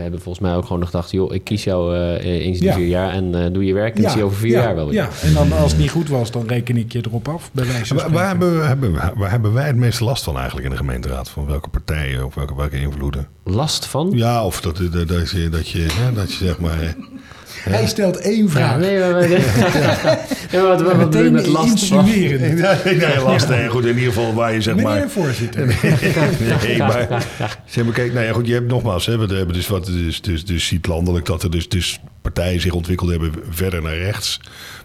hebben 0.01 0.21
volgens 0.21 0.39
mij 0.39 0.55
ook 0.55 0.65
gewoon 0.65 0.85
gedacht... 0.85 1.11
joh, 1.11 1.33
ik 1.33 1.43
kies 1.43 1.63
jou 1.63 1.95
eh, 1.95 2.25
eens 2.45 2.59
in 2.59 2.63
Ja. 2.65 2.73
vier 2.73 2.87
jaar 2.87 3.11
en 3.13 3.43
eh, 3.45 3.53
doe 3.53 3.65
je 3.65 3.73
werk... 3.73 3.97
en 3.99 4.09
zie 4.09 4.17
je 4.19 4.23
over 4.25 4.37
vier 4.37 4.51
ja, 4.51 4.61
jaar 4.61 4.75
wel 4.75 4.85
weer. 4.85 4.93
Ja, 4.95 5.09
en 5.23 5.33
dan 5.33 5.51
als 5.51 5.71
het 5.71 5.79
niet 5.81 5.89
goed 5.91 6.09
was, 6.09 6.31
dan 6.31 6.47
reken 6.47 6.77
ik 6.77 6.91
je 6.91 7.03
erop 7.07 7.27
af. 7.27 7.49
Bij 7.53 7.65
wijze 7.65 7.85
van 7.85 7.97
Waar, 7.97 8.11
waar, 8.11 8.35
spreken. 8.35 8.67
hebben, 8.67 8.91
we- 8.93 8.99
hebben, 8.99 9.19
waar 9.19 9.29
hebben 9.31 9.53
wij 9.53 9.67
het 9.67 9.75
meeste 9.75 10.03
last 10.03 10.23
van 10.23 10.35
eigenlijk 10.35 10.65
in 10.65 10.71
de 10.71 10.77
gemeenteraad? 10.77 11.29
Van 11.29 11.45
welke 11.45 11.69
partijen 11.69 12.25
of 12.25 12.35
welke, 12.35 12.55
welke 12.55 12.79
invloeden? 12.79 13.27
Last 13.43 13.85
van? 13.85 14.11
Ja, 14.13 14.45
of 14.45 14.61
dat, 14.61 14.77
dat, 14.77 15.07
dat, 15.07 15.29
je, 15.31 15.49
dat, 15.49 15.69
je, 15.69 15.85
hè, 15.91 16.13
dat 16.13 16.33
je 16.33 16.45
zeg 16.45 16.59
maar... 16.59 16.95
Hij 17.63 17.87
stelt 17.87 18.17
één 18.17 18.49
vraag. 18.49 18.71
Ja, 18.71 18.77
nee, 18.77 18.99
maar, 18.99 19.11
maar, 19.11 19.29
ja, 19.29 19.39
maar 20.51 20.61
wat, 20.61 20.81
wat, 20.81 20.95
wat 20.95 21.09
bedoel 21.09 21.23
je 21.23 21.31
Meteen 21.31 21.31
met 21.31 21.47
last 21.47 21.85
van? 21.85 22.05
insinueren. 22.05 22.39
Nee, 22.39 22.95
nee, 22.95 23.19
last. 23.19 23.49
Nee, 23.49 23.67
goed, 23.67 23.85
in 23.85 23.97
ieder 23.97 24.13
geval 24.13 24.33
waar 24.33 24.53
je 24.53 24.61
zeg 24.61 24.75
Meneer 24.75 24.91
maar... 24.91 25.01
de 25.01 25.09
voorzitter. 25.09 25.65
nee, 26.67 26.77
maar, 26.77 27.25
zeg 27.65 27.83
maar 27.83 27.93
kijk, 27.93 28.13
nou 28.13 28.25
ja, 28.25 28.33
goed, 28.33 28.47
je 28.47 28.53
hebt 28.53 28.67
nogmaals, 28.67 29.05
hè, 29.05 29.17
we 29.17 29.35
hebben 29.35 29.55
dus 29.55 29.67
wat, 29.67 29.85
dus, 29.85 30.21
dus, 30.21 30.45
dus 30.45 30.67
ziet 30.67 30.87
landelijk 30.87 31.25
dat 31.25 31.43
er 31.43 31.51
dus, 31.51 31.69
dus 31.69 31.99
partijen 32.21 32.61
zich 32.61 32.73
ontwikkeld 32.73 33.09
hebben 33.09 33.31
verder 33.49 33.81
naar 33.81 33.97
rechts. 33.97 34.39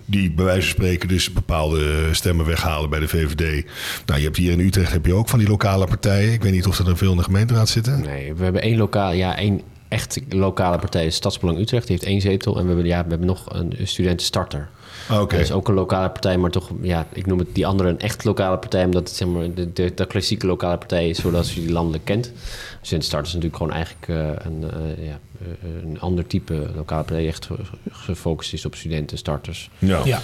Die 0.07 0.31
bij 0.31 0.45
wijze 0.45 0.61
van 0.61 0.71
spreken 0.71 1.09
dus 1.09 1.33
bepaalde 1.33 2.09
stemmen 2.13 2.47
weghalen 2.47 2.91
bij 2.91 3.01
de 3.01 3.09
VVD. 3.09 3.65
Nou, 4.07 4.19
je 4.19 4.25
hebt 4.25 4.37
hier 4.37 4.53
in 4.53 4.61
Utrecht 4.61 4.93
heb 4.93 5.07
je 5.07 5.15
ook 5.15 5.29
van 5.29 5.39
die 5.39 5.49
lokale 5.49 5.87
partijen. 5.87 6.33
Ik 6.33 6.43
weet 6.43 6.53
niet 6.53 6.67
of 6.67 6.79
er 6.79 6.89
er 6.89 6.97
veel 6.97 7.11
in 7.11 7.17
de 7.17 7.23
gemeenteraad 7.23 7.69
zitten. 7.69 8.01
Nee, 8.01 8.35
we 8.35 8.45
hebben 8.45 8.63
één 8.63 8.77
lokaal, 8.77 9.13
ja, 9.13 9.37
één 9.37 9.61
echt 9.95 10.21
lokale 10.29 10.79
partij, 10.79 11.11
Stadsbelang 11.11 11.59
Utrecht, 11.59 11.87
die 11.87 11.97
heeft 11.97 12.09
één 12.09 12.21
zetel. 12.21 12.57
En 12.57 12.63
we 12.63 12.67
hebben, 12.69 12.87
ja, 12.87 13.03
we 13.03 13.09
hebben 13.09 13.27
nog 13.27 13.45
een 13.49 13.75
studentenstarter. 13.83 14.69
Ah, 15.09 15.21
Oké. 15.21 15.37
Dat 15.37 15.45
is 15.45 15.53
ook 15.53 15.69
een 15.69 15.75
lokale 15.75 16.09
partij, 16.11 16.39
maar 16.39 16.51
toch, 16.51 16.71
ja, 16.81 17.07
ik 17.13 17.27
noem 17.27 17.39
het 17.39 17.49
die 17.55 17.67
andere 17.67 17.89
een 17.89 17.99
echt 18.01 18.25
lokale 18.25 18.59
partij, 18.59 18.85
omdat 18.85 19.09
het 19.09 19.17
zeg 19.17 19.29
maar 19.29 19.55
de, 19.55 19.73
de, 19.73 19.93
de 19.95 20.07
klassieke 20.07 20.47
lokale 20.47 20.79
partij 20.79 21.09
is 21.09 21.19
zoals 21.21 21.55
je 21.55 21.61
die 21.61 21.73
landelijk 21.73 22.05
kent. 22.05 22.33
Studentenstarter 22.81 23.29
is 23.29 23.33
natuurlijk 23.35 23.57
gewoon 23.57 23.73
eigenlijk 23.73 24.09
eh, 24.09 24.47
een, 24.47 24.71
eh, 24.71 25.07
ja, 25.07 25.19
eh, 25.41 25.69
een 25.91 26.01
ander 26.01 26.27
type 26.27 26.55
lokale 26.75 27.03
partij, 27.03 27.19
die 27.19 27.29
echt 27.29 27.45
ge- 27.47 27.57
gefocust 27.91 28.53
is 28.53 28.65
op 28.65 28.75
studenten, 28.75 29.19
starters. 29.19 29.71
Ja. 29.79 30.01
Ja. 30.05 30.21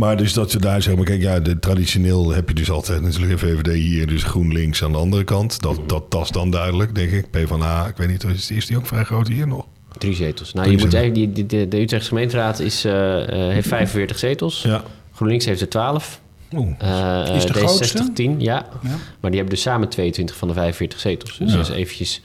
Maar 0.00 0.16
dus 0.16 0.32
dat 0.32 0.50
ze 0.50 0.58
daar 0.60 0.82
zeg 0.82 0.96
maar, 0.96 1.04
kijk, 1.04 1.20
ja, 1.20 1.40
de, 1.40 1.58
traditioneel 1.58 2.30
heb 2.30 2.48
je 2.48 2.54
dus 2.54 2.70
altijd 2.70 3.02
natuurlijk 3.02 3.32
een 3.32 3.38
VVD 3.38 3.72
hier, 3.74 4.06
dus 4.06 4.22
GroenLinks 4.22 4.84
aan 4.84 4.92
de 4.92 4.98
andere 4.98 5.24
kant. 5.24 5.60
Dat, 5.60 5.80
dat, 5.86 6.10
dat 6.10 6.22
is 6.22 6.30
dan 6.30 6.50
duidelijk, 6.50 6.94
denk 6.94 7.10
ik. 7.10 7.30
PvdA, 7.30 7.86
ik 7.86 7.96
weet 7.96 8.08
niet, 8.08 8.24
is, 8.24 8.50
is 8.50 8.66
die 8.66 8.76
ook 8.76 8.86
vrij 8.86 9.04
groot 9.04 9.28
hier 9.28 9.46
nog? 9.46 9.66
Drie 9.98 10.14
zetels. 10.14 10.52
Nou, 10.52 10.66
Drie 10.66 10.78
je 10.78 10.84
moet 10.84 10.94
eigenlijk, 10.94 11.34
die, 11.34 11.46
die- 11.46 11.60
de, 11.60 11.68
de 11.68 11.80
Utrechtse 11.80 12.08
gemeenteraad 12.08 12.58
is, 12.60 12.84
eh, 12.84 13.22
eh, 13.48 13.52
heeft 13.52 13.68
45 13.68 14.18
zetels. 14.18 14.62
Ja. 14.62 14.82
GroenLinks 15.14 15.44
heeft 15.44 15.60
er 15.60 15.68
12. 15.68 16.20
Oeh. 16.54 16.68
Eh, 16.78 17.34
Is 17.36 17.44
de 17.46 17.52
D66 17.52 17.56
grootste? 17.56 18.10
10, 18.14 18.40
ja. 18.40 18.66
Ja. 18.82 18.88
Maar 19.20 19.30
die 19.30 19.40
hebben 19.40 19.48
dus 19.48 19.60
samen 19.60 19.88
22 19.88 20.36
van 20.36 20.48
de 20.48 20.54
45 20.54 21.00
zetels. 21.00 21.38
Dus 21.38 21.50
Ja. 21.50 21.56
dat 21.56 21.68
is 21.68 21.74
eventjes... 21.74 22.22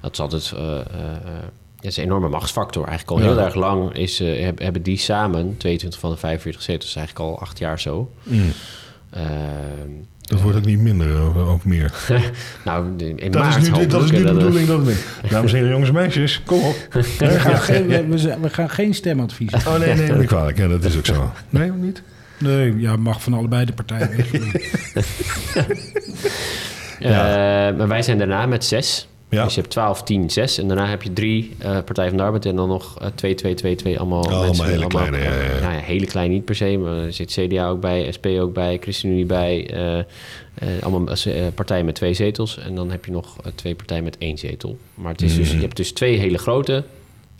Dat 0.00 0.12
is 0.12 0.20
altijd... 0.20 0.52
eh, 0.56 0.62
eh, 0.62 0.76
eh, 0.80 0.82
dat 1.82 1.90
is 1.90 1.96
een 1.96 2.04
enorme 2.04 2.28
machtsfactor. 2.28 2.86
Eigenlijk 2.86 3.18
al 3.20 3.26
Ja. 3.26 3.32
heel 3.34 3.44
erg 3.44 3.54
lang 3.54 3.94
is, 3.96 4.20
eh, 4.20 4.44
heb- 4.44 4.58
hebben 4.58 4.82
die 4.82 4.98
samen 4.98 5.54
22 5.58 6.00
van 6.00 6.10
de 6.10 6.16
45 6.16 6.62
zetels. 6.62 6.88
Is 6.88 6.96
eigenlijk 6.96 7.28
al 7.30 7.40
acht 7.40 7.58
jaar 7.58 7.80
zo. 7.80 8.10
Mm. 8.22 8.52
Ehm, 9.10 9.28
Dat 10.22 10.40
wordt 10.40 10.56
ook 10.56 10.64
niet 10.64 10.78
minder, 10.80 11.28
of, 11.28 11.54
of 11.54 11.64
meer. 11.64 11.92
nou, 12.64 12.86
in 12.96 13.30
Dat 13.30 13.42
maart 13.42 13.62
is 13.62 13.70
nu, 13.70 13.86
dat 13.86 14.02
is 14.04 14.10
nu 14.10 14.22
de 14.22 14.28
eh, 14.28 14.34
bedoeling 14.34 14.66
dat 14.66 14.76
het 14.76 14.86
meer. 14.86 15.30
Dames 15.30 15.50
en 15.50 15.56
heren, 15.56 15.70
jongens 15.72 15.88
en 15.88 15.94
meisjes, 15.94 16.42
kom 16.46 16.62
op. 16.62 16.74
We, 17.18 17.28
gaan 17.28 17.58
geen, 17.58 17.86
we, 17.86 18.36
we- 18.40 18.50
gaan 18.50 18.70
geen 18.70 18.94
stemadvies. 18.94 19.54
Oh 19.54 19.78
nee, 19.78 19.94
nee, 19.94 20.12
niet 20.12 20.26
kwalijk. 20.26 20.58
Ja, 20.58 20.68
dat 20.68 20.84
is 20.84 20.96
ook 20.96 21.06
zo. 21.06 21.30
Nee, 21.50 21.70
niet? 21.70 22.02
Nee, 22.38 22.78
ja, 22.80 22.96
mag 22.96 23.22
van 23.22 23.34
allebei 23.34 23.64
de 23.64 23.72
partijen 23.72 24.10
weg. 24.16 24.32
Eh, 26.98 27.10
maar 27.76 27.88
wij 27.88 28.02
zijn 28.02 28.18
daarna 28.18 28.46
met 28.46 28.64
zes. 28.64 29.08
Ja. 29.32 29.44
Dus 29.44 29.54
je 29.54 29.60
hebt 29.60 29.72
12, 29.72 30.02
10, 30.02 30.30
6. 30.30 30.58
En 30.58 30.68
daarna 30.68 30.86
heb 30.86 31.02
je 31.02 31.12
drie 31.12 31.56
eh 31.58 31.78
Partij 31.84 32.08
van 32.08 32.16
de 32.16 32.22
Arbeid 32.22 32.46
en 32.46 32.56
dan 32.56 32.68
nog 32.68 32.98
eh, 33.00 33.06
2, 33.14 33.34
2, 33.34 33.54
2, 33.54 33.74
2. 33.74 33.98
Allemaal, 33.98 34.24
allemaal 34.24 34.44
mensen, 34.44 34.66
hele 34.66 34.86
kleine, 34.86 35.18
ja, 35.18 35.22
ja, 35.24 35.42
ja. 35.54 35.60
Nou 35.60 35.72
ja, 35.72 35.78
hele 35.78 36.06
klein 36.06 36.30
niet 36.30 36.44
per 36.44 36.54
se. 36.54 36.76
Maar 36.78 36.96
er 36.96 37.12
zit 37.12 37.32
CDA 37.32 37.68
ook 37.68 37.80
bij, 37.80 38.12
SP 38.16 38.26
ook 38.26 38.52
bij, 38.52 38.78
ChristenUnie 38.80 39.24
bij. 39.26 39.70
eh, 39.70 39.98
eh, 39.98 40.82
allemaal 40.82 41.16
partijen 41.54 41.84
met 41.84 41.94
twee 41.94 42.14
zetels. 42.14 42.58
En 42.58 42.74
dan 42.74 42.90
heb 42.90 43.04
je 43.04 43.10
nog 43.10 43.36
twee 43.54 43.74
partijen 43.74 44.04
met 44.04 44.18
één 44.18 44.38
zetel. 44.38 44.78
Maar 44.94 45.12
het 45.12 45.22
is 45.22 45.36
dus, 45.36 45.50
je 45.52 45.58
hebt 45.58 45.76
dus 45.76 45.92
twee 45.92 46.18
hele 46.18 46.38
grote. 46.38 46.84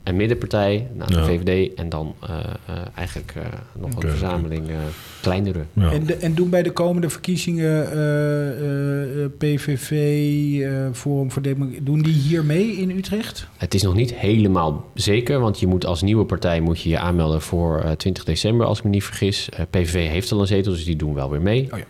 Een 0.02 0.16
middenpartij, 0.16 0.86
nou, 0.94 1.10
de 1.10 1.16
Ja. 1.18 1.24
VVD. 1.24 1.74
En 1.74 1.88
dan 1.88 2.14
eh, 2.20 2.28
eh, 2.66 2.74
eigenlijk 2.94 3.32
eh, 3.36 3.42
nog 3.80 3.90
een 4.02 4.08
verzameling 4.08 4.68
eh, 4.68 4.74
kleinere. 5.20 5.62
Ja. 5.72 5.92
En, 5.92 6.04
de- 6.06 6.14
en 6.16 6.34
doen 6.34 6.50
bij 6.50 6.62
de 6.62 6.70
komende 6.72 7.08
verkiezingen 7.10 7.92
eh, 7.92 8.48
eh, 8.50 9.24
eh, 9.24 9.30
PVV, 9.38 9.90
eh, 10.62 10.70
Forum 10.92 11.30
voor 11.30 11.42
Democratie, 11.42 11.82
doen 11.82 12.02
die 12.02 12.12
hier 12.14 12.44
mee 12.44 12.72
in 12.72 12.90
Utrecht? 12.90 13.46
Het 13.56 13.74
is 13.74 13.82
nog 13.82 13.94
niet 13.94 14.14
helemaal 14.14 14.90
zeker, 14.94 15.40
want 15.40 15.60
je 15.60 15.66
moet 15.66 15.86
als 15.86 16.02
nieuwe 16.02 16.24
partij 16.24 16.60
moet 16.60 16.80
je 16.80 16.88
je 16.88 16.98
aanmelden 16.98 17.40
voor 17.42 17.80
eh, 17.80 17.90
20 17.90 18.24
december, 18.24 18.66
als 18.66 18.78
ik 18.78 18.84
me 18.84 18.90
niet 18.90 19.04
vergis. 19.04 19.48
Eh, 19.48 19.64
PVV 19.70 20.08
heeft 20.08 20.32
al 20.32 20.40
een 20.40 20.46
zetel, 20.46 20.72
dus 20.72 20.84
die 20.84 20.96
doen 20.96 21.14
wel 21.14 21.30
weer 21.30 21.42
mee. 21.42 21.68
Oh 21.72 21.78
ja. 21.78 21.84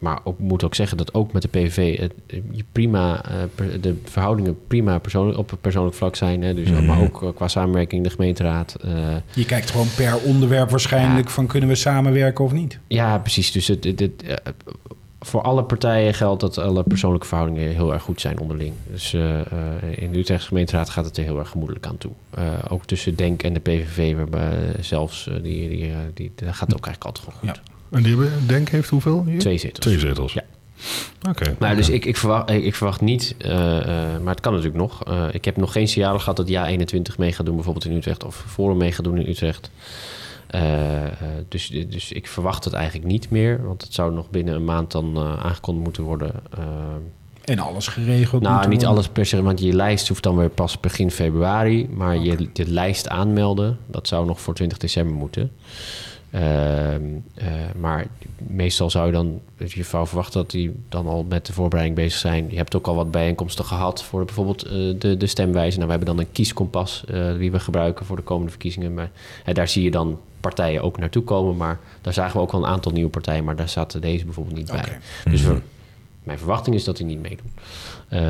Maar 0.00 0.18
ik 0.24 0.38
moet 0.38 0.64
ook 0.64 0.74
zeggen 0.74 0.96
dat 0.96 1.14
ook 1.14 1.32
met 1.32 1.42
de 1.42 1.48
PVV 1.48 1.98
het, 1.98 2.12
je 2.50 2.64
prima, 2.72 3.24
eh, 3.24 3.34
per- 3.54 3.80
de 3.80 3.96
verhoudingen 4.04 4.58
prima 4.66 4.98
persoonlijk, 4.98 5.38
op 5.38 5.50
het 5.50 5.60
persoonlijk 5.60 5.96
vlak 5.96 6.16
zijn. 6.16 6.42
Hè? 6.42 6.54
Dus, 6.54 6.70
Mhm. 6.70 6.84
Maar 6.84 7.00
ook 7.00 7.22
eh, 7.22 7.28
qua 7.34 7.48
samenwerking, 7.48 8.04
de 8.04 8.10
gemeenteraad. 8.10 8.76
eh, 8.84 8.90
Je 9.34 9.44
kijkt 9.44 9.70
gewoon 9.70 9.86
per 9.96 10.16
onderwerp 10.18 10.70
waarschijnlijk 10.70 11.30
van 11.30 11.46
kunnen 11.46 11.68
we 11.68 11.74
samenwerken 11.74 12.44
of 12.44 12.52
niet. 12.52 12.78
ja, 12.86 13.18
precies. 13.18 13.52
Dus 13.52 13.66
het, 13.68 13.84
het, 13.84 14.00
het, 14.00 14.24
voor 15.20 15.42
alle 15.42 15.64
partijen 15.64 16.14
geldt 16.14 16.40
dat 16.40 16.58
alle 16.58 16.82
persoonlijke 16.82 17.26
verhoudingen 17.26 17.74
heel 17.74 17.92
erg 17.92 18.02
goed 18.02 18.20
zijn 18.20 18.38
onderling. 18.40 18.72
Dus 18.90 19.12
eh, 19.14 19.40
eh, 19.40 19.46
in 19.96 20.12
de 20.12 20.18
Utrechtse 20.18 20.48
gemeenteraad 20.48 20.90
gaat 20.90 21.04
het 21.04 21.16
er 21.16 21.24
heel 21.24 21.38
erg 21.38 21.48
gemoedelijk 21.48 21.86
aan 21.86 21.98
toe. 21.98 22.12
Eh, 22.30 22.44
ook 22.68 22.84
tussen 22.84 23.14
Denk 23.16 23.42
en 23.42 23.52
de 23.52 23.60
PVV, 23.60 24.16
waarbij 24.16 24.52
zelfs 24.80 25.24
die, 25.42 25.68
die, 25.68 25.92
die, 26.14 26.32
dat 26.34 26.54
gaat 26.54 26.74
ook 26.74 26.86
eigenlijk 26.86 27.04
altijd 27.04 27.24
gewoon 27.34 27.54
goed. 27.54 27.62
En 27.90 28.02
die 28.02 28.16
hebben, 28.16 28.46
Denk 28.46 28.68
heeft 28.68 28.88
hoeveel 28.88 29.24
hier? 29.26 29.38
Twee 29.38 29.58
zetels. 29.58 29.86
Twee 29.86 29.98
zetels. 29.98 30.32
Ja. 30.32 30.42
Oké. 31.28 31.56
Maar 31.58 31.76
dus 31.76 31.88
ik, 31.88 32.04
ik, 32.04 32.16
verwacht, 32.16 32.50
ik, 32.50 32.64
ik 32.64 32.74
verwacht 32.74 33.00
niet, 33.00 33.34
eh, 33.38 33.78
eh, 33.78 34.20
maar 34.22 34.32
het 34.32 34.40
kan 34.40 34.52
natuurlijk 34.52 34.80
nog. 34.80 35.04
Eh, 35.04 35.24
ik 35.32 35.44
heb 35.44 35.56
nog 35.56 35.72
geen 35.72 35.88
signalen 35.88 36.20
gehad 36.20 36.36
dat 36.36 36.48
Ja 36.48 36.66
21 36.66 37.18
mee 37.18 37.32
gaat 37.32 37.46
doen, 37.46 37.54
bijvoorbeeld 37.54 37.84
in 37.84 37.96
Utrecht, 37.96 38.24
of 38.24 38.44
Forum 38.48 38.76
mee 38.76 38.92
gaat 38.92 39.04
doen 39.04 39.18
in 39.18 39.28
Utrecht. 39.28 39.70
Eh, 40.46 41.06
eh, 41.06 41.12
dus, 41.48 41.68
dus 41.68 42.12
ik 42.12 42.26
verwacht 42.26 42.64
het 42.64 42.72
eigenlijk 42.72 43.06
niet 43.06 43.30
meer, 43.30 43.66
want 43.66 43.82
het 43.82 43.94
zou 43.94 44.12
nog 44.12 44.30
binnen 44.30 44.54
een 44.54 44.64
maand 44.64 44.90
dan 44.90 45.18
aangekondigd 45.18 45.84
moeten 45.84 46.02
worden. 46.02 46.32
En 47.44 47.58
alles 47.58 47.88
geregeld. 47.88 48.42
nou, 48.42 48.58
niet 48.58 48.68
worden. 48.68 48.88
alles 48.88 49.08
per 49.08 49.26
se, 49.26 49.42
want 49.42 49.60
je 49.60 49.72
lijst 49.72 50.08
hoeft 50.08 50.22
dan 50.22 50.36
weer 50.36 50.48
pas 50.48 50.80
begin 50.80 51.10
februari. 51.10 51.88
Maar 51.88 52.18
je, 52.18 52.48
je 52.52 52.66
lijst 52.66 53.08
aanmelden, 53.08 53.78
dat 53.86 54.08
zou 54.08 54.26
nog 54.26 54.40
voor 54.40 54.54
20 54.54 54.78
december 54.78 55.14
moeten. 55.14 55.50
Ehm, 56.30 57.02
eh, 57.34 57.46
maar 57.80 58.06
meestal 58.38 58.90
zou 58.90 59.06
je 59.06 59.12
dan, 59.12 59.40
dus 59.56 59.74
je 59.74 59.82
zou 59.82 60.06
verwachten 60.06 60.40
dat 60.40 60.50
die 60.50 60.72
dan 60.88 61.06
al 61.06 61.24
met 61.28 61.46
de 61.46 61.52
voorbereiding 61.52 61.96
bezig 61.98 62.18
zijn. 62.18 62.46
Je 62.50 62.56
hebt 62.56 62.76
ook 62.76 62.86
al 62.86 62.94
wat 62.94 63.10
bijeenkomsten 63.10 63.64
gehad 63.64 64.02
voor 64.02 64.24
bijvoorbeeld 64.24 64.62
eh, 64.64 64.70
de, 64.98 65.16
de 65.16 65.26
stemwijze. 65.26 65.74
Nou, 65.76 65.84
we 65.90 65.96
hebben 65.96 66.16
dan 66.16 66.24
een 66.24 66.32
kieskompas 66.32 67.04
eh, 67.08 67.36
die 67.38 67.50
we 67.50 67.60
gebruiken 67.60 68.06
voor 68.06 68.16
de 68.16 68.22
komende 68.22 68.50
verkiezingen. 68.50 68.94
Maar 68.94 69.10
daar 69.52 69.68
zie 69.68 69.82
je 69.82 69.90
dan 69.90 70.18
partijen 70.40 70.82
ook 70.82 70.98
naartoe 70.98 71.22
komen. 71.22 71.56
Maar 71.56 71.78
daar 72.00 72.12
zagen 72.12 72.36
we 72.36 72.42
ook 72.42 72.52
wel 72.52 72.62
een 72.62 72.70
aantal 72.70 72.92
nieuwe 72.92 73.10
partijen, 73.10 73.44
maar 73.44 73.56
daar 73.56 73.68
zaten 73.68 74.00
deze 74.00 74.24
bijvoorbeeld 74.24 74.56
niet 74.56 74.70
bij. 74.70 74.98
Dus 75.30 75.42
we- 75.42 75.60
mijn 76.22 76.38
verwachting 76.38 76.76
is 76.76 76.84
dat 76.84 76.96
die 76.96 77.06
niet 77.06 77.22
meedoen. 77.22 77.50
Eh, 78.08 78.20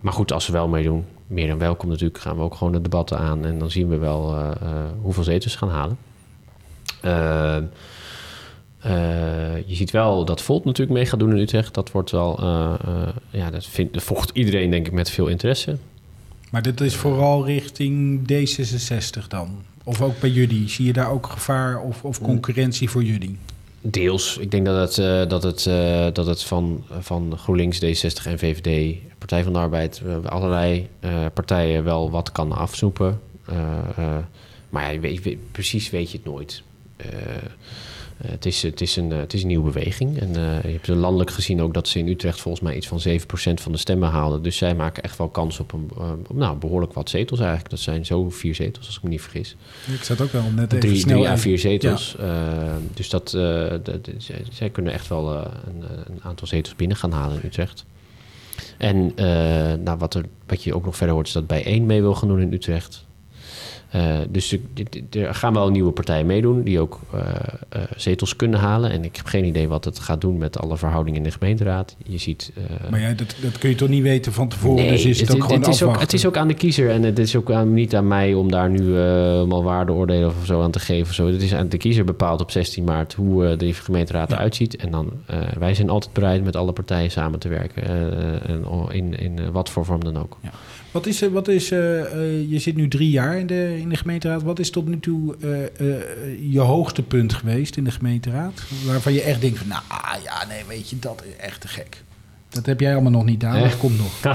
maar 0.00 0.12
goed, 0.12 0.32
als 0.32 0.44
ze 0.44 0.52
wel 0.52 0.68
meedoen, 0.68 1.04
meer 1.26 1.46
dan 1.48 1.58
welkom 1.58 1.88
natuurlijk, 1.88 2.18
gaan 2.20 2.36
we 2.36 2.42
ook 2.42 2.54
gewoon 2.54 2.72
de 2.72 2.80
debatten 2.80 3.18
aan. 3.18 3.44
En 3.44 3.58
dan 3.58 3.70
zien 3.70 3.88
we 3.88 3.96
wel 3.96 4.34
eh, 4.34 4.50
eh, 4.60 4.68
hoeveel 5.00 5.22
zetels 5.24 5.52
ze 5.52 5.58
gaan 5.58 5.68
halen. 5.70 5.98
Eh, 7.06 7.56
eh, 7.56 7.62
je 9.66 9.74
ziet 9.74 9.90
wel 9.90 10.24
dat 10.24 10.42
Volt 10.42 10.64
natuurlijk 10.64 10.96
mee 10.96 11.06
gaat 11.06 11.18
doen 11.18 11.30
in 11.30 11.38
Utrecht. 11.38 11.74
Dat 11.74 11.90
wordt 11.90 12.10
wel, 12.10 12.38
eh, 12.38 12.74
ja, 13.30 13.50
dat, 13.50 13.66
vindt, 13.66 13.92
dat 13.92 14.02
volgt 14.02 14.30
iedereen 14.34 14.70
denk 14.70 14.86
ik 14.86 14.92
met 14.92 15.10
veel 15.10 15.26
interesse. 15.26 15.76
Maar 16.50 16.62
dit 16.62 16.80
is 16.80 16.94
vooral 16.94 17.46
richting 17.46 18.20
D66 18.32 19.26
dan? 19.28 19.48
Of 19.84 20.02
ook 20.02 20.20
bij 20.20 20.30
jullie? 20.30 20.68
Zie 20.68 20.86
je 20.86 20.92
daar 20.92 21.10
ook 21.10 21.26
gevaar 21.26 21.80
of, 21.80 22.04
of 22.04 22.20
concurrentie 22.20 22.90
voor 22.90 23.02
jullie? 23.02 23.38
Deels. 23.80 24.38
Ik 24.38 24.50
denk 24.50 24.66
dat 24.66 24.96
het, 24.96 25.30
dat 25.30 25.42
het, 25.42 25.64
dat 26.14 26.26
het 26.26 26.42
van, 26.42 26.84
van 27.00 27.34
GroenLinks, 27.38 27.78
D60 27.84 28.26
en 28.26 28.38
VVD, 28.38 28.96
Partij 29.18 29.42
van 29.42 29.52
de 29.52 29.58
Arbeid, 29.58 30.02
allerlei 30.24 30.88
partijen 31.34 31.84
wel 31.84 32.10
wat 32.10 32.32
kan 32.32 32.52
afsnoepen. 32.52 33.20
Eh, 33.46 34.16
maar 34.68 34.94
ja, 34.94 35.00
weet- 35.00 35.52
precies 35.52 35.90
weet 35.90 36.10
je 36.10 36.16
het 36.16 36.26
nooit. 36.26 36.62
Eh, 36.96 37.08
eh, 38.16 38.30
het, 38.30 38.46
is, 38.46 38.62
het, 38.62 38.80
is 38.80 38.96
een, 38.96 39.12
eh, 39.12 39.18
het 39.18 39.34
is 39.34 39.42
een 39.42 39.48
nieuwe 39.48 39.72
beweging. 39.72 40.18
En 40.20 40.32
je 40.62 40.72
hebt 40.72 40.88
landelijk 40.88 41.30
gezien 41.30 41.62
ook 41.62 41.74
dat 41.74 41.88
ze 41.88 41.98
in 41.98 42.08
Utrecht 42.08 42.40
volgens 42.40 42.64
mij 42.64 42.76
iets 42.76 42.86
van 42.86 43.00
7% 43.00 43.60
van 43.60 43.72
de 43.72 43.78
stemmen 43.78 44.08
haalden. 44.08 44.42
Dus 44.42 44.56
zij 44.56 44.74
maken 44.74 45.02
echt 45.02 45.18
wel 45.18 45.28
kans 45.28 45.60
op 45.60 45.72
een 45.72 45.90
op, 46.28 46.36
nou, 46.36 46.56
behoorlijk 46.56 46.92
wat 46.92 47.10
zetels 47.10 47.38
eigenlijk. 47.38 47.70
Dat 47.70 47.78
zijn 47.78 48.06
zo 48.06 48.30
vier 48.30 48.54
zetels, 48.54 48.86
als 48.86 48.96
ik 48.96 49.02
me 49.02 49.08
niet 49.08 49.20
vergis 49.20 49.56
Ik 49.94 50.02
zat 50.02 50.20
ook 50.20 50.32
wel 50.32 50.50
net 50.54 50.72
even 50.72 50.88
drie, 50.88 50.98
snel 50.98 51.18
drie 51.18 51.28
à 51.30 51.36
vier 51.36 51.58
zetels. 51.58 52.16
Dus 52.94 53.08
dat, 53.08 53.28
de- 53.28 54.00
zij, 54.18 54.42
zij 54.52 54.70
kunnen 54.70 54.92
echt 54.92 55.08
wel 55.08 55.36
een, 55.36 55.82
een 56.06 56.22
aantal 56.22 56.46
zetels 56.46 56.76
binnen 56.76 56.96
gaan 56.96 57.12
halen 57.12 57.36
in 57.40 57.48
Utrecht. 57.48 57.84
En 58.78 59.12
nou, 59.82 59.98
wat, 59.98 60.14
er, 60.14 60.24
wat 60.46 60.62
je 60.62 60.74
ook 60.74 60.84
nog 60.84 60.96
verder 60.96 61.14
hoort, 61.14 61.26
is 61.26 61.32
dat 61.32 61.46
bij 61.46 61.64
één 61.64 61.86
mee 61.86 62.00
wil 62.00 62.14
gaan 62.14 62.28
doen 62.28 62.40
in 62.40 62.52
Utrecht. 62.52 63.06
Eh, 63.90 64.18
dus 64.28 64.56
er- 65.10 65.34
gaan 65.34 65.54
wel 65.54 65.70
nieuwe 65.70 65.92
partijen 65.92 66.26
meedoen 66.26 66.62
die 66.62 66.80
ook 66.80 67.00
eh, 67.12 67.20
eh, 67.68 67.82
zetels 67.96 68.36
kunnen 68.36 68.60
halen. 68.60 68.90
En 68.90 69.04
ik 69.04 69.16
heb 69.16 69.26
geen 69.26 69.44
idee 69.44 69.68
wat 69.68 69.84
het 69.84 69.98
gaat 69.98 70.20
doen 70.20 70.38
met 70.38 70.58
alle 70.58 70.76
verhoudingen 70.76 71.18
in 71.18 71.24
de 71.24 71.30
gemeenteraad. 71.30 71.96
Je 72.06 72.18
ziet. 72.18 72.52
Maar 72.90 73.00
ja, 73.00 73.12
dat, 73.12 73.36
dat 73.42 73.58
kun 73.58 73.68
je 73.68 73.74
toch 73.74 73.88
niet 73.88 74.02
weten 74.02 74.32
van 74.32 74.48
tevoren? 74.48 74.88
dus 74.88 75.04
is 75.04 75.20
het, 75.20 75.34
ook 75.34 75.42
gewoon 75.42 75.58
het, 75.58 75.68
is 75.68 75.82
ook, 75.82 76.00
het 76.00 76.12
is 76.12 76.26
ook 76.26 76.36
aan 76.36 76.48
de 76.48 76.54
kiezer 76.54 76.90
en 76.90 77.02
het 77.02 77.18
is 77.18 77.36
ook 77.36 77.50
aan, 77.50 77.74
niet 77.74 77.94
aan 77.96 78.08
mij 78.08 78.34
om 78.34 78.50
daar 78.50 78.70
nu 78.70 78.98
allemaal 78.98 79.62
waardeoordelen 79.62 80.28
of 80.28 80.46
zo 80.46 80.62
aan 80.62 80.70
te 80.70 80.80
geven. 80.80 81.06
Of 81.06 81.14
zo. 81.14 81.26
Het 81.26 81.42
is 81.42 81.54
aan 81.54 81.68
de 81.68 81.76
kiezer 81.76 82.04
bepaald 82.04 82.40
op 82.40 82.50
16 82.50 82.84
maart 82.84 83.14
hoe 83.14 83.56
de 83.56 83.72
gemeenteraad 83.72 84.32
eruit 84.32 84.54
ziet. 84.54 84.76
En 84.76 84.90
dan, 84.90 85.10
wij 85.58 85.74
zijn 85.74 85.90
altijd 85.90 86.12
bereid 86.12 86.44
met 86.44 86.56
alle 86.56 86.72
partijen 86.72 87.10
samen 87.10 87.38
te 87.38 87.48
werken. 87.48 87.82
en 88.42 88.64
in, 88.90 89.18
in 89.18 89.52
wat 89.52 89.70
voor 89.70 89.84
vorm 89.84 90.04
dan 90.04 90.18
ook. 90.18 90.38
Wat 90.96 91.06
is, 91.06 91.20
wat 91.20 91.48
is 91.48 91.70
eh, 91.70 92.00
eh, 92.00 92.50
je 92.50 92.58
zit 92.58 92.76
nu 92.76 92.88
drie 92.88 93.10
jaar 93.10 93.38
in 93.38 93.46
de, 93.46 93.76
in 93.78 93.88
de 93.88 93.96
gemeenteraad. 93.96 94.42
Wat 94.42 94.58
is 94.58 94.70
tot 94.70 94.88
nu 94.88 95.00
toe 95.00 95.36
eh, 95.40 96.52
je 96.52 96.60
hoogtepunt 96.60 97.34
geweest 97.34 97.76
in 97.76 97.84
de 97.84 97.90
gemeenteraad? 97.90 98.62
Waarvan 98.86 99.12
je 99.12 99.22
echt 99.22 99.40
denkt 99.40 99.58
van, 99.58 99.68
nou 99.68 99.80
ah, 99.88 100.14
ja, 100.24 100.46
nee, 100.48 100.62
weet 100.68 100.90
je, 100.90 100.98
dat 100.98 101.22
is 101.24 101.44
echt 101.44 101.60
te 101.60 101.68
gek. 101.68 102.02
Dat 102.48 102.66
heb 102.66 102.80
jij 102.80 102.92
allemaal 102.92 103.10
nog 103.10 103.24
niet 103.24 103.44
aan, 103.44 103.56
Eh. 103.56 103.62
dat 103.62 103.76
komt 103.76 103.98
nog. 103.98 104.20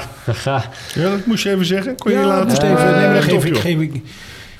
Ja, 0.95 1.09
dat 1.09 1.25
moest 1.25 1.43
je 1.43 1.49
even 1.51 1.65
zeggen. 1.65 1.95
Kon 1.97 2.11
je 2.11 2.17
Ja, 2.17 2.25
laten 2.25 2.47
moest 2.47 2.61
even, 2.61 3.11
nee, 3.11 3.17
ik, 3.17 3.57
geef, 3.57 3.79
ik, 3.79 4.01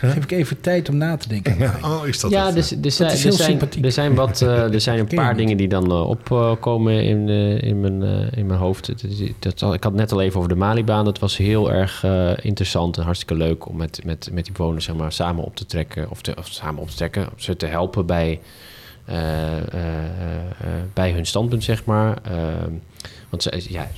geef 0.10 0.24
ik 0.24 0.32
even 0.32 0.62
tijd 0.62 0.90
om 0.90 0.98
na 0.98 1.18
te 1.18 1.28
denken. 1.28 1.58
Ja, 1.58 1.76
oh, 1.84 2.08
is 2.08 2.20
dat 2.20 2.32
ja, 2.32 2.52
dus, 2.52 2.70
dus, 2.70 3.00
er, 3.00 3.12
is 3.12 3.24
heel 3.24 3.32
zijn, 3.32 3.50
sympathiek. 3.50 3.86
er 3.86 3.92
zijn 3.92 4.16
wat, 4.16 4.42
eh, 4.42 4.74
er 4.74 4.82
zijn 4.82 5.00
een 5.00 5.08
paar 5.08 5.38
dingen 5.38 5.58
die 5.58 5.68
dan 5.68 5.92
eh, 5.92 6.10
opkomen 6.10 7.04
in, 7.04 7.30
eh, 7.30 7.62
in, 7.62 7.80
mijn, 7.80 8.04
eh, 8.04 8.38
in 8.38 8.46
mijn 8.46 8.60
hoofd. 8.60 8.88
Dat, 9.40 9.62
ik 9.74 9.84
had 9.84 9.92
het 9.92 9.94
net 9.94 10.12
al 10.12 10.22
even 10.22 10.38
over 10.38 10.50
de 10.50 10.56
Malibaan. 10.56 11.06
Dat 11.06 11.20
was 11.20 11.38
heel 11.38 11.72
erg 11.72 12.04
eh, 12.04 12.32
interessant 12.42 12.98
en 12.98 13.04
hartstikke 13.04 13.36
leuk 13.36 13.68
om 13.68 13.78
met, 13.78 14.02
met, 14.06 14.30
met 14.32 14.44
die 14.44 14.54
bewoners 14.54 14.86
zeg 14.86 14.96
maar, 14.96 15.12
samen 15.12 15.44
op 15.44 15.56
te 15.56 15.66
trekken. 15.66 16.10
Of, 16.10 16.22
te, 16.22 16.36
of 16.38 16.48
samen 16.48 16.82
op 16.82 16.90
te 16.90 16.96
trekken, 16.96 17.30
ze 17.36 17.56
te 17.56 17.66
helpen 17.66 18.06
bij, 18.06 18.40
bij 20.94 21.12
hun 21.12 21.26
standpunt, 21.26 21.64
zeg 21.64 21.86
maar. 21.86 22.22
Want 23.32 23.44
ze- 23.44 23.66
ja, 23.70 23.90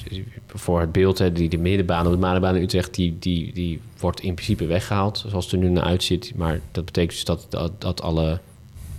voor 0.48 0.80
het 0.80 0.92
beeld, 0.92 1.18
hè, 1.18 1.32
die, 1.32 1.50
de 1.50 1.58
middenbaan 1.58 2.06
op 2.06 2.12
de 2.12 2.18
Malibaan 2.18 2.56
in 2.56 2.62
Utrecht, 2.62 2.96
die, 2.96 3.20
die, 3.20 3.54
die 3.54 3.80
wordt 4.00 4.20
in 4.20 4.34
principe 4.34 4.66
weggehaald, 4.66 5.24
zoals 5.28 5.44
het 5.46 5.54
er 5.54 5.60
nu 5.60 5.70
naar 5.70 5.84
uitziet. 5.84 6.32
Maar 6.36 6.60
dat 6.72 6.86
betekent 6.86 7.12
dus 7.12 7.24
dat, 7.26 7.46
dat, 7.50 7.72
dat 7.82 8.02
alle, 8.02 8.40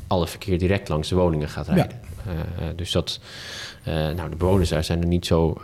alle 0.06 0.26
verkeer 0.26 0.58
direct 0.58 0.88
langs 0.88 1.08
de 1.08 1.14
woningen 1.14 1.48
gaat 1.48 1.68
rijden. 1.68 2.00
Eh, 2.26 2.68
eh, 2.68 2.76
dus 2.76 2.92
dat, 2.92 3.20
eh, 3.82 3.94
nou, 3.94 4.30
de 4.30 4.36
bewoners 4.36 4.68
daar 4.68 4.84
zijn 4.84 5.00
er 5.00 5.06
niet 5.06 5.26
zo 5.26 5.60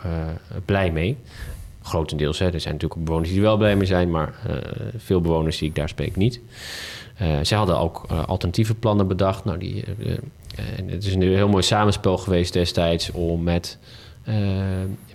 blij 0.65 0.91
mee. 0.91 1.17
Grotendeels, 1.83 2.39
hè. 2.39 2.45
er 2.45 2.59
zijn 2.59 2.73
natuurlijk 2.73 2.99
ook 2.99 3.05
bewoners 3.05 3.29
die 3.29 3.37
er 3.37 3.45
wel 3.45 3.57
blij 3.57 3.75
mee 3.75 3.87
zijn, 3.87 4.09
maar 4.09 4.33
veel 4.97 5.21
bewoners 5.21 5.57
die 5.57 5.69
ik 5.69 5.75
daar 5.75 5.89
spreek 5.89 6.15
niet. 6.15 6.39
Zij 7.41 7.57
hadden 7.57 7.79
ook 7.79 8.05
alternatieve 8.25 8.75
plannen 8.75 9.07
bedacht. 9.07 9.45
Nou, 9.45 9.57
die, 9.57 9.83
en 10.77 10.89
het 10.89 11.05
is 11.05 11.13
een 11.13 11.21
heel 11.21 11.47
mooi 11.47 11.63
samenspel 11.63 12.17
geweest 12.17 12.53
destijds 12.53 13.11
om 13.11 13.43
met, 13.43 13.77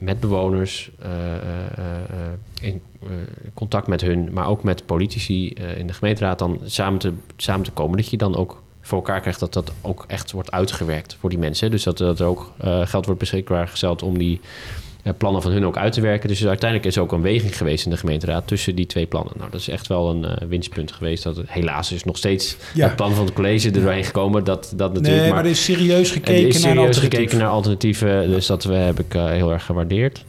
met 0.01 0.21
bewoners 0.21 0.91
eh, 0.99 1.37
eh, 1.37 1.67
eh, 1.79 2.33
in 2.61 2.83
eh, 3.03 3.09
contact 3.55 3.87
met 3.87 4.01
hun, 4.01 4.29
maar 4.33 4.49
ook 4.49 4.63
met 4.63 4.87
politici 4.87 5.51
eh, 5.51 5.79
in 5.79 5.87
de 5.87 5.93
gemeenteraad 5.93 6.39
dan 6.39 6.61
samen 6.65 6.99
te, 6.99 7.13
samen 7.37 7.65
te 7.65 7.71
komen. 7.71 7.97
Dat 7.97 8.11
je 8.11 8.17
dan 8.17 8.37
ook 8.37 8.63
voor 8.81 8.99
elkaar 8.99 9.21
krijgt 9.21 9.41
dat 9.41 9.53
dat 9.53 9.73
ook 9.81 10.05
echt 10.09 10.33
wordt 10.33 10.51
uitgewerkt 10.51 11.17
voor 11.21 11.31
die 11.31 11.39
mensen. 11.39 11.71
Dus 11.71 11.83
dat, 11.83 11.99
dat 11.99 12.21
er 12.21 12.27
ook 12.27 12.53
eh, 12.59 12.87
geld 12.87 13.05
wordt 13.05 13.21
beschikbaar 13.21 13.69
gesteld 13.69 14.03
om 14.03 14.19
die 14.19 14.41
eh, 14.41 14.86
plannen 15.19 15.43
van 15.43 15.51
hun 15.53 15.67
ook 15.67 15.77
uit 15.77 15.93
te 15.93 16.01
werken. 16.01 16.29
Dus 16.29 16.47
uiteindelijk 16.47 16.89
is 16.89 16.97
er 16.97 17.03
ook 17.03 17.13
een 17.13 17.23
weging 17.23 17.57
geweest 17.57 17.85
in 17.85 17.91
de 17.91 17.97
gemeenteraad 17.97 18.47
tussen 18.47 18.75
die 18.75 18.87
twee 18.87 19.07
plannen. 19.07 19.33
Nou, 19.37 19.51
dat 19.51 19.61
is 19.61 19.69
echt 19.69 19.87
wel 19.87 20.11
een 20.11 20.25
eh, 20.25 20.49
winstpunt 20.49 20.93
geweest. 20.93 21.23
Dat 21.23 21.37
het, 21.37 21.51
helaas 21.51 21.93
is 21.93 22.05
nog 22.05 22.17
steeds 22.17 22.57
Ja. 22.75 22.87
het 22.87 22.97
plan 22.97 23.15
van 23.15 23.25
het 23.25 23.35
college 23.35 23.67
er 23.67 23.73
doorheen 23.83 24.05
gekomen. 24.05 24.45
Dat, 24.45 24.73
dat 24.77 24.93
natuurlijk, 24.93 25.23
Nee, 25.23 25.33
maar 25.33 25.45
er 25.45 25.51
is 25.51 25.65
serieus 25.65 26.11
gekeken 26.11 26.35
er 26.43 26.47
is 26.47 26.53
naar 26.53 26.63
serieus 26.63 26.87
alternatief. 26.87 27.19
gekeken 27.19 27.39
naar 27.39 27.49
alternatieven. 27.49 28.29
Dus 28.31 28.47
dat 28.47 28.65
we, 28.65 28.75
heb 28.75 28.99
ik 29.01 29.15
eh, 29.15 29.27
heel 29.27 29.53
erg 29.53 29.65
gewaardeerd. 29.65 30.25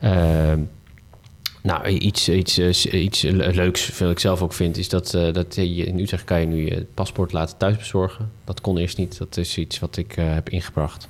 Ehm, 0.00 0.60
nou, 1.62 1.86
iets, 1.86 2.28
iets, 2.28 2.58
eh, 2.58 3.02
iets 3.02 3.22
leuks, 3.32 3.98
wat 3.98 4.10
ik 4.10 4.18
zelf 4.18 4.42
ook 4.42 4.52
vind, 4.52 4.76
is 4.76 4.88
dat, 4.88 5.14
eh, 5.14 5.32
dat 5.32 5.54
je 5.54 5.64
in 5.84 5.98
Utrecht 5.98 6.24
kan 6.24 6.40
je 6.40 6.46
nu 6.46 6.64
je 6.64 6.86
paspoort 6.94 7.32
laten 7.32 7.56
thuis 7.56 7.76
bezorgen. 7.76 8.30
Dat 8.44 8.60
kon 8.60 8.78
eerst 8.78 8.98
niet. 8.98 9.18
Dat 9.18 9.36
is 9.36 9.58
iets 9.58 9.78
wat 9.78 9.96
ik 9.96 10.16
eh, 10.16 10.34
heb 10.34 10.48
ingebracht. 10.48 11.08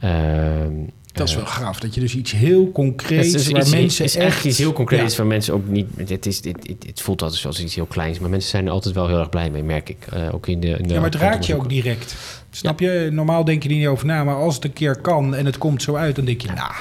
Ehm, 0.00 0.72
Dat 1.12 1.28
is 1.28 1.34
eh, 1.34 1.40
wel 1.40 1.50
gaaf, 1.50 1.80
dat 1.80 1.94
je 1.94 2.00
dus 2.00 2.14
iets 2.14 2.32
heel 2.32 2.72
concreets... 2.72 3.26
het 3.32 3.40
is, 3.40 3.50
waar 3.50 3.60
iets, 3.60 3.70
mensen 3.70 4.04
is 4.04 4.16
echt 4.16 4.44
iets 4.44 4.58
heel 4.58 4.72
concreets 4.72 5.12
Ja. 5.12 5.18
waar 5.18 5.26
mensen 5.26 5.54
ook 5.54 5.66
niet... 5.68 5.86
Het, 5.96 6.26
is, 6.26 6.36
het, 6.36 6.46
het, 6.46 6.86
het 6.86 7.00
voelt 7.00 7.22
altijd 7.22 7.40
zoals 7.40 7.60
iets 7.60 7.74
heel 7.74 7.86
kleins, 7.86 8.18
maar 8.18 8.30
mensen 8.30 8.50
zijn 8.50 8.66
er 8.66 8.72
altijd 8.72 8.94
wel 8.94 9.06
heel 9.08 9.18
erg 9.18 9.28
blij 9.28 9.50
mee, 9.50 9.62
merk 9.62 9.88
ik. 9.88 10.06
Eh, 10.12 10.34
ook 10.34 10.46
in 10.46 10.60
de, 10.60 10.68
in 10.68 10.82
de 10.82 10.94
Ja, 10.94 11.00
maar 11.00 11.10
het 11.10 11.20
raakt 11.20 11.46
je 11.46 11.54
ook 11.54 11.68
direct. 11.68 12.14
Snap 12.50 12.80
je? 12.80 13.08
Normaal 13.12 13.44
denk 13.44 13.62
je 13.62 13.68
er 13.68 13.74
niet 13.74 13.86
over 13.86 14.06
na, 14.06 14.24
maar 14.24 14.34
als 14.34 14.54
het 14.54 14.64
een 14.64 14.72
keer 14.72 15.00
kan 15.00 15.34
en 15.34 15.46
het 15.46 15.58
komt 15.58 15.82
zo 15.82 15.94
uit, 15.94 16.16
dan 16.16 16.24
denk 16.24 16.40
je, 16.40 16.48
nou, 16.48 16.72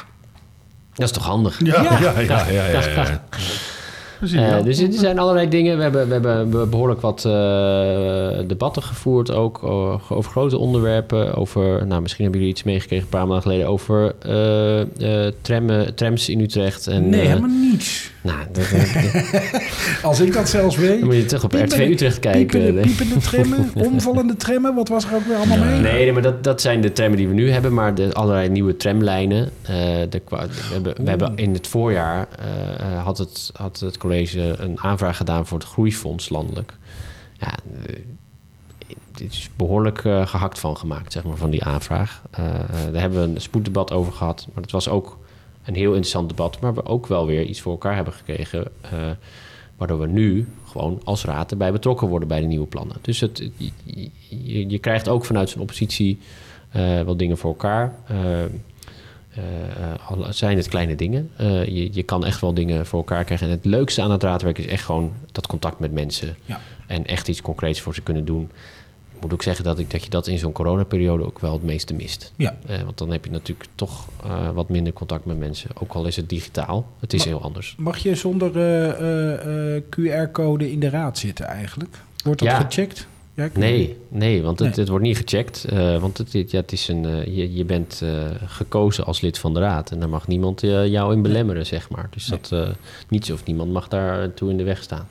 Dat 0.94 1.06
is 1.06 1.12
toch 1.12 1.26
handig? 1.26 1.60
Ja, 1.64 1.82
Ja. 1.84 2.00
ja, 2.00 2.20
ja, 2.20 2.48
ja. 2.48 2.68
ja, 2.70 2.88
ja. 2.90 3.24
Precies, 4.20 4.38
Eh, 4.38 4.48
ja. 4.48 4.62
dus 4.62 4.80
er 4.80 4.94
zijn 4.94 5.20
allerlei 5.20 5.50
dingen. 5.50 5.78
We 5.78 5.84
hebben, 5.84 6.08
we 6.08 6.14
hebben 6.14 6.70
behoorlijk 6.70 7.02
wat 7.02 7.26
eh, 7.26 8.48
debatten 8.48 8.84
gevoerd 8.84 9.32
ook 9.32 9.64
over 10.10 10.32
grote 10.32 10.58
onderwerpen. 10.58 11.36
Over, 11.36 11.88
nou, 11.88 12.02
misschien 12.02 12.24
hebben 12.24 12.42
jullie 12.42 12.56
iets 12.56 12.64
meegekregen 12.64 13.04
een 13.06 13.12
paar 13.12 13.28
maanden 13.28 13.42
geleden 13.42 13.68
over 13.68 14.16
eh, 14.20 15.86
trams 15.96 16.30
in 16.30 16.40
Utrecht. 16.40 16.88
En, 16.88 17.10
nee, 17.10 17.28
helemaal 17.28 17.50
niets. 17.80 18.12
Nou, 18.22 18.38
dat, 18.52 18.70
dat- 18.70 19.62
Als 20.10 20.20
ik 20.20 20.34
dat 20.34 20.50
zelfs 20.50 20.76
weet. 20.76 21.00
dan 21.00 21.08
moet 21.08 21.16
je 21.18 21.26
terug 21.26 21.44
op 21.44 21.54
RTV 21.54 21.78
Utrecht 21.92 22.20
kijken. 22.20 22.60
Piepende, 22.62 22.82
piepende 22.82 23.18
trammen, 23.20 23.72
omvallende 23.92 24.36
trammen, 24.36 24.76
wat 24.76 24.88
was 24.88 25.06
er 25.06 25.16
ook 25.16 25.26
weer 25.26 25.36
allemaal 25.38 25.58
mee? 25.58 25.80
Nee, 25.80 25.94
nee, 25.94 26.12
maar 26.14 26.22
dat, 26.22 26.44
dat 26.44 26.62
zijn 26.62 26.82
de 26.82 26.92
trammen 26.92 27.18
die 27.18 27.28
we 27.28 27.34
nu 27.34 27.52
hebben. 27.52 27.74
Maar 27.74 27.96
de 27.96 28.14
allerlei 28.14 28.50
nieuwe 28.50 28.78
tramlijnen. 28.78 29.50
eh, 29.62 29.70
de, 30.10 30.22
we, 30.30 30.38
hebben, 30.74 31.04
we 31.04 31.10
hebben 31.10 31.36
in 31.38 31.54
het 31.54 31.68
voorjaar 31.68 32.28
eh, 32.40 32.80
eh, 32.80 33.04
had, 33.04 33.18
het, 33.18 33.50
had 33.54 33.80
het 33.80 33.98
college 33.98 34.42
een 34.60 34.80
aanvraag 34.80 35.18
gedaan 35.18 35.48
voor 35.48 35.58
het 35.60 35.68
groeifonds 35.68 36.30
landelijk. 36.30 36.74
Ja, 37.40 37.54
dit 39.16 39.32
is 39.32 39.50
behoorlijk 39.56 40.06
eh, 40.06 40.28
gehakt 40.28 40.60
van 40.60 40.78
gemaakt, 40.78 41.12
zeg 41.12 41.24
maar, 41.24 41.38
van 41.38 41.50
die 41.50 41.64
aanvraag. 41.64 42.22
Daar 42.92 43.02
hebben 43.02 43.22
we 43.22 43.36
een 43.36 43.42
spoeddebat 43.42 43.92
over 43.92 44.14
gehad. 44.14 44.48
Maar 44.54 44.64
het 44.64 44.72
was 44.72 44.90
ook 44.90 45.18
een 45.70 45.76
heel 45.76 45.90
interessant 45.90 46.30
debat. 46.30 46.60
Maar 46.60 46.74
we 46.74 46.86
ook 46.86 47.08
wel 47.08 47.26
weer 47.26 47.44
iets 47.44 47.62
voor 47.62 47.72
elkaar 47.72 47.96
hebben 47.96 48.14
gekregen. 48.14 48.68
eh, 48.82 49.10
waardoor 49.78 50.00
we 50.00 50.08
nu 50.08 50.48
gewoon 50.66 51.02
als 51.04 51.26
raad 51.26 51.52
erbij 51.52 51.72
betrokken 51.72 52.08
worden 52.08 52.28
bij 52.28 52.42
de 52.42 52.46
nieuwe 52.46 52.68
plannen. 52.68 52.98
Dus 53.02 53.20
het, 53.20 53.50
je, 53.86 54.70
je, 54.70 54.80
krijgt 54.80 55.08
ook 55.08 55.26
vanuit 55.26 55.50
zijn 55.50 55.62
oppositie 55.62 56.20
eh 56.72 57.02
wel 57.02 57.18
dingen 57.18 57.38
voor 57.38 57.50
elkaar. 57.50 57.96
Eh, 58.08 58.44
al 60.08 60.34
zijn 60.34 60.58
het 60.58 60.68
kleine 60.68 60.96
dingen. 60.96 61.32
Je, 61.66 61.90
je 61.92 62.04
kan 62.04 62.26
echt 62.26 62.42
wel 62.42 62.54
dingen 62.54 62.86
voor 62.86 63.00
elkaar 63.00 63.24
krijgen. 63.24 63.48
En 63.48 63.54
het 63.54 63.66
leukste 63.66 64.02
aan 64.02 64.12
het 64.12 64.24
raadwerk 64.24 64.58
is 64.58 64.66
echt 64.66 64.86
gewoon 64.86 65.14
dat 65.32 65.48
contact 65.48 65.80
met 65.80 65.92
mensen. 65.92 66.36
Ja. 66.46 66.60
En 66.88 67.06
echt 67.06 67.28
iets 67.28 67.42
concreets 67.42 67.82
voor 67.82 67.94
ze 67.94 68.02
kunnen 68.02 68.26
doen. 68.26 68.50
Moet 69.22 69.34
ook 69.34 69.44
zeggen 69.44 69.64
dat, 69.64 69.80
ik, 69.80 69.92
dat 69.92 70.04
je 70.04 70.10
dat 70.10 70.28
in 70.28 70.38
zo'n 70.38 70.52
coronaperiode 70.52 71.26
ook 71.26 71.40
wel 71.40 71.54
het 71.54 71.64
meeste 71.64 71.94
mist. 71.94 72.34
Ja. 72.36 72.58
Eh, 72.68 72.82
want 72.82 72.98
dan 72.98 73.12
heb 73.12 73.26
je 73.26 73.32
natuurlijk 73.32 73.70
toch 73.76 74.08
eh, 74.24 74.50
wat 74.50 74.70
minder 74.70 74.94
contact 74.94 75.26
met 75.26 75.40
mensen. 75.40 75.70
Ook 75.82 75.94
al 75.94 76.06
is 76.06 76.16
het 76.16 76.30
digitaal. 76.30 76.88
Het 77.00 77.14
is 77.14 77.24
heel 77.24 77.42
anders. 77.42 77.76
Mag 77.78 77.98
je 77.98 78.16
zonder 78.16 78.52
eh, 78.58 79.82
QR-code 79.90 80.72
in 80.72 80.80
de 80.80 80.90
raad 80.90 81.18
zitten 81.18 81.46
eigenlijk? 81.46 81.98
Wordt 82.24 82.40
dat 82.40 82.50
Ja. 82.50 82.60
gecheckt? 82.60 83.08
Ja, 83.34 83.50
Nee, 83.54 83.98
nee, 84.10 84.42
want 84.44 84.60
het, 84.60 84.68
Nee. 84.70 84.80
het 84.80 84.88
wordt 84.90 85.04
niet 85.06 85.18
gecheckt. 85.18 85.66
want 86.00 86.18
het, 86.18 86.32
ja, 86.32 86.60
het 86.60 86.72
is 86.72 86.88
een, 86.88 87.02
je, 87.36 87.54
je 87.56 87.66
bent 87.66 88.02
gekozen 88.46 89.06
als 89.06 89.22
lid 89.22 89.38
van 89.38 89.54
de 89.54 89.60
raad. 89.60 89.92
En 89.92 90.00
daar 90.00 90.10
mag 90.10 90.28
niemand 90.28 90.62
jou 90.62 91.14
in 91.14 91.22
belemmeren, 91.22 91.66
zeg 91.66 91.90
maar. 91.90 92.08
Dus 92.12 92.30
Nee. 92.30 92.40
dat 92.50 92.76
niets 93.10 93.32
of 93.32 93.46
niemand 93.46 93.72
mag 93.72 93.88
daar 93.88 94.34
toe 94.34 94.50
in 94.50 94.58
de 94.58 94.64
weg 94.64 94.84
staan. 94.84 95.08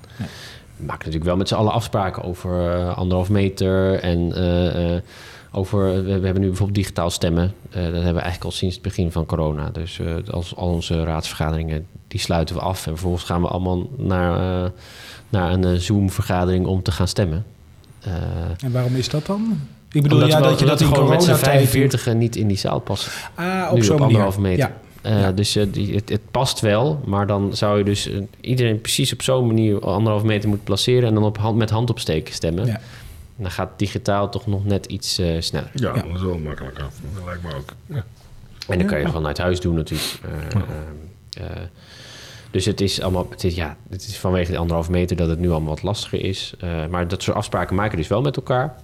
Maken 0.79 0.99
natuurlijk 0.99 1.25
wel 1.25 1.37
met 1.37 1.49
z'n 1.49 1.55
allen 1.55 1.73
afspraken 1.73 2.23
over 2.23 2.71
eh, 2.71 2.97
anderhalf 2.97 3.29
meter. 3.29 4.01
En 4.01 4.33
eh, 4.33 4.95
eh, 4.95 5.03
over, 5.53 6.05
we, 6.05 6.11
hebben 6.11 6.41
nu 6.41 6.47
bijvoorbeeld 6.47 6.79
digitaal 6.79 7.11
stemmen. 7.11 7.55
Dat 7.71 7.83
hebben 7.83 8.03
we 8.03 8.03
eigenlijk 8.03 8.45
al 8.45 8.51
sinds 8.51 8.75
het 8.75 8.85
begin 8.85 9.13
van 9.13 9.27
corona. 9.27 9.71
Dus 9.71 10.01
als, 10.31 10.57
al 10.57 10.69
onze 10.69 11.05
raadsvergaderingen, 11.05 11.87
die 12.09 12.21
sluiten 12.21 12.55
we 12.55 12.61
af. 12.61 12.87
En 12.87 12.93
vervolgens 12.93 13.25
gaan 13.25 13.41
we 13.41 13.49
allemaal 13.49 13.89
naar, 13.97 14.71
naar 15.29 15.53
een 15.53 15.81
Zoom-vergadering 15.81 16.67
om 16.67 16.83
te 16.83 16.93
gaan 16.93 17.09
stemmen. 17.09 17.45
En 18.61 18.73
waarom 18.73 18.97
is 18.97 19.09
dat 19.09 19.27
dan? 19.27 19.61
Ik 19.93 20.03
bedoel, 20.03 20.19
omdat 20.19 20.33
ja, 20.33 20.41
we, 20.41 20.49
dat 20.49 20.59
je 20.59 20.65
dat 20.67 20.83
gewoon 20.83 21.09
met 21.09 21.23
z'n 21.23 21.31
coronatijd... 21.31 21.69
45 21.69 22.15
niet 22.15 22.37
in 22.37 22.47
die 22.47 22.57
zaal 22.57 22.81
passen. 22.81 23.13
Ah, 23.35 23.73
op 23.73 23.83
zo'n 23.83 23.99
manier. 23.99 24.41
meter. 24.41 24.59
Ja. 24.59 24.77
Eh, 25.09 25.21
Ja. 25.21 25.33
Dus 25.33 25.57
eh, 25.57 25.67
die, 25.71 25.95
het, 25.95 26.09
het 26.09 26.31
past 26.31 26.61
wel, 26.61 27.01
maar 27.07 27.27
dan 27.27 27.57
zou 27.57 27.79
je 27.79 27.85
dus 27.85 28.09
eh, 28.11 28.21
iedereen 28.41 28.81
precies 28.81 29.13
op 29.13 29.23
zo'n 29.23 29.47
manier 29.47 29.81
anderhalve 29.81 30.27
meter 30.27 30.49
moeten 30.49 30.67
placeren 30.67 31.09
en 31.09 31.15
dan 31.15 31.25
op 31.25 31.39
hand, 31.39 31.57
met 31.57 31.71
handopsteken 31.71 32.35
stemmen. 32.35 32.67
Ja. 32.67 32.81
Dan 33.37 33.51
gaat 33.51 33.71
digitaal 33.77 34.29
toch 34.31 34.47
nog 34.47 34.65
net 34.65 34.87
iets 34.87 35.19
eh, 35.19 35.27
sneller. 35.39 35.71
Ja, 35.75 35.95
Ja. 35.95 36.03
dat 36.03 36.15
is 36.15 36.23
wel 36.23 36.39
makkelijker. 36.39 36.83
Dat 37.15 37.25
lijkt 37.25 37.43
me 37.43 37.55
ook. 37.55 37.73
Ja. 37.87 38.05
En 38.69 38.79
dan 38.79 38.87
kan 38.87 38.99
je 39.01 39.07
gewoon 39.07 39.27
uit 39.27 39.39
huis 39.39 39.61
doen 39.61 39.75
natuurlijk. 39.75 40.19
Eh, 40.25 40.61
eh, 40.61 41.47
eh, 41.51 41.57
dus 42.51 42.65
het 42.65 42.81
is 42.81 43.01
allemaal, 43.01 43.27
het 43.31 43.45
is, 43.45 43.55
ja, 43.55 43.77
het 43.91 44.07
is 44.07 44.17
vanwege 44.19 44.51
de 44.53 44.59
anderhalve 44.59 44.91
meter 44.91 45.17
dat 45.17 45.29
het 45.29 45.39
nu 45.39 45.51
allemaal 45.51 45.69
wat 45.75 45.83
lastiger 45.83 46.25
is. 46.25 46.55
Eh, 46.61 46.87
maar 46.87 47.09
dat 47.09 47.23
soort 47.23 47.37
afspraken 47.37 47.77
maken 47.77 47.91
we 47.91 47.97
dus 47.97 48.09
wel 48.09 48.23
met 48.23 48.37
elkaar. 48.37 48.75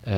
Eh, 0.00 0.14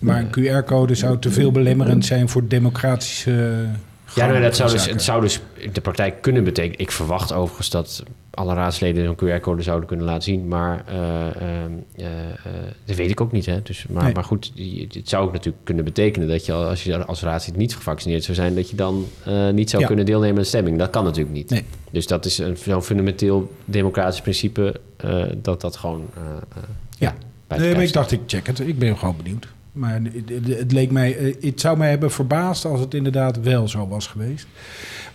Maar 0.00 0.18
een 0.20 0.30
QR-code 0.62 0.94
zou 0.94 1.18
te 1.18 1.30
veel 1.30 1.52
belemmerend 1.52 2.04
zijn 2.06 2.28
voor 2.28 2.48
democratische... 2.48 3.66
Ja, 4.14 4.26
nou, 4.26 4.40
dat 4.40 4.56
zou 4.56 4.70
dus, 4.70 4.86
het 4.86 5.02
zou 5.02 5.20
dus 5.20 5.40
in 5.54 5.72
de 5.72 5.80
praktijk 5.80 6.22
kunnen 6.22 6.44
betekenen. 6.44 6.78
Ik 6.78 6.90
verwacht 6.90 7.32
overigens 7.32 7.70
dat 7.70 8.02
alle 8.30 8.54
raadsleden 8.54 9.04
zo'n 9.04 9.16
QR-code 9.16 9.62
zouden 9.62 9.88
kunnen 9.88 10.06
laten 10.06 10.22
zien. 10.22 10.48
Maar 10.48 10.84
eh, 10.86 11.26
ehm, 11.26 11.70
eh, 11.96 12.06
eh, 12.30 12.36
dat 12.84 12.96
weet 12.96 13.10
ik 13.10 13.20
ook 13.20 13.32
niet. 13.32 13.46
Hè? 13.46 13.62
Dus, 13.62 13.86
maar, 13.88 14.04
Nee. 14.04 14.14
maar 14.14 14.24
goed, 14.24 14.52
het 14.92 15.08
zou 15.08 15.26
ook 15.26 15.32
natuurlijk 15.32 15.64
kunnen 15.64 15.84
betekenen 15.84 16.28
dat 16.28 16.46
je 16.46 16.52
als 16.52 16.84
je 16.84 17.04
als 17.04 17.22
raadslid 17.22 17.56
niet 17.56 17.76
gevaccineerd 17.76 18.24
zou 18.24 18.36
zijn, 18.36 18.54
dat 18.54 18.70
je 18.70 18.76
dan 18.76 19.06
niet 19.54 19.70
zou 19.70 19.82
Ja. 19.82 19.88
kunnen 19.88 20.06
deelnemen 20.06 20.36
aan 20.36 20.42
de 20.42 20.48
stemming. 20.48 20.78
Dat 20.78 20.90
kan 20.90 21.04
natuurlijk 21.04 21.34
niet. 21.34 21.50
Nee. 21.50 21.64
Dus 21.90 22.06
dat 22.06 22.24
is 22.24 22.38
een 22.38 22.56
zo'n 22.56 22.82
fundamenteel 22.82 23.52
democratisch 23.64 24.20
principe 24.20 24.80
dat 25.36 25.60
dat 25.60 25.76
gewoon. 25.76 26.08
Ja. 26.98 27.14
bij 27.46 27.58
Nee, 27.58 27.66
het 27.66 27.76
maar 27.76 27.86
ik 27.86 27.92
dacht, 27.92 28.12
ik 28.12 28.20
check 28.26 28.46
het. 28.46 28.60
Ik 28.60 28.78
ben 28.78 28.98
gewoon 28.98 29.16
benieuwd. 29.16 29.46
Maar 29.72 30.00
het, 30.48 30.72
leek 30.72 30.90
mij, 30.90 31.16
eh, 31.16 31.34
het 31.40 31.60
zou 31.60 31.78
mij 31.78 31.90
hebben 31.90 32.10
verbaasd 32.10 32.64
als 32.64 32.80
het 32.80 32.94
inderdaad 32.94 33.40
wel 33.40 33.68
zo 33.68 33.88
was 33.88 34.06
geweest. 34.06 34.46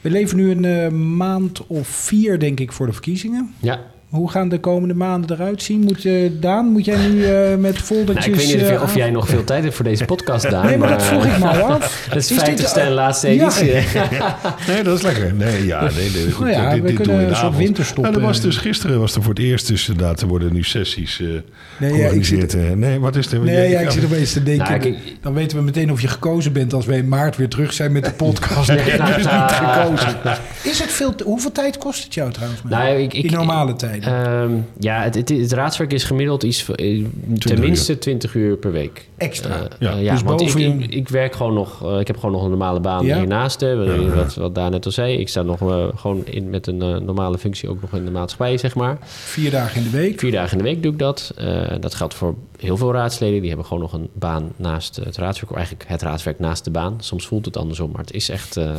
We 0.01 0.09
leven 0.09 0.37
nu 0.37 0.51
een 0.51 0.65
eh, 0.65 0.91
maand 0.91 1.67
of 1.67 1.87
vier, 1.87 2.39
denk 2.39 2.59
ik, 2.59 2.71
voor 2.71 2.85
de 2.85 2.93
verkiezingen. 2.93 3.53
Ja, 3.59 3.79
Hoe 4.07 4.31
gaan 4.31 4.49
de 4.49 4.59
komende 4.59 4.93
maanden 4.93 5.31
eruit 5.37 5.63
zien? 5.63 5.79
Moet, 5.79 6.05
eh, 6.05 6.13
Daan, 6.39 6.65
moet 6.65 6.85
jij 6.85 7.07
nu 7.07 7.25
eh, 7.25 7.55
met 7.55 7.77
foldertjes... 7.77 8.25
nou, 8.25 8.37
ik 8.39 8.47
weet 8.47 8.55
niet 8.61 8.63
of, 8.71 8.75
eh, 8.77 8.81
of 8.83 8.95
jij 8.95 9.09
nog 9.11 9.27
veel 9.27 9.43
tijd 9.43 9.63
hebt 9.63 9.75
voor 9.75 9.85
deze 9.85 10.05
podcast, 10.13 10.49
Daan. 10.49 10.65
Nee, 10.65 10.77
maar 10.77 10.89
dat 10.89 11.03
vroeg 11.03 11.25
ik 11.25 11.37
me 11.39 11.47
al 11.47 11.63
af. 11.63 12.05
Dat 12.09 12.17
is 12.17 12.31
Is 12.31 12.43
dit, 12.43 12.61
50ste 12.75 12.77
en 12.81 12.91
laatste 12.91 13.27
ja. 13.35 13.43
editie. 13.43 13.71
Nee, 14.67 14.83
dat 14.83 14.97
is 14.97 15.01
lekker. 15.03 15.33
Nee, 15.33 15.65
ja, 15.65 15.81
nee, 15.81 16.09
nee, 16.11 16.31
goed, 16.31 16.45
Nou 16.45 16.57
ja, 16.57 16.69
dit, 16.73 16.81
we 16.81 16.87
dit 16.87 16.95
kunnen 16.95 17.03
doen 17.05 17.15
we 17.15 17.21
in 17.21 17.27
de 17.27 17.29
een 17.29 17.35
soort 17.35 17.47
avond. 17.51 17.63
winterstop, 17.63 18.03
Nou, 18.03 18.15
er 18.15 18.21
was 18.21 18.41
dus 18.41 18.57
gisteren 18.57 18.99
was 18.99 19.15
er 19.15 19.21
voor 19.21 19.33
het 19.33 19.43
eerst 19.43 19.67
dus 19.67 19.89
inderdaad, 19.89 20.21
er 20.21 20.27
worden 20.27 20.53
nu 20.53 20.63
sessies 20.63 21.19
eh 21.21 21.27
Nee, 21.27 21.39
ja, 21.79 21.87
ik 21.87 21.93
georganiseerd. 21.95 22.51
zit- 22.51 22.61
eh. 22.63 22.71
nee, 22.71 22.99
wat 22.99 23.15
is 23.15 23.31
er? 23.31 23.39
Nee, 23.39 23.69
ja, 23.69 23.79
ik 23.79 23.89
zit 23.91 24.05
opeens 24.05 24.33
te 24.33 24.43
denken. 24.43 24.79
Nou, 24.81 24.95
dan 25.21 25.33
weten 25.33 25.57
we 25.57 25.63
meteen 25.63 25.91
of 25.91 26.01
je 26.01 26.07
gekozen 26.07 26.53
bent 26.53 26.73
als 26.73 26.85
we 26.85 26.95
in 26.95 27.07
maart 27.07 27.35
weer 27.35 27.49
terug 27.49 27.73
zijn 27.73 27.91
met 27.91 28.05
de 28.05 28.11
podcast. 28.11 28.67
Nee, 28.67 28.83
dus 28.85 29.17
niet 29.17 29.51
gekozen. 29.51 30.15
Is 30.63 30.79
het 30.79 30.91
veel... 30.91 31.13
Hoeveel 31.23 31.51
tijd 31.51 31.77
kost 31.77 32.03
het 32.03 32.13
jou 32.13 32.31
trouwens? 32.31 32.61
Nou, 32.69 32.97
ik, 32.97 33.13
ik, 33.13 33.23
in 33.23 33.31
normale 33.31 33.75
tijden? 33.75 34.25
Ehm, 34.25 34.51
ja, 34.79 35.01
het, 35.01 35.15
het, 35.15 35.29
het 35.29 35.51
raadswerk 35.51 35.93
is 35.93 36.03
gemiddeld 36.03 36.43
iets 36.43 36.63
van, 36.63 36.75
eh, 36.75 37.03
tenminste 37.37 37.97
20 37.97 38.33
uur 38.33 38.57
per 38.57 38.71
week. 38.71 39.07
Extra. 39.17 39.55
Eh, 39.55 39.61
Ja. 39.79 39.91
eh, 39.91 40.03
ja, 40.03 40.11
Dus 40.13 40.23
want 40.23 40.41
ik, 40.41 40.47
boven 40.47 40.81
ik, 40.81 40.93
ik 40.93 41.09
werk 41.09 41.35
gewoon 41.35 41.53
nog, 41.53 41.83
eh, 41.93 41.99
ik 41.99 42.07
heb 42.07 42.15
gewoon 42.15 42.31
nog 42.31 42.43
een 42.43 42.49
normale 42.49 42.79
baan 42.79 43.05
Ja. 43.05 43.17
hiernaast. 43.17 43.59
Hè, 43.59 43.75
wat, 43.75 44.13
wat, 44.15 44.35
wat 44.35 44.55
Daan 44.55 44.71
net 44.71 44.85
al 44.85 44.91
zei. 44.91 45.17
Ik 45.17 45.29
sta 45.29 45.41
nog 45.41 45.61
eh, 45.61 45.85
gewoon 45.95 46.25
in, 46.25 46.49
met 46.49 46.67
een 46.67 46.81
eh, 46.81 46.97
normale 46.97 47.37
functie 47.37 47.69
ook 47.69 47.81
nog 47.81 47.93
in 47.93 48.05
de 48.05 48.11
maatschappij, 48.11 48.57
zeg 48.57 48.75
maar. 48.75 48.97
Vier 49.05 49.51
dagen 49.51 49.77
in 49.77 49.83
de 49.91 49.97
week. 49.97 50.19
Vier 50.19 50.31
dagen 50.31 50.51
in 50.51 50.63
de 50.63 50.69
week 50.69 50.83
doe 50.83 50.91
ik 50.91 50.99
dat. 50.99 51.31
Eh, 51.37 51.61
dat 51.79 51.95
geldt 51.95 52.13
voor 52.13 52.35
heel 52.57 52.77
veel 52.77 52.93
raadsleden. 52.93 53.39
Die 53.39 53.47
hebben 53.47 53.65
gewoon 53.67 53.81
nog 53.83 53.93
een 53.93 54.09
baan 54.13 54.51
naast 54.55 54.95
het 54.95 55.17
raadswerk. 55.17 55.51
Of 55.51 55.57
eigenlijk 55.57 55.89
het 55.89 56.01
raadswerk 56.01 56.39
naast 56.39 56.63
de 56.63 56.71
baan. 56.71 56.95
Soms 56.99 57.27
voelt 57.27 57.45
het 57.45 57.57
andersom, 57.57 57.91
maar 57.91 58.01
het 58.01 58.13
is 58.13 58.29
echt 58.29 58.57
eh, 58.57 58.69
eh, 58.69 58.75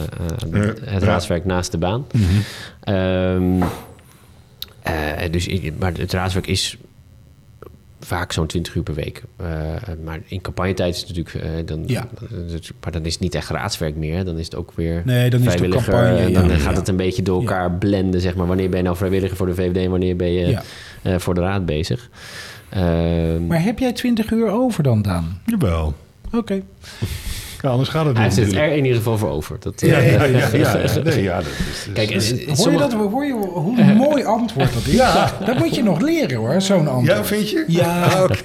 het 0.85 1.03
raadswerk 1.03 1.45
naast 1.45 1.71
de 1.71 1.79
baan. 1.79 2.07
Eh, 2.81 3.37
dus 5.31 5.49
maar 5.79 5.93
het 5.93 6.13
raadswerk 6.13 6.47
is 6.47 6.77
vaak 8.01 8.33
zo'n 8.33 8.47
20 8.47 8.75
uur 8.75 8.83
per 8.83 8.95
week. 8.95 9.23
Maar 10.05 10.21
in 10.25 10.41
campagnetijd 10.41 10.95
is 10.95 11.01
het 11.01 11.09
natuurlijk... 11.17 11.67
dan, 11.69 11.83
Ja. 11.87 12.09
Maar 12.83 12.93
dan 12.93 13.05
is 13.05 13.13
het 13.13 13.23
niet 13.23 13.35
echt 13.35 13.49
raadswerk 13.51 13.97
meer. 13.97 14.25
Dan 14.25 14.39
is 14.39 14.45
het 14.45 14.55
ook 14.55 14.73
weer 14.75 15.03
Nee, 15.05 15.31
dan 15.31 15.41
is 15.41 15.47
het 15.47 15.55
vrijwilliger. 15.55 15.93
campagne, 15.93 16.31
dan 16.31 16.49
ja. 16.49 16.57
gaat 16.57 16.73
Ja. 16.73 16.79
het 16.79 16.89
een 16.89 16.97
beetje 16.97 17.23
door 17.23 17.39
elkaar 17.41 17.73
blenden, 17.73 18.21
zeg 18.21 18.35
maar. 18.35 18.47
Wanneer 18.47 18.69
ben 18.69 18.79
je 18.79 18.85
nou 18.85 18.97
vrijwilliger 18.97 19.37
voor 19.37 19.47
de 19.47 19.55
VVD 19.55 19.77
en 19.77 19.91
wanneer 19.91 20.17
ben 20.17 20.33
je 20.33 20.59
voor 21.19 21.35
de 21.35 21.41
raad 21.41 21.67
bezig? 21.67 22.09
Ehm, 22.71 23.47
Maar 23.47 23.63
heb 23.63 23.79
jij 23.79 23.93
20 23.93 24.31
uur 24.31 24.51
over 24.51 24.83
dan, 24.83 25.03
Daan? 25.03 25.39
Jawel. 25.45 25.95
Oké. 26.33 26.63
Ja, 27.63 27.69
anders 27.69 27.89
gaat 27.89 28.07
het 28.07 28.17
hij 28.17 28.27
niet. 28.27 28.37
het 28.37 28.45
natuurlijk. 28.45 28.71
er 28.73 28.77
in 28.79 28.83
ieder 28.85 28.99
geval 28.99 29.19
voor 29.19 29.31
over. 29.31 29.57
Dat, 29.61 29.81
Ja, 29.81 29.97
eh, 29.97 30.13
ja, 30.13 30.25
ja, 30.25 30.39
ja, 30.53 30.79
ja. 30.95 31.03
Nee, 31.03 31.23
ja, 31.23 31.37
dat 31.37 31.47
is, 31.47 31.89
Kijk, 31.93 32.09
Hoor 32.59 32.73
je, 32.73 32.79
dat, 32.79 32.93
hoor 32.93 33.25
je 33.25 33.33
hoe 33.33 33.81
een 33.81 33.97
mooi 33.97 34.25
antwoord 34.25 34.73
dat 34.75 34.87
is? 34.87 34.93
Ja. 34.93 35.33
Dat 35.47 35.59
moet 35.59 35.75
je 35.75 35.83
nog 35.83 36.01
leren 36.01 36.37
hoor, 36.37 36.61
zo'n 36.61 36.89
antwoord. 36.89 37.07
ja, 37.19 37.25
vind 37.25 37.51
je? 37.51 37.65
Ja. 37.67 38.03
Ah. 38.05 38.31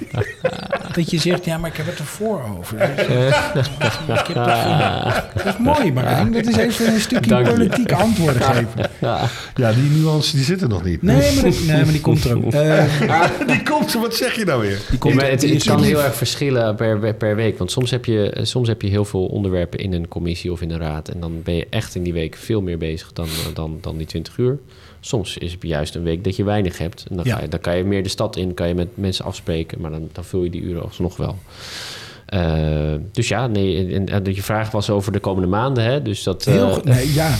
Dat 0.94 1.10
je 1.10 1.18
zegt, 1.18 1.44
ja, 1.44 1.58
maar 1.58 1.70
ik 1.70 1.76
heb 1.76 1.86
het 1.86 1.98
ervoor 1.98 2.40
over. 2.58 2.80
Ik 2.82 2.88
heb 2.96 4.34
dat, 4.34 5.44
is 5.44 5.56
mooi, 5.58 5.92
Marijn. 5.92 6.32
Dat 6.32 6.46
is 6.46 6.56
even 6.56 6.86
een 6.94 7.00
stukje 7.00 7.28
Dank 7.30 7.46
je. 7.46 7.52
politiek 7.52 7.92
antwoorden 7.92 8.42
geven. 8.42 8.90
ja. 9.00 9.20
Ja, 9.54 9.72
die 9.72 9.90
nuance 9.90 10.36
die 10.36 10.44
zit 10.44 10.62
er 10.62 10.68
nog 10.68 10.84
niet. 10.84 11.02
Nee, 11.02 11.16
maar, 11.34 11.44
dat- 11.44 11.60
nee, 11.66 11.76
maar 11.82 11.92
die 11.92 12.00
komt 12.00 12.24
er 12.24 12.36
ook. 12.36 12.52
Eh, 12.64 12.84
Die 13.46 13.62
komt 13.62 13.94
er, 13.94 14.00
wat 14.00 14.14
zeg 14.14 14.34
je 14.36 14.44
nou 14.44 14.60
weer? 14.60 14.78
die 14.90 14.98
komt 14.98 15.22
het, 15.22 15.40
die 15.40 15.64
kan 15.64 15.82
heel 15.82 16.02
erg 16.02 16.14
verschillen 16.16 16.74
per, 16.74 17.14
per 17.14 17.36
week. 17.36 17.58
Want 17.58 17.70
soms 17.70 17.90
heb, 17.90 18.04
je, 18.04 18.38
soms 18.42 18.68
heb 18.68 18.82
je 18.82 18.88
heel 18.88 19.03
veel 19.04 19.26
onderwerpen 19.26 19.78
in 19.78 19.92
een 19.92 20.08
commissie 20.08 20.52
of 20.52 20.60
in 20.62 20.70
een 20.70 20.78
raad. 20.78 21.08
En 21.08 21.20
dan 21.20 21.42
ben 21.42 21.54
je 21.54 21.66
echt 21.70 21.94
in 21.94 22.02
die 22.02 22.12
week 22.12 22.34
veel 22.36 22.60
meer 22.60 22.78
bezig 22.78 23.12
dan, 23.12 23.26
eh, 23.26 23.54
dan, 23.54 23.78
dan 23.80 23.96
die 23.96 24.06
20 24.06 24.38
uur. 24.38 24.58
Soms 25.00 25.38
is 25.38 25.52
het 25.52 25.62
juist 25.62 25.94
een 25.94 26.02
week 26.02 26.24
dat 26.24 26.36
je 26.36 26.44
weinig 26.44 26.78
hebt. 26.78 27.06
En 27.10 27.16
dan, 27.16 27.24
Ja. 27.24 27.34
ga 27.36 27.42
je, 27.42 27.48
dan 27.48 27.60
kan 27.60 27.76
je 27.76 27.84
meer 27.84 28.02
de 28.02 28.08
stad 28.08 28.36
in, 28.36 28.54
kan 28.54 28.68
je 28.68 28.74
met 28.74 28.88
mensen 28.96 29.24
afspreken. 29.24 29.80
Maar 29.80 29.90
dan, 29.90 30.08
dan 30.12 30.24
vul 30.24 30.44
je 30.44 30.50
die 30.50 30.60
uren 30.62 30.82
alsnog 30.82 31.16
wel. 31.16 31.38
Eh, 32.34 32.94
dus 33.12 33.28
ja, 33.28 33.46
nee, 33.46 33.94
en, 33.94 34.08
en 34.08 34.34
je 34.34 34.42
vraag 34.42 34.70
was 34.70 34.90
over 34.90 35.12
de 35.12 35.18
komende 35.20 35.48
maanden. 35.48 35.84
Hè? 35.84 36.02
Dus 36.02 36.22
dat, 36.22 36.44
Heel 36.44 36.66
eh, 36.66 36.72
goed. 36.72 36.84
Nee, 36.84 37.12
ja. 37.22 37.30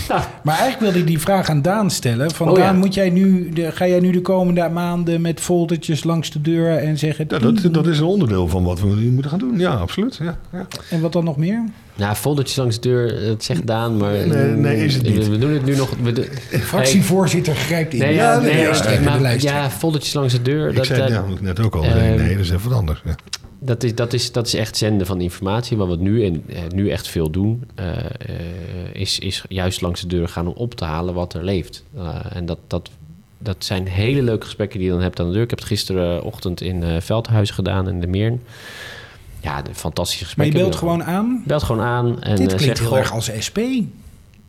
Maar 0.42 0.58
eigenlijk 0.58 0.80
wilde 0.80 0.98
ik 0.98 1.06
die 1.06 1.18
vraag 1.18 1.48
aan 1.48 1.62
Daan 1.62 1.90
stellen. 1.90 2.30
Van 2.30 2.50
Oh, 2.50 2.56
ja. 2.56 2.64
Daan, 2.64 2.78
moet 2.78 2.94
jij 2.94 3.10
nu, 3.10 3.48
de, 3.48 3.72
ga 3.72 3.86
jij 3.86 4.00
nu 4.00 4.10
de 4.10 4.20
komende 4.20 4.68
maanden 4.68 5.20
met 5.20 5.40
foldertjes 5.40 6.04
langs 6.04 6.30
de 6.30 6.40
deur 6.40 6.76
en 6.78 6.98
zeggen... 6.98 7.24
Ja, 7.28 7.38
dat, 7.38 7.68
dat 7.72 7.86
is 7.86 7.98
een 7.98 8.04
onderdeel 8.04 8.48
van 8.48 8.64
wat 8.64 8.80
we 8.80 8.86
nu 8.86 9.10
moeten 9.10 9.30
gaan 9.30 9.38
doen. 9.38 9.58
Ja, 9.58 9.74
absoluut. 9.74 10.16
Ja, 10.22 10.38
ja. 10.52 10.66
En 10.90 11.00
wat 11.00 11.12
dan 11.12 11.24
nog 11.24 11.36
meer? 11.36 11.64
Nou, 11.96 12.14
foldertjes 12.14 12.56
langs 12.56 12.80
de 12.80 12.88
deur, 12.88 13.24
dat 13.26 13.44
zegt 13.44 13.66
Daan. 13.66 13.96
Maar 13.96 14.12
Nee, 14.12 14.50
nee, 14.50 14.84
is 14.84 14.94
het 14.94 15.02
niet. 15.02 15.28
We 15.28 15.38
doen 15.38 15.52
het 15.52 15.64
nu 15.64 15.76
nog... 15.76 15.90
We, 16.02 16.12
de- 16.12 16.28
Fractievoorzitter 16.60 17.54
grijpt 17.54 17.92
in. 17.94 17.98
Nee, 18.00 18.14
ja, 18.14 18.32
ja, 18.32 18.40
de 18.40 18.46
nee, 18.46 18.62
lijsttrekker, 18.64 19.20
maar- 19.20 19.40
ja, 19.40 19.70
foldertjes 19.70 20.12
langs 20.14 20.32
de 20.32 20.42
deur. 20.42 20.68
Ik 20.68 20.76
dat, 20.76 20.86
zei 20.86 21.00
het 21.02 21.10
namelijk 21.10 21.40
net 21.42 21.60
ook 21.60 21.74
al. 21.74 21.82
Ehm, 21.84 21.96
nee, 21.96 22.18
nee, 22.18 22.36
dat 22.36 22.44
is 22.44 22.50
even 22.50 22.68
wat 22.70 22.78
anders. 22.78 23.00
Ja. 23.04 23.14
dat, 23.58 23.82
is, 23.82 23.94
dat, 23.94 24.12
is, 24.12 24.32
dat 24.32 24.46
is 24.46 24.54
echt 24.54 24.76
zenden 24.76 25.06
van 25.06 25.20
informatie. 25.20 25.76
Wat 25.76 25.88
we 25.88 25.96
nu, 25.96 26.24
en, 26.24 26.42
eh, 26.48 26.56
nu 26.74 26.88
echt 26.90 27.08
veel 27.08 27.30
doen, 27.30 27.64
eh, 27.74 27.96
eh, 27.96 28.04
is, 28.92 29.18
is 29.18 29.44
juist 29.48 29.80
langs 29.80 30.00
de 30.00 30.06
deur 30.06 30.28
gaan 30.28 30.46
om 30.46 30.54
op 30.56 30.74
te 30.74 30.84
halen 30.84 31.14
wat 31.14 31.34
er 31.34 31.44
leeft. 31.44 31.84
Eh, 31.96 32.16
en 32.32 32.46
dat, 32.46 32.58
dat, 32.66 32.90
dat 33.38 33.56
zijn 33.58 33.86
hele 33.88 34.22
leuke 34.22 34.44
gesprekken 34.44 34.78
die 34.78 34.88
je 34.88 34.94
dan 34.94 35.02
hebt 35.02 35.20
aan 35.20 35.26
de 35.26 35.32
deur. 35.32 35.42
Ik 35.42 35.50
heb 35.50 35.58
het 35.58 35.68
gisterenochtend 35.68 36.60
in 36.60 36.82
eh 36.82 37.00
Veldhuis 37.00 37.50
gedaan 37.50 37.88
in 37.88 38.00
de 38.00 38.06
Meern. 38.06 38.40
Ja, 39.44 39.62
de 39.62 39.74
fantastische 39.74 40.34
Maar 40.36 40.46
je 40.46 40.52
belt 40.52 40.76
gewoon 40.76 41.04
aan. 41.04 41.42
Belt 41.46 41.62
gewoon 41.62 41.82
aan 41.82 42.22
en 42.22 42.36
Dit 42.36 42.52
eh, 42.52 42.56
klinkt 42.56 42.78
heel 42.78 42.96
erg 42.96 43.12
als 43.12 43.30
SP. 43.46 43.58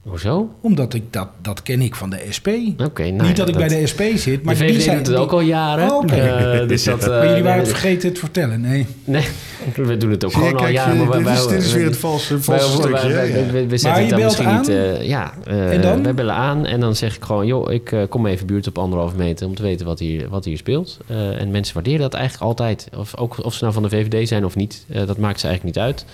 Hoezo? 0.09 0.49
Omdat 0.61 0.93
ik 0.93 1.03
dat, 1.13 1.27
dat 1.41 1.63
ken 1.63 1.81
ik 1.81 1.95
van 1.95 2.09
de 2.09 2.25
SP. 2.37 2.47
Oké, 2.83 3.03
nou 3.03 3.11
Niet 3.13 3.27
ja, 3.27 3.33
dat 3.33 3.49
ik 3.49 3.55
bij 3.55 3.67
de 3.67 3.87
SP 3.91 4.01
zit, 4.15 4.43
maar 4.43 4.55
de 4.57 4.65
die 4.65 4.73
VVD 4.73 4.83
zijn... 4.83 4.97
het 4.97 5.05
die- 5.05 5.15
ook 5.17 5.31
al 5.31 5.39
jaren. 5.41 5.91
Oh, 5.91 5.97
oké. 5.97 6.15
Eh, 6.15 6.67
dus 6.67 6.83
dat, 6.83 7.03
eh, 7.03 7.09
maar 7.09 7.27
jullie 7.27 7.43
waren 7.43 7.59
het 7.59 7.67
vergeten 7.69 8.03
het 8.03 8.13
te 8.13 8.19
vertellen. 8.19 8.61
Nee. 8.61 8.85
Nee, 9.03 9.23
we 9.75 9.97
doen 9.97 10.11
het 10.11 10.25
ook 10.25 10.31
Zie 10.31 10.41
al 10.41 10.53
kijk, 10.53 10.73
jaren. 10.73 10.97
je- 10.97 11.03
maar 11.05 11.17
dit, 11.17 11.25
wij- 11.25 11.33
is, 11.35 11.47
dit 11.47 11.63
is 11.63 11.73
weer 11.73 11.85
het 11.85 11.97
valse, 11.97 12.41
valse 12.41 12.67
wij- 12.67 12.99
stukje. 12.99 13.13
wij- 13.13 13.27
hè? 13.27 13.31
wij- 13.43 13.51
wij- 13.51 13.67
we 13.67 13.77
zetten 13.77 13.89
Maar 13.89 13.99
het 13.99 14.03
je 14.05 14.09
dan 14.09 14.19
belt 14.19 14.37
misschien 14.37 14.75
niet... 14.75 14.87
aan? 14.93 14.95
eh, 15.01 15.07
ja, 15.07 15.33
eh, 15.45 15.73
En 15.73 15.81
dan? 15.81 16.03
wij 16.03 16.13
bellen 16.13 16.35
aan 16.35 16.65
en 16.65 16.79
dan 16.79 16.95
zeg 16.95 17.15
ik 17.15 17.23
gewoon... 17.23 17.45
joh, 17.45 17.71
ik 17.71 17.91
eh, 17.91 18.01
kom 18.09 18.25
even 18.25 18.47
buurt 18.47 18.67
op 18.67 18.77
anderhalve 18.77 19.15
meter... 19.17 19.47
om 19.47 19.55
te 19.55 19.61
weten 19.63 19.85
wat 19.85 19.99
hier, 19.99 20.29
wat 20.29 20.45
hier 20.45 20.57
speelt. 20.57 20.97
Eh, 21.07 21.41
en 21.41 21.51
mensen 21.51 21.73
waarderen 21.73 21.99
dat 22.01 22.13
eigenlijk 22.13 22.43
altijd. 22.43 22.89
Of, 22.97 23.17
ook 23.17 23.43
of 23.45 23.53
ze 23.53 23.61
nou 23.63 23.73
van 23.73 23.83
de 23.83 23.89
VVD 23.89 24.27
zijn 24.27 24.45
of 24.45 24.55
niet. 24.55 24.85
eh, 24.89 25.07
dat 25.07 25.17
maakt 25.17 25.39
ze 25.39 25.47
eigenlijk 25.47 25.75
niet 25.77 25.85
uit. 25.85 26.05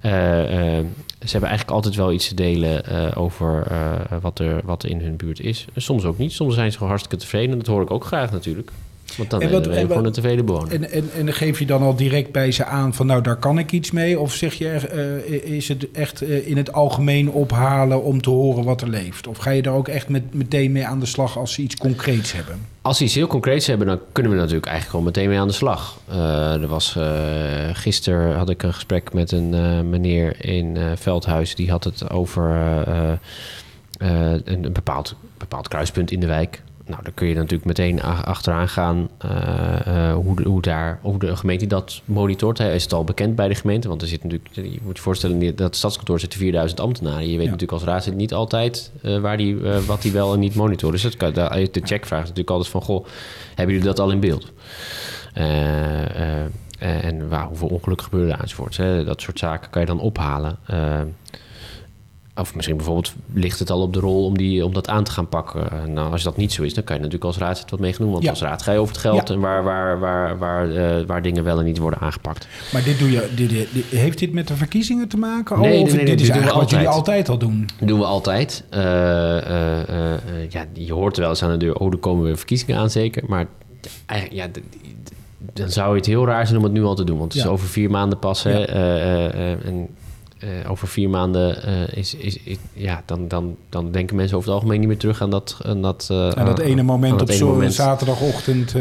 Eh, 0.00 0.78
eh, 0.78 0.84
ze 1.18 1.30
hebben 1.30 1.48
eigenlijk 1.48 1.70
altijd 1.70 1.94
wel 1.94 2.12
iets 2.12 2.28
te 2.28 2.34
delen 2.34 2.84
eh, 2.84 3.20
over 3.22 3.66
wat, 4.20 4.38
er, 4.38 4.60
wat 4.64 4.84
in 4.84 5.00
hun 5.00 5.16
buurt 5.16 5.40
is. 5.40 5.66
Soms 5.76 6.04
ook 6.04 6.18
niet. 6.18 6.32
Soms 6.32 6.54
zijn 6.54 6.70
ze 6.70 6.74
gewoon 6.76 6.92
hartstikke 6.92 7.24
tevreden. 7.24 7.58
Dat 7.58 7.66
hoor 7.66 7.82
ik 7.82 7.90
ook 7.90 8.04
graag 8.04 8.30
natuurlijk. 8.30 8.70
Want 9.16 9.30
dan 9.30 9.42
En 9.42 9.50
wat- 9.50 9.66
wat- 9.66 9.76
gewoon 9.76 10.04
een 10.04 10.12
tevreden 10.12 10.44
bewoner. 10.44 10.72
En, 10.72 10.90
en, 10.90 11.10
en 11.16 11.24
dan 11.24 11.34
geef 11.34 11.58
je 11.58 11.66
dan 11.66 11.82
al 11.82 11.94
direct 11.96 12.32
bij 12.32 12.52
ze 12.52 12.64
aan 12.64 12.94
van 12.94 13.06
nou, 13.06 13.22
daar 13.22 13.36
kan 13.36 13.58
ik 13.58 13.72
iets 13.72 13.90
mee? 13.90 14.18
Of 14.20 14.32
zeg 14.34 14.54
je, 14.54 14.68
eh, 14.68 15.56
is 15.56 15.68
het 15.68 15.90
echt 15.90 16.22
eh, 16.22 16.48
in 16.48 16.56
het 16.56 16.72
algemeen 16.72 17.30
ophalen 17.30 18.02
om 18.02 18.22
te 18.22 18.30
horen 18.30 18.64
wat 18.64 18.80
er 18.80 18.88
leeft? 18.88 19.26
Of 19.26 19.38
ga 19.38 19.50
je 19.50 19.62
daar 19.62 19.74
ook 19.74 19.88
echt 19.88 20.08
met, 20.08 20.34
meteen 20.34 20.72
mee 20.72 20.86
aan 20.86 21.00
de 21.00 21.06
slag 21.06 21.38
als 21.38 21.52
ze 21.52 21.62
iets 21.62 21.76
concreets 21.76 22.32
hebben? 22.32 22.66
Als 22.82 22.96
ze 22.98 23.04
iets 23.04 23.14
heel 23.14 23.26
concreets 23.26 23.66
hebben, 23.66 23.86
dan 23.86 23.98
kunnen 24.12 24.32
we 24.32 24.38
natuurlijk 24.38 24.66
eigenlijk 24.66 24.96
gewoon 24.96 25.12
meteen 25.12 25.28
mee 25.28 25.38
aan 25.38 25.48
de 25.48 25.54
slag. 25.54 26.00
Eh, 26.08 26.52
er 26.62 26.66
was, 26.66 26.96
gisteren 27.72 28.36
had 28.36 28.50
ik 28.50 28.62
een 28.62 28.74
gesprek 28.74 29.12
met 29.12 29.32
een 29.32 29.50
meneer 29.90 30.44
in 30.44 30.78
Veldhuis. 30.94 31.54
Die 31.54 31.70
had 31.70 31.84
het 31.84 32.10
over 32.10 32.50
een, 33.98 34.42
een, 34.64 34.72
bepaald, 34.72 35.14
bepaald 35.38 35.68
kruispunt 35.68 36.10
in 36.10 36.20
de 36.20 36.26
wijk. 36.26 36.62
Nou, 36.90 37.02
dan 37.02 37.14
kun 37.14 37.26
je 37.26 37.34
natuurlijk 37.34 37.64
meteen 37.64 38.02
achteraan 38.02 38.68
gaan 38.68 39.08
uh, 39.24 40.12
hoe, 40.14 40.36
de, 40.36 40.48
hoe, 40.48 40.62
daar, 40.62 40.98
hoe 41.02 41.18
de 41.18 41.36
gemeente 41.36 41.66
dat 41.66 42.02
monitort. 42.04 42.58
Hij 42.58 42.74
is 42.74 42.82
het 42.82 42.92
al 42.92 43.04
bekend 43.04 43.34
bij 43.34 43.48
de 43.48 43.54
gemeente, 43.54 43.88
want 43.88 44.02
er 44.02 44.08
zit 44.08 44.22
natuurlijk, 44.22 44.54
je 44.54 44.78
moet 44.82 44.96
je 44.96 45.02
voorstellen, 45.02 45.56
dat 45.56 45.76
stadskantoor 45.76 46.20
zit 46.20 46.34
4000 46.34 46.80
ambtenaren. 46.80 47.30
Je 47.30 47.36
weet 47.36 47.44
ja. 47.44 47.50
natuurlijk 47.50 47.72
als 47.72 47.82
raadslid 47.82 48.14
niet 48.14 48.32
altijd 48.32 48.90
uh, 49.02 49.18
waar 49.18 49.36
die, 49.36 49.54
uh, 49.54 49.78
wat 49.78 50.02
die 50.02 50.12
wel 50.12 50.32
en 50.32 50.38
niet 50.38 50.54
monitort. 50.54 50.92
Dus 50.92 51.02
dat 51.02 51.16
kan, 51.16 51.32
de, 51.32 51.68
de 51.72 51.80
checkvraag 51.84 52.22
is 52.22 52.28
natuurlijk 52.28 52.50
altijd 52.50 52.70
van, 52.70 52.82
goh, 52.82 53.06
hebben 53.54 53.74
jullie 53.74 53.88
dat 53.88 53.98
al 53.98 54.10
in 54.10 54.20
beeld? 54.20 54.52
En 56.78 57.28
waar, 57.28 57.46
hoeveel 57.46 57.68
ongelukken 57.68 58.06
gebeuren 58.06 58.34
er 58.34 58.40
enzovoorts. 58.40 58.76
Hè? 58.76 59.04
Dat 59.04 59.20
soort 59.20 59.38
zaken 59.38 59.70
kan 59.70 59.80
je 59.80 59.86
dan 59.86 60.00
ophalen. 60.00 60.58
Of 62.34 62.54
misschien 62.54 62.76
bijvoorbeeld 62.76 63.12
ligt 63.32 63.58
het 63.58 63.70
al 63.70 63.82
op 63.82 63.92
de 63.92 64.00
rol 64.00 64.24
om, 64.24 64.36
die, 64.36 64.64
om 64.64 64.72
dat 64.72 64.88
aan 64.88 65.04
te 65.04 65.10
gaan 65.10 65.28
pakken. 65.28 65.92
Nou, 65.92 66.12
als 66.12 66.22
dat 66.22 66.36
niet 66.36 66.52
zo 66.52 66.62
is, 66.62 66.74
dan 66.74 66.84
kan 66.84 66.96
je 66.96 67.02
natuurlijk 67.02 67.30
als 67.30 67.38
raad 67.38 67.64
wat 67.70 67.80
mee 67.80 67.94
doen. 67.98 68.10
Want 68.10 68.22
ja. 68.22 68.30
als 68.30 68.40
raad 68.40 68.62
ga 68.62 68.72
je 68.72 68.78
over 68.78 68.92
het 68.92 69.02
geld 69.02 69.28
ja. 69.28 69.34
en 69.34 69.40
waar, 69.40 69.64
waar, 69.64 69.98
waar, 69.98 70.38
waar, 70.38 70.68
uh, 70.68 71.06
waar 71.06 71.22
dingen 71.22 71.44
wel 71.44 71.58
en 71.58 71.64
niet 71.64 71.78
worden 71.78 72.00
aangepakt. 72.00 72.46
Maar 72.72 72.82
dit 72.82 72.98
doe 72.98 73.10
je, 73.10 73.28
dit, 73.34 73.48
dit, 73.48 73.84
heeft 73.90 74.18
dit 74.18 74.32
met 74.32 74.48
de 74.48 74.56
verkiezingen 74.56 75.08
te 75.08 75.16
maken? 75.16 75.60
Nee, 75.60 75.82
of 75.82 75.86
nee, 75.86 75.96
nee, 75.96 76.04
dit 76.04 76.20
is 76.20 76.28
eigenlijk 76.28 76.60
wat 76.60 76.70
jullie 76.70 76.88
altijd 76.88 77.28
al 77.28 77.38
doen? 77.38 77.68
Dat 77.78 77.88
doen 77.88 77.98
we 77.98 78.04
altijd. 78.04 78.64
Uh, 78.74 78.80
uh, 78.80 80.50
ja, 80.50 80.64
je 80.72 80.92
hoort 80.92 81.16
wel 81.16 81.28
eens 81.28 81.42
aan 81.42 81.50
de 81.50 81.56
deur, 81.56 81.74
oh, 81.74 81.92
er 81.92 81.98
komen 81.98 82.24
weer 82.24 82.36
verkiezingen 82.36 82.76
aan 82.76 82.90
zeker. 82.90 83.22
Maar 83.26 83.46
ja, 84.30 84.46
dan 85.52 85.70
zou 85.70 85.90
je 85.90 85.96
het 85.96 86.06
heel 86.06 86.26
raar 86.26 86.46
zijn 86.46 86.58
om 86.58 86.64
het 86.64 86.72
nu 86.72 86.82
al 86.82 86.94
te 86.94 87.04
doen. 87.04 87.18
Want 87.18 87.32
het 87.32 87.42
is 87.42 87.48
over 87.48 87.68
vier 87.68 87.90
maanden 87.90 88.18
pas. 88.18 88.42
Hè, 88.42 88.64
en, 88.64 89.88
uh, 90.44 90.70
over 90.70 90.88
vier 90.88 91.10
maanden 91.10 91.68
uh, 91.68 91.96
is, 91.96 92.14
is, 92.14 92.38
is, 92.42 92.56
ja, 92.72 93.02
dan, 93.06 93.28
dan, 93.28 93.56
dan 93.68 93.90
denken 93.90 94.16
mensen 94.16 94.36
over 94.36 94.48
het 94.48 94.58
algemeen 94.58 94.80
niet 94.80 94.88
meer 94.88 94.98
terug 94.98 95.22
aan 95.22 95.30
dat... 95.30 95.58
Aan 95.62 95.82
dat, 95.82 96.08
uh, 96.12 96.28
aan 96.28 96.46
dat 96.46 96.58
ene 96.58 96.82
moment 96.82 97.18
dat 97.18 97.28
op 97.28 97.34
zo'n 97.34 97.70
zaterdagochtend. 97.70 98.74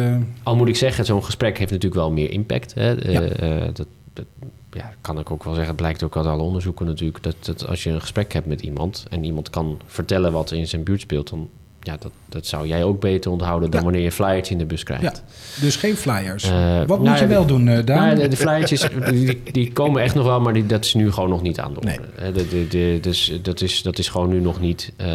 Al 0.43 0.55
moet 0.55 0.68
ik 0.68 0.76
zeggen, 0.76 1.05
zo'n 1.05 1.24
gesprek 1.24 1.57
heeft 1.57 1.72
natuurlijk 1.72 2.01
wel 2.01 2.12
meer 2.12 2.32
impact. 2.32 2.74
Hè? 2.74 2.89
Ja. 2.89 3.72
dat, 3.72 3.88
dat 4.14 4.26
ja, 4.72 4.93
kan 5.01 5.20
ik 5.20 5.32
ook 5.32 5.43
wel 5.43 5.53
zeggen. 5.53 5.72
Het 5.72 5.82
blijkt 5.82 6.03
ook 6.03 6.18
uit 6.18 6.26
alle 6.26 6.41
onderzoeken 6.43 6.86
natuurlijk... 6.86 7.24
Dat, 7.24 7.36
dat 7.41 7.68
als 7.68 7.84
je 7.84 7.89
een 7.89 8.01
gesprek 8.01 8.34
hebt 8.34 8.47
met 8.47 8.62
iemand... 8.62 9.05
en 9.10 9.24
iemand 9.24 9.49
kan 9.49 9.80
vertellen 9.86 10.32
wat 10.32 10.51
er 10.51 10.57
in 10.57 10.68
zijn 10.68 10.84
buurt 10.84 11.01
speelt... 11.01 11.30
dan 11.30 11.49
ja, 11.82 11.97
dat, 11.99 12.11
dat 12.25 12.45
zou 12.45 12.67
jij 12.67 12.84
ook 12.84 12.99
beter 12.99 13.32
onthouden 13.32 13.69
dan 13.69 13.80
ja. 13.80 13.86
wanneer 13.86 14.03
je 14.03 14.11
flyertje 14.11 14.53
in 14.53 14.59
de 14.59 14.65
bus 14.65 14.84
krijgt. 14.84 15.03
Ja, 15.03 15.13
dus 15.61 15.75
geen 15.75 15.95
flyers. 15.95 16.45
Uh, 16.45 16.77
Wat 16.77 16.88
nou, 16.88 17.09
moet 17.09 17.19
je 17.19 17.27
wel 17.27 17.45
doen, 17.45 17.67
uh, 17.67 17.86
Daan? 17.86 18.17
Nou, 18.17 18.27
de, 18.27 18.38
flyertjes, 18.38 18.88
die, 19.09 19.41
die, 19.51 19.71
komen 19.71 20.01
echt 20.01 20.15
nog 20.15 20.25
wel, 20.25 20.41
maar 20.41 20.53
die, 20.53 20.65
dat 20.65 20.86
is 20.86 20.93
nu 20.93 21.11
gewoon 21.11 21.30
nog 21.30 21.41
niet 21.41 21.59
aan 21.59 21.73
de 21.73 21.80
orde. 21.80 21.99
Nee. 22.19 22.32
De, 22.32 22.47
de, 22.47 22.67
de, 22.67 22.97
dus 23.01 23.39
dat, 23.41 23.61
is, 23.61 23.82
dat 23.82 23.97
is 23.97 24.07
gewoon 24.07 24.30
nu 24.30 24.39
nog 24.39 24.59
niet. 24.59 24.93
Uh, 25.01 25.07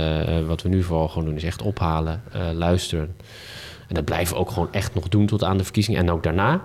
wat 0.46 0.62
we 0.62 0.68
nu 0.68 0.82
vooral 0.82 1.08
gewoon 1.08 1.24
doen, 1.24 1.36
is 1.36 1.44
echt 1.44 1.62
ophalen, 1.62 2.22
luisteren. 2.54 3.14
En 3.88 3.94
dat 3.94 4.04
blijven 4.04 4.34
we 4.34 4.40
ook 4.40 4.50
gewoon 4.50 4.72
echt 4.72 4.94
nog 4.94 5.08
doen 5.08 5.26
tot 5.26 5.44
aan 5.44 5.56
de 5.56 5.64
verkiezingen. 5.64 6.00
En 6.00 6.10
ook 6.10 6.22
daarna. 6.22 6.60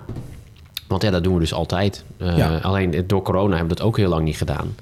Want 0.88 1.02
ja, 1.02 1.10
dat 1.10 1.24
doen 1.24 1.34
we 1.34 1.40
dus 1.40 1.52
altijd. 1.52 2.04
Ja. 2.18 2.56
Alleen 2.56 3.04
door 3.06 3.22
corona 3.22 3.56
hebben 3.56 3.68
we 3.68 3.74
dat 3.74 3.86
ook 3.86 3.96
heel 3.96 4.08
lang 4.08 4.24
niet 4.24 4.36
gedaan. 4.36 4.74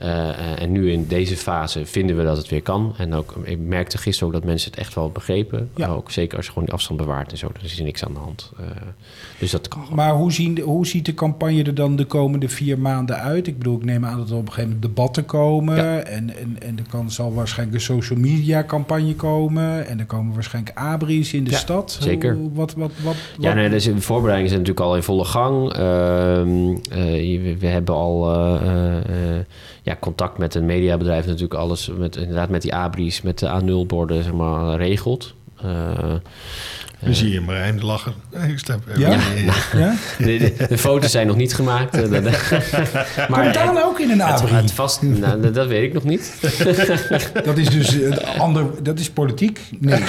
Eh, 0.00 0.28
eh, 0.28 0.62
en 0.62 0.72
nu 0.72 0.92
in 0.92 1.06
deze 1.06 1.36
fase 1.36 1.86
vinden 1.86 2.16
we 2.16 2.22
dat 2.22 2.36
het 2.36 2.48
weer 2.48 2.62
kan. 2.62 2.94
En 2.98 3.14
ook, 3.14 3.34
ik 3.44 3.58
merkte 3.58 3.98
gisteren 3.98 4.28
ook 4.28 4.34
dat 4.40 4.44
mensen 4.50 4.70
het 4.70 4.80
echt 4.80 4.94
wel 4.94 5.10
begrepen. 5.10 5.70
Ja. 5.76 5.88
Ook 5.88 6.10
zeker 6.10 6.36
als 6.36 6.46
je 6.46 6.52
gewoon 6.52 6.66
die 6.66 6.74
afstand 6.74 7.00
bewaart 7.00 7.30
en 7.32 7.38
zo. 7.38 7.46
Dan 7.52 7.62
is 7.64 7.78
er 7.78 7.84
niks 7.84 8.04
aan 8.04 8.12
de 8.12 8.18
hand. 8.18 8.50
Eh, 8.58 8.64
dus 9.38 9.50
dat 9.50 9.68
kan. 9.68 9.82
Maar 9.94 10.12
hoe, 10.14 10.32
zien, 10.32 10.60
hoe 10.60 10.86
ziet 10.86 11.06
de 11.06 11.14
campagne 11.14 11.62
er 11.62 11.74
dan 11.74 11.96
de 11.96 12.04
komende 12.04 12.48
vier 12.48 12.78
maanden 12.78 13.16
uit? 13.16 13.46
Ik 13.46 13.58
bedoel, 13.58 13.76
ik 13.76 13.84
neem 13.84 14.04
aan 14.04 14.18
dat 14.18 14.30
er 14.30 14.34
op 14.36 14.40
een 14.40 14.52
gegeven 14.52 14.68
moment 14.70 14.82
debatten 14.96 15.24
komen. 15.24 15.76
Ja. 15.76 15.98
En, 15.98 16.36
en, 16.36 16.56
en 16.62 16.78
er 16.78 16.84
kan, 16.90 17.10
zal 17.10 17.34
waarschijnlijk 17.34 17.78
een 17.78 17.84
social 17.84 18.18
media 18.18 18.64
campagne 18.64 19.14
komen. 19.14 19.86
En 19.86 19.98
er 19.98 20.06
komen 20.06 20.34
waarschijnlijk 20.34 20.76
abris 20.78 21.32
in 21.32 21.44
de 21.44 21.50
Ja, 21.50 21.56
stad. 21.56 21.96
zeker. 22.00 22.34
Hoe- 22.34 22.52
wat, 22.52 22.74
wat, 22.74 22.90
wat, 23.04 23.14
Ja, 23.38 23.46
wat- 23.46 23.54
nee, 23.54 23.68
dus 23.70 23.84
de 23.84 24.00
voorbereidingen 24.00 24.50
zijn 24.50 24.60
natuurlijk 24.62 24.86
al 24.88 24.96
in 24.96 25.02
volle 25.02 25.24
gang. 25.24 25.72
Ehm, 25.72 26.70
eh, 26.90 27.42
we, 27.42 27.56
we 27.58 27.66
hebben 27.66 27.94
al 27.94 28.28
ja, 29.90 29.96
contact 30.00 30.38
met 30.38 30.54
een 30.54 30.66
mediabedrijf, 30.66 31.26
natuurlijk 31.26 31.54
alles 31.54 31.90
met, 31.98 32.16
inderdaad 32.16 32.48
met 32.48 32.62
die 32.62 32.74
abris, 32.74 33.22
met 33.22 33.38
de 33.38 33.60
A0-borden, 33.62 34.22
zeg 34.22 34.32
maar, 34.32 34.76
regelt. 34.76 35.34
Eh, 35.62 36.14
Dan 37.00 37.14
zie 37.14 37.30
je 37.32 37.40
Marijn 37.40 37.84
lachen. 37.84 38.12
Nee, 38.36 38.50
ik 38.52 38.58
snap- 38.58 38.82
Ja? 38.96 39.10
ja? 39.74 39.94
de, 40.18 40.24
de, 40.38 40.66
de 40.68 40.78
foto's 40.78 41.10
zijn 41.10 41.26
nog 41.26 41.36
niet 41.36 41.54
gemaakt. 41.54 41.94
eh, 41.94 42.10
de- 42.10 43.26
Komt 43.32 43.54
Daan 43.54 43.82
ook 43.82 44.00
in 44.00 44.10
een 44.10 44.22
abri? 44.22 44.54
het 44.54 44.72
vast, 44.72 45.02
nou, 45.02 45.40
dat- 45.40 45.54
dat 45.54 45.66
weet 45.66 45.82
ik 45.82 45.92
nog 45.92 46.04
niet. 46.04 46.32
Dat 47.44 47.58
is 47.58 47.68
dus 47.70 47.92
een 47.92 48.22
ander, 48.38 48.66
dat 48.82 48.98
is 48.98 49.10
politiek? 49.10 49.60
Nee. 49.78 50.02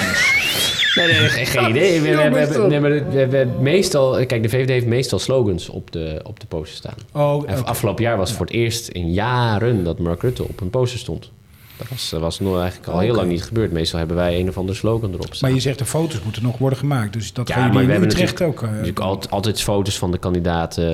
Nee, 0.94 1.06
nee, 1.06 1.28
geen, 1.28 1.46
geen 1.46 1.70
idee. 1.70 2.00
We, 2.00 2.08
we, 2.08 2.30
we, 2.30 2.38
hebben- 2.38 2.68
nee, 2.68 2.80
maar 2.80 2.90
we, 2.90 3.04
we 3.10 3.18
hebben 3.18 3.62
meestal, 3.62 4.26
kijk, 4.26 4.42
de 4.42 4.48
VVD 4.48 4.68
heeft 4.68 4.86
meestal 4.86 5.18
slogans 5.18 5.68
op 5.68 5.90
de, 5.92 6.20
op 6.24 6.40
de 6.40 6.46
poster 6.46 6.76
staan. 6.76 6.94
Oh, 7.12 7.50
En 7.50 7.64
afgelopen 7.64 8.04
jaar 8.04 8.16
was 8.16 8.28
het 8.28 8.36
voor 8.38 8.46
het 8.46 8.54
eerst 8.54 8.88
in 8.88 9.12
jaren 9.12 9.84
dat 9.84 9.98
Mark 9.98 10.22
Rutte 10.22 10.42
op 10.48 10.60
een 10.60 10.70
poster 10.70 10.98
stond. 10.98 11.30
Dat 11.76 11.88
was, 11.90 12.10
dat 12.10 12.20
was 12.20 12.40
nog 12.40 12.60
eigenlijk 12.60 12.92
al 12.92 12.98
heel 12.98 13.14
lang 13.14 13.28
niet 13.28 13.42
gebeurd. 13.44 13.72
Meestal 13.72 13.98
hebben 13.98 14.16
wij 14.16 14.40
een 14.40 14.48
of 14.48 14.56
andere 14.58 14.78
slogan 14.78 15.10
erop 15.12 15.34
staan. 15.34 15.48
Maar 15.48 15.52
je 15.58 15.62
zegt 15.62 15.78
de 15.78 15.84
foto's 15.84 16.22
moeten 16.24 16.42
nog 16.42 16.58
worden 16.58 16.78
gemaakt. 16.78 17.12
Dus 17.12 17.32
dat 17.32 17.48
Ja, 17.48 17.54
gaan 17.54 17.62
maar 17.72 17.72
jullie 17.82 17.88
we 17.88 17.94
in 18.04 18.10
Utrecht 18.10 18.42
ook. 18.42 18.62
eh, 18.62 18.68
natuurlijk 18.70 18.98
altijd, 19.00 19.32
altijd 19.32 19.62
foto's 19.62 19.98
van 19.98 20.10
de 20.10 20.18
kandidaten 20.18 20.84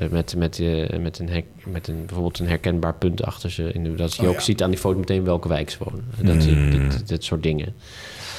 eh, 0.00 0.08
met, 0.10 0.34
met, 0.36 0.58
eh, 0.60 0.98
met, 0.98 1.18
een 1.18 1.28
her- 1.28 1.42
met 1.66 1.88
een, 1.88 1.96
bijvoorbeeld 2.06 2.38
een 2.38 2.48
herkenbaar 2.48 2.94
punt 2.94 3.22
achter 3.24 3.50
ze. 3.50 3.72
In, 3.72 3.96
dat 3.96 4.14
je 4.14 4.22
Oh, 4.22 4.28
ook 4.28 4.34
ja. 4.34 4.40
ziet 4.40 4.62
aan 4.62 4.70
die 4.70 4.78
foto 4.78 4.98
meteen 4.98 5.24
welke 5.24 5.48
wijk 5.48 5.70
ze 5.70 5.76
wonen. 5.84 6.04
Dat, 6.20 6.90
dat, 6.90 7.08
dat 7.08 7.24
soort 7.24 7.42
dingen. 7.42 7.74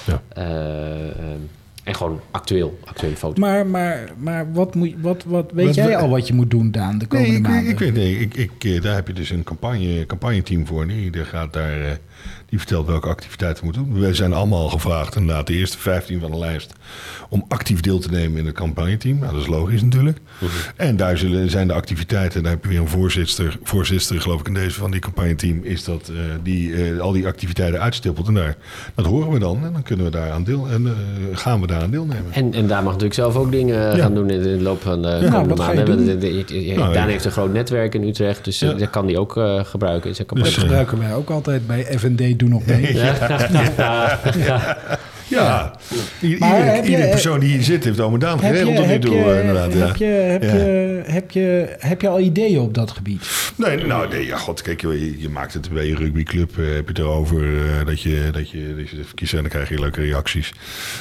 Ja. 0.05 0.21
Eh, 0.29 1.07
ehm, 1.09 1.39
en 1.83 1.95
gewoon 1.95 2.19
actueel, 2.31 2.79
actuele 2.85 3.15
foto's. 3.15 3.39
Maar, 3.39 3.67
maar, 3.67 4.09
maar 4.17 4.53
wat 4.53 4.75
moet, 4.75 4.89
je- 4.89 4.95
wat, 5.01 5.23
wat, 5.23 5.51
weet 5.53 5.65
Wat 5.65 5.75
jij 5.75 5.97
al 5.97 6.09
wat 6.09 6.27
je 6.27 6.33
moet 6.33 6.51
doen, 6.51 6.71
Daan, 6.71 6.97
de 6.97 7.05
komende 7.05 7.31
Nee, 7.31 7.39
ik, 7.41 7.47
maanden? 7.47 7.71
ik 7.71 7.79
weet 7.79 7.93
nee, 7.93 8.19
ik, 8.19 8.33
ik, 8.35 8.51
eh, 8.63 8.81
daar 8.81 8.95
heb 8.95 9.07
je 9.07 9.13
dus 9.13 9.29
een 9.29 9.43
campagne, 9.43 10.05
campagneteam 10.05 10.67
voor. 10.67 10.87
Die, 10.87 11.11
die, 11.11 11.23
gaat 11.25 11.53
daar, 11.53 11.81
eh, 11.81 11.91
die 12.49 12.59
vertelt 12.59 12.87
welke 12.87 13.07
activiteiten 13.07 13.63
we 13.63 13.71
moeten 13.73 13.93
doen. 13.93 14.01
We 14.01 14.13
zijn 14.13 14.33
allemaal 14.33 14.69
gevraagd, 14.69 15.15
inderdaad, 15.15 15.47
de 15.47 15.53
eerste 15.53 15.77
15 15.77 16.19
van 16.19 16.31
de 16.31 16.37
lijst, 16.37 16.73
om 17.29 17.45
actief 17.47 17.79
deel 17.81 17.99
te 17.99 18.09
nemen 18.09 18.39
in 18.39 18.45
het 18.45 18.55
campagneteam. 18.55 19.19
Nou, 19.19 19.31
dat 19.33 19.41
is 19.41 19.47
logisch 19.47 19.81
natuurlijk. 19.81 20.17
En 20.75 20.95
daar 20.97 21.17
zullen, 21.17 21.49
zijn 21.49 21.67
de 21.67 21.73
activiteiten, 21.73 22.43
daar 22.43 22.51
heb 22.51 22.63
je 22.63 22.69
weer 22.69 22.79
een 22.79 22.87
voorzitter, 22.87 23.57
voorzitter 23.63 24.21
geloof 24.21 24.39
ik 24.39 24.47
in 24.47 24.53
deze 24.53 24.79
van 24.79 24.91
die 24.91 24.99
campagneteam, 24.99 25.59
is 25.63 25.83
dat 25.83 26.07
eh, 26.09 26.15
die 26.43 26.73
eh, 26.93 26.99
al 26.99 27.11
die 27.11 27.27
activiteiten 27.27 27.81
uitstippelt. 27.81 28.27
En 28.27 28.33
daar, 28.33 28.55
dat 28.95 29.05
horen 29.05 29.31
we 29.31 29.39
dan 29.39 29.65
en 29.65 29.73
dan 29.73 29.83
kunnen 29.83 30.05
we 30.05 30.11
daar 30.11 30.31
aan 30.31 30.43
deel, 30.43 30.67
en, 30.69 30.87
eh, 30.87 30.91
gaan 31.37 31.61
we 31.61 31.67
daar 31.67 31.81
aan 31.81 31.91
deelnemen. 31.91 32.31
En, 32.31 32.53
en 32.53 32.67
Daan 32.67 32.83
mag 32.83 32.93
natuurlijk 32.93 33.19
zelf 33.19 33.35
ook 33.35 33.51
dingen 33.51 33.97
gaan 33.99 34.13
doen 34.15 34.29
in 34.29 34.41
de 34.41 34.61
loop 34.61 34.81
van 34.81 35.01
de 35.01 35.27
komende 35.31 35.55
maanden. 35.55 35.85
Nou, 36.75 36.93
Daan 36.93 36.93
ja. 36.93 37.05
heeft 37.05 37.25
een 37.25 37.31
groot 37.31 37.53
netwerk 37.53 37.93
in 37.95 38.03
Utrecht, 38.03 38.43
dus 38.45 38.59
Ja. 38.59 38.73
dat 38.73 38.89
kan 38.89 39.05
hij 39.05 39.17
ook 39.17 39.37
eh, 39.37 39.63
gebruiken 39.65 40.09
in 40.09 40.15
zijn 40.15 40.27
Dat 40.27 40.37
campagne. 40.37 40.61
gebruiken 40.61 40.99
wij 40.99 41.13
ook 41.15 41.29
altijd 41.29 41.67
bij 41.67 41.85
FND 41.97 42.12
Doe 42.15 42.49
Nog 42.49 42.65
Mee. 42.65 42.93
Ja, 42.95 43.13
I- 44.35 44.97
Maar 46.39 46.85
iedere, 46.85 47.09
persoon 47.09 47.39
die 47.39 47.49
hier 47.49 47.63
zit 47.63 47.83
heeft 47.83 47.99
Ome 47.99 48.17
Daan 48.17 48.39
geregeld 48.39 48.75
tot 48.75 48.85
nu 48.85 48.91
heb, 48.91 49.01
toe, 49.01 49.15
je, 49.15 49.23
eh, 49.23 49.39
inderdaad. 49.39 49.73
ja. 49.73 49.79
heb, 49.87 49.95
je, 49.95 50.05
heb, 50.05 50.43
Ja. 50.43 50.53
je, 50.53 51.01
heb, 51.05 51.31
je, 51.31 51.75
heb 51.79 52.01
je 52.01 52.07
al 52.07 52.19
ideeën 52.19 52.59
op 52.59 52.73
dat 52.73 52.91
gebied? 52.91 53.51
Nee, 53.55 53.77
nou, 53.85 54.09
nee, 54.09 54.25
ja, 54.25 54.37
god, 54.37 54.61
kijk, 54.61 54.81
je, 54.81 55.15
je 55.21 55.29
maakt 55.29 55.53
het 55.53 55.69
bij 55.69 55.85
je 55.87 55.95
rugbyclub, 55.95 56.49
eh, 56.57 56.65
heb 56.65 56.73
je 56.75 56.83
het 56.87 56.97
erover 56.99 57.57
eh, 57.57 57.85
dat, 57.85 58.01
je, 58.01 58.29
dat, 58.31 58.49
je, 58.49 58.73
dat 58.77 58.89
je 58.89 58.97
het 58.97 59.05
verkiest 59.05 59.33
en 59.33 59.39
dan 59.39 59.49
krijg 59.49 59.69
je 59.69 59.79
leuke 59.79 60.01
reacties. 60.01 60.53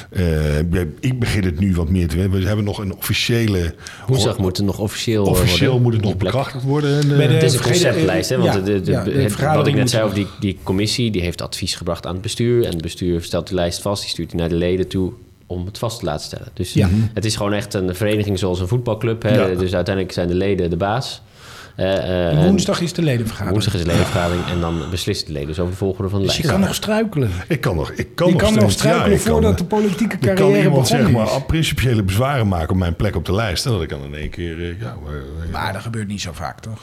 Eh, 0.09 0.57
ik 0.99 1.19
begin 1.19 1.43
het 1.43 1.59
nu 1.59 1.73
wat 1.75 1.89
meer 1.89 2.07
te 2.07 2.15
weten. 2.15 2.31
We 2.31 2.47
hebben 2.47 2.65
nog 2.65 2.77
een 2.77 2.95
officiële... 2.95 3.73
Woensdag 4.07 4.37
moet 4.37 4.57
het 4.57 4.65
nog 4.65 4.79
officieel 4.79 5.25
Officieel 5.25 5.65
worden. 5.71 5.81
moet 5.83 5.93
het 5.93 6.03
nog 6.03 6.17
bekrachtigd 6.17 6.63
worden. 6.63 6.99
En, 7.01 7.11
eh, 7.11 7.17
Bij 7.17 7.27
de- 7.27 7.33
Het 7.33 7.43
is 7.43 7.53
een 7.53 7.61
conceptlijst, 7.61 8.29
hè? 8.29 8.37
Want 8.37 8.53
ja, 8.53 8.59
de, 8.59 8.81
de, 8.81 8.91
ja, 8.91 9.03
de 9.03 9.11
het- 9.11 9.39
wat 9.39 9.67
ik 9.67 9.75
net 9.75 9.89
zei 9.89 10.03
over 10.03 10.15
die, 10.15 10.27
die 10.39 10.57
commissie, 10.63 11.11
die 11.11 11.21
heeft 11.21 11.41
advies 11.41 11.75
gebracht 11.75 12.05
aan 12.05 12.13
het 12.13 12.21
bestuur. 12.21 12.63
En 12.63 12.69
het 12.71 12.81
bestuur 12.81 13.23
stelt 13.23 13.47
die 13.47 13.55
lijst 13.55 13.81
vast, 13.81 14.01
die 14.01 14.09
stuurt 14.11 14.22
die 14.29 14.39
naar 14.39 14.49
de 14.49 14.55
leden 14.55 14.87
toe 14.87 15.13
om 15.47 15.65
het 15.65 15.77
vast 15.77 15.99
te 15.99 16.05
laten 16.05 16.25
stellen. 16.25 16.47
Dus 16.53 16.73
Ja. 16.73 16.89
het 17.13 17.25
is 17.25 17.35
gewoon 17.35 17.53
echt 17.53 17.73
een 17.73 17.95
vereniging 17.95 18.39
zoals 18.39 18.59
een 18.59 18.67
voetbalclub. 18.67 19.21
Hè? 19.23 19.29
Ja. 19.35 19.55
Dus 19.55 19.75
uiteindelijk 19.75 20.13
zijn 20.15 20.27
de 20.27 20.35
leden 20.35 20.69
de 20.69 20.77
baas. 20.77 21.21
Eh, 21.75 21.93
eh, 21.97 22.37
en 22.37 22.47
Woensdag 22.47 22.81
is 22.81 22.93
de 22.93 23.01
ledenvergadering. 23.01 23.51
woensdag 23.51 23.73
is 23.73 23.81
de 23.81 23.87
ledenvergadering 23.87 24.45
en 24.47 24.59
dan 24.59 24.81
beslissen 24.89 25.25
de 25.27 25.31
leden 25.33 25.47
dus 25.47 25.59
over 25.59 25.71
de 25.71 25.77
volgorde 25.77 26.09
van 26.09 26.19
de 26.19 26.25
Dus 26.25 26.35
je 26.35 26.41
lijst. 26.43 26.57
kan 26.57 26.65
nog 26.67 26.75
struikelen. 26.75 27.29
ik 27.47 27.61
kan 27.61 27.75
nog, 27.75 27.91
ik 27.91 28.15
kan 28.15 28.27
je 28.27 28.33
nog 28.33 28.41
kan 28.41 28.53
nog 28.53 28.71
struikelen 28.71 29.09
ja, 29.09 29.15
ik 29.15 29.21
kan, 29.23 29.31
voordat 29.31 29.57
de 29.57 29.65
politieke 29.65 30.15
Ik 30.15 30.21
kan 30.21 30.35
carrière 30.35 30.63
iemand 30.63 30.87
zeg 30.87 31.11
maar 31.11 31.41
principiële 31.47 32.03
bezwaren 32.03 32.47
maken 32.47 32.69
op 32.69 32.77
mijn 32.77 32.95
plek 32.95 33.15
op 33.15 33.25
de 33.25 33.33
lijst. 33.33 33.65
En 33.65 33.71
dat 33.71 33.81
ik 33.81 33.89
dan 33.89 34.03
in 34.03 34.15
één 34.15 34.29
keer... 34.29 34.59
eh, 34.61 34.79
ja, 34.81 34.95
Maar 35.51 35.73
dat 35.73 35.81
gebeurt 35.81 36.07
niet 36.07 36.21
zo 36.21 36.31
vaak, 36.33 36.59
toch? 36.59 36.79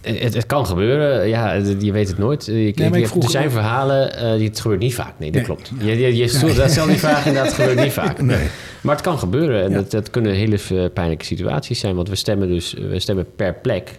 Eh, 0.00 0.20
Het, 0.22 0.34
het 0.34 0.46
kan 0.46 0.66
gebeuren, 0.66 1.28
ja, 1.28 1.52
je 1.78 1.92
weet 1.92 2.08
het 2.08 2.18
nooit. 2.18 2.48
Eh, 2.48 2.74
vroeg- 3.06 3.24
er 3.24 3.30
zijn 3.30 3.50
verhalen, 3.50 4.16
eh, 4.16 4.36
die 4.36 4.48
het 4.48 4.60
gebeurt 4.60 4.80
niet 4.80 4.94
vaak. 4.94 5.12
Nee, 5.18 5.30
dat 5.30 5.36
Nee. 5.36 5.44
klopt. 5.44 5.72
Je, 5.78 5.98
je, 5.98 6.16
je 6.16 6.28
stelt 6.28 6.56
dat 6.56 6.70
stel 6.70 6.86
die 6.86 6.96
vraag 6.98 7.26
en 7.26 7.34
dat 7.34 7.52
gebeurt 7.52 7.82
niet 7.82 7.92
vaak. 7.92 8.20
Maar 8.82 8.94
het 8.94 9.00
kan 9.04 9.18
gebeuren 9.18 9.62
en 9.62 9.70
Ja. 9.70 9.76
dat, 9.76 9.90
dat 9.90 10.10
kunnen 10.10 10.32
hele 10.34 10.58
eh, 10.70 10.84
pijnlijke 10.94 11.24
situaties 11.24 11.80
zijn. 11.80 11.94
Want 11.94 12.08
we 12.08 12.14
stemmen 12.16 12.48
dus 12.48 12.72
we 12.72 12.98
stemmen 12.98 13.26
per 13.36 13.54
plek. 13.54 13.90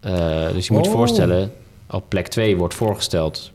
Eh, 0.00 0.12
dus 0.52 0.66
je 0.66 0.72
moet 0.72 0.84
je 0.84 0.90
Oh. 0.90 0.96
voorstellen, 0.96 1.52
op 1.90 2.04
plek 2.08 2.26
2 2.28 2.56
wordt 2.56 2.74
voorgesteld... 2.74 3.52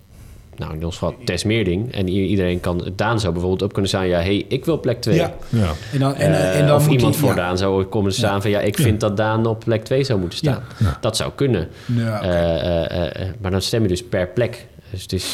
Nou, 0.58 0.74
in 0.74 0.86
ons 0.86 0.94
geval 0.98 1.16
Tess 1.26 1.44
Meerding. 1.44 1.92
En 1.94 2.08
iedereen 2.10 2.60
kan... 2.60 2.92
Daan 2.96 3.20
zou 3.20 3.32
bijvoorbeeld 3.34 3.64
ook 3.64 3.74
kunnen 3.74 3.90
zeggen... 3.92 4.10
Ja, 4.10 4.20
hey, 4.20 4.46
ik 4.48 4.66
wil 4.66 4.80
plek 4.80 5.02
2. 5.02 5.16
Ja. 5.16 5.34
ja. 5.50 5.72
En 5.94 6.00
dan, 6.00 6.16
en, 6.16 6.32
Eh, 6.34 6.60
en 6.60 6.68
dan 6.68 6.76
of 6.76 6.88
iemand 6.88 7.14
die- 7.14 7.22
voor 7.22 7.30
ja. 7.30 7.36
Daan 7.36 7.58
zou 7.58 7.84
komen 7.84 8.14
staan 8.14 8.42
van... 8.42 8.52
ja, 8.52 8.60
ik 8.60 8.76
vind 8.78 9.00
dat 9.00 9.18
Daan 9.18 9.46
op 9.46 9.60
plek 9.60 9.84
2 9.84 10.04
zou 10.04 10.20
moeten 10.20 10.38
staan. 10.38 10.64
Dat 11.02 11.18
zou 11.18 11.32
kunnen. 11.36 11.68
Ja, 11.96 12.18
oké. 12.18 12.28
Eh, 12.28 12.86
eh, 12.92 13.22
eh, 13.22 13.30
maar 13.42 13.52
dan 13.52 13.62
stem 13.62 13.82
je 13.82 13.88
dus 13.88 14.04
per 14.04 14.28
plek. 14.28 14.66
Dus, 14.92 15.02
het 15.02 15.14
is, 15.14 15.32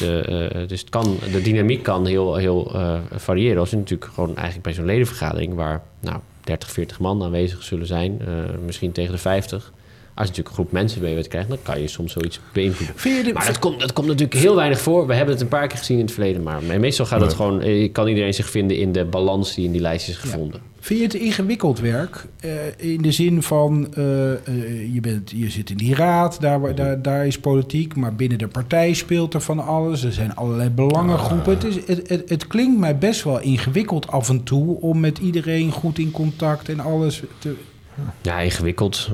dus 0.68 0.80
het 0.80 0.90
kan, 0.90 1.18
de 1.32 1.42
dynamiek 1.42 1.84
kan 1.84 2.06
heel, 2.06 2.36
heel 2.36 2.72
eh, 2.76 2.94
variëren. 3.16 3.60
Als 3.60 3.70
je 3.70 3.76
natuurlijk 3.78 4.12
gewoon 4.14 4.30
eigenlijk 4.36 4.64
bij 4.64 4.74
zo'n 4.74 4.86
ledenvergadering... 4.86 5.54
waar 5.56 5.82
nou, 6.00 6.18
30, 6.44 6.72
40 6.72 7.00
man 7.00 7.24
aanwezig 7.24 7.64
zullen 7.64 7.88
zijn... 7.88 8.22
eh, 8.22 8.28
misschien 8.66 8.92
tegen 8.92 9.12
de 9.12 9.18
50... 9.18 9.72
Als 10.20 10.28
je 10.28 10.34
natuurlijk 10.34 10.48
een 10.58 10.64
groep 10.64 10.72
mensen 10.72 11.02
mee 11.02 11.16
weet 11.16 11.28
krijgen... 11.28 11.50
dan 11.50 11.60
kan 11.64 11.82
je 11.82 11.88
soms 11.88 12.12
zoiets 12.12 12.40
beïnvloeden. 12.54 12.96
Vind 13.00 13.18
je 13.18 13.24
de- 13.24 13.34
Maar 13.34 13.46
dat 13.46 13.60
komt, 13.60 13.80
dat 13.80 13.94
komt 13.94 14.08
natuurlijk 14.08 14.40
heel 14.40 14.56
weinig 14.56 14.80
voor. 14.82 15.08
We 15.08 15.14
hebben 15.14 15.34
het 15.34 15.44
een 15.44 15.50
paar 15.50 15.68
keer 15.68 15.78
gezien 15.78 15.98
in 15.98 16.04
het 16.04 16.14
verleden. 16.14 16.44
Maar 16.44 16.62
meestal 16.80 17.06
gaat 17.06 17.22
het 17.22 17.34
gewoon... 17.34 17.62
eh, 17.62 17.92
kan 17.92 18.08
iedereen 18.08 18.34
zich 18.34 18.50
vinden 18.50 18.78
in 18.78 18.92
de 18.92 19.06
balans 19.06 19.56
die 19.56 19.66
in 19.66 19.72
die 19.72 19.82
lijst 19.82 20.08
is 20.10 20.18
gevonden. 20.18 20.62
Vind 20.80 21.00
je 21.00 21.06
het 21.06 21.14
ingewikkeld 21.16 21.80
werk? 21.80 22.26
Eh, 22.40 22.50
in 22.78 23.02
de 23.02 23.12
zin 23.12 23.44
van, 23.44 23.88
eh, 23.94 24.32
eh, 24.34 24.94
je, 24.94 25.00
bent, 25.02 25.32
je 25.36 25.50
zit 25.50 25.70
in 25.70 25.78
die 25.78 25.96
raad, 25.96 26.42
daar, 26.42 26.76
daar, 26.76 27.02
daar 27.02 27.28
is 27.28 27.40
politiek, 27.40 27.96
maar 27.96 28.16
binnen 28.16 28.38
de 28.38 28.48
partij 28.48 28.94
speelt 28.94 29.34
er 29.34 29.42
van 29.42 29.60
alles. 29.60 30.04
Er 30.04 30.14
zijn 30.14 30.36
allerlei 30.36 30.70
belangengroepen. 30.70 31.54
Het, 31.54 31.64
is, 31.64 31.76
het, 31.86 32.10
het, 32.10 32.30
het 32.30 32.48
klinkt 32.48 32.80
mij 32.80 32.98
best 32.98 33.24
wel 33.24 33.40
ingewikkeld 33.40 34.08
af 34.08 34.30
en 34.30 34.44
toe 34.44 34.82
om 34.82 35.00
met 35.00 35.18
iedereen 35.18 35.72
goed 35.72 36.00
in 36.00 36.12
contact 36.12 36.70
en 36.70 36.80
alles 36.80 37.24
te... 37.40 37.56
Ja, 38.22 38.40
ingewikkeld. 38.40 39.10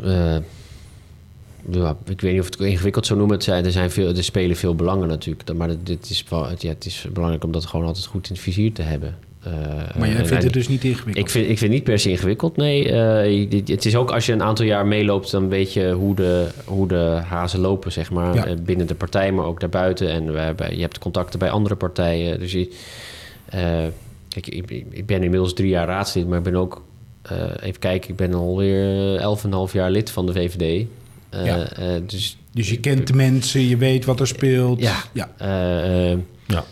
Ja, 1.72 1.98
ik 2.08 2.22
weet 2.22 2.32
niet 2.32 2.42
of 2.42 2.48
ik 2.48 2.54
het 2.58 2.62
ingewikkeld 2.68 3.06
zou 3.06 3.18
noemen. 3.20 3.36
Het 3.38 3.46
zijn, 3.46 3.66
er, 3.66 3.72
zijn 3.72 3.92
veel, 3.92 4.08
er 4.16 4.24
spelen 4.24 4.56
veel 4.56 4.76
belangen 4.76 5.08
natuurlijk. 5.08 5.54
Maar 5.54 5.70
het, 5.70 5.86
dit 5.86 6.10
is 6.10 6.24
wel, 6.30 6.48
ja, 6.58 6.70
het 6.70 6.86
is 6.86 7.06
belangrijk 7.14 7.44
om 7.44 7.52
dat 7.52 7.66
gewoon 7.66 7.86
altijd 7.86 8.06
goed 8.06 8.28
in 8.28 8.34
het 8.34 8.44
vizier 8.44 8.74
te 8.74 8.82
hebben. 8.82 9.18
Eh, 9.44 9.52
Maar 9.98 10.08
jij 10.10 10.26
vindt 10.26 10.44
het 10.44 10.54
dus 10.54 10.68
niet 10.68 10.84
ingewikkeld? 10.84 11.18
Ik 11.26 11.30
vind, 11.30 11.44
ik 11.50 11.58
vind 11.58 11.60
het 11.60 11.72
niet 11.72 11.84
per 11.84 12.00
se 12.00 12.10
ingewikkeld, 12.10 12.58
nee. 12.58 12.92
Eh, 12.92 13.62
het 13.66 13.86
is 13.86 13.96
ook 13.96 14.12
als 14.12 14.26
je 14.26 14.32
een 14.34 14.44
aantal 14.44 14.66
jaar 14.66 14.86
meeloopt... 14.86 15.32
dan 15.32 15.50
weet 15.50 15.74
je 15.74 15.92
hoe 15.92 16.16
de, 16.16 16.48
hoe 16.66 16.88
de 16.88 17.20
hazen 17.28 17.60
lopen, 17.60 17.92
zeg 17.92 18.12
maar. 18.12 18.36
Ja. 18.36 18.46
Eh, 18.46 18.54
binnen 18.62 18.88
de 18.88 18.96
partij, 18.96 19.32
maar 19.32 19.46
ook 19.46 19.60
daarbuiten. 19.60 20.10
En 20.10 20.34
we 20.34 20.40
hebben, 20.40 20.76
je 20.76 20.82
hebt 20.82 21.00
contacten 21.00 21.40
bij 21.40 21.50
andere 21.50 21.76
partijen. 21.76 22.40
Dus 22.40 22.52
je... 22.52 22.70
kijk, 24.30 24.48
ik, 24.48 24.72
ik- 24.72 24.86
ik 24.90 25.06
ben 25.06 25.24
inmiddels 25.24 25.54
drie 25.54 25.70
jaar 25.70 25.88
raadslid... 25.88 26.28
maar 26.28 26.38
ik 26.38 26.44
ben 26.44 26.56
ook... 26.56 26.82
even 27.62 27.80
kijken, 27.80 28.10
ik 28.10 28.16
ben 28.16 28.34
alweer 28.34 29.16
elf 29.16 29.44
en 29.44 29.50
een 29.50 29.56
half 29.56 29.74
jaar 29.74 29.92
lid 29.92 30.10
van 30.10 30.26
de 30.26 30.34
VVD. 30.34 30.86
Eh, 31.36 31.46
Ja. 31.46 31.70
eh, 31.72 31.86
dus 32.06 32.38
Dus 32.52 32.70
je 32.70 32.80
kent 32.80 33.08
de 33.08 33.14
mensen, 33.14 33.62
je 33.68 33.78
weet 33.78 34.06
wat 34.06 34.20
er 34.20 34.28
speelt. 34.28 34.80
Ja. 34.82 34.96
ja. 35.14 35.30
eh, 35.38 36.12
eh, 36.12 36.20
Ja. 36.48 36.64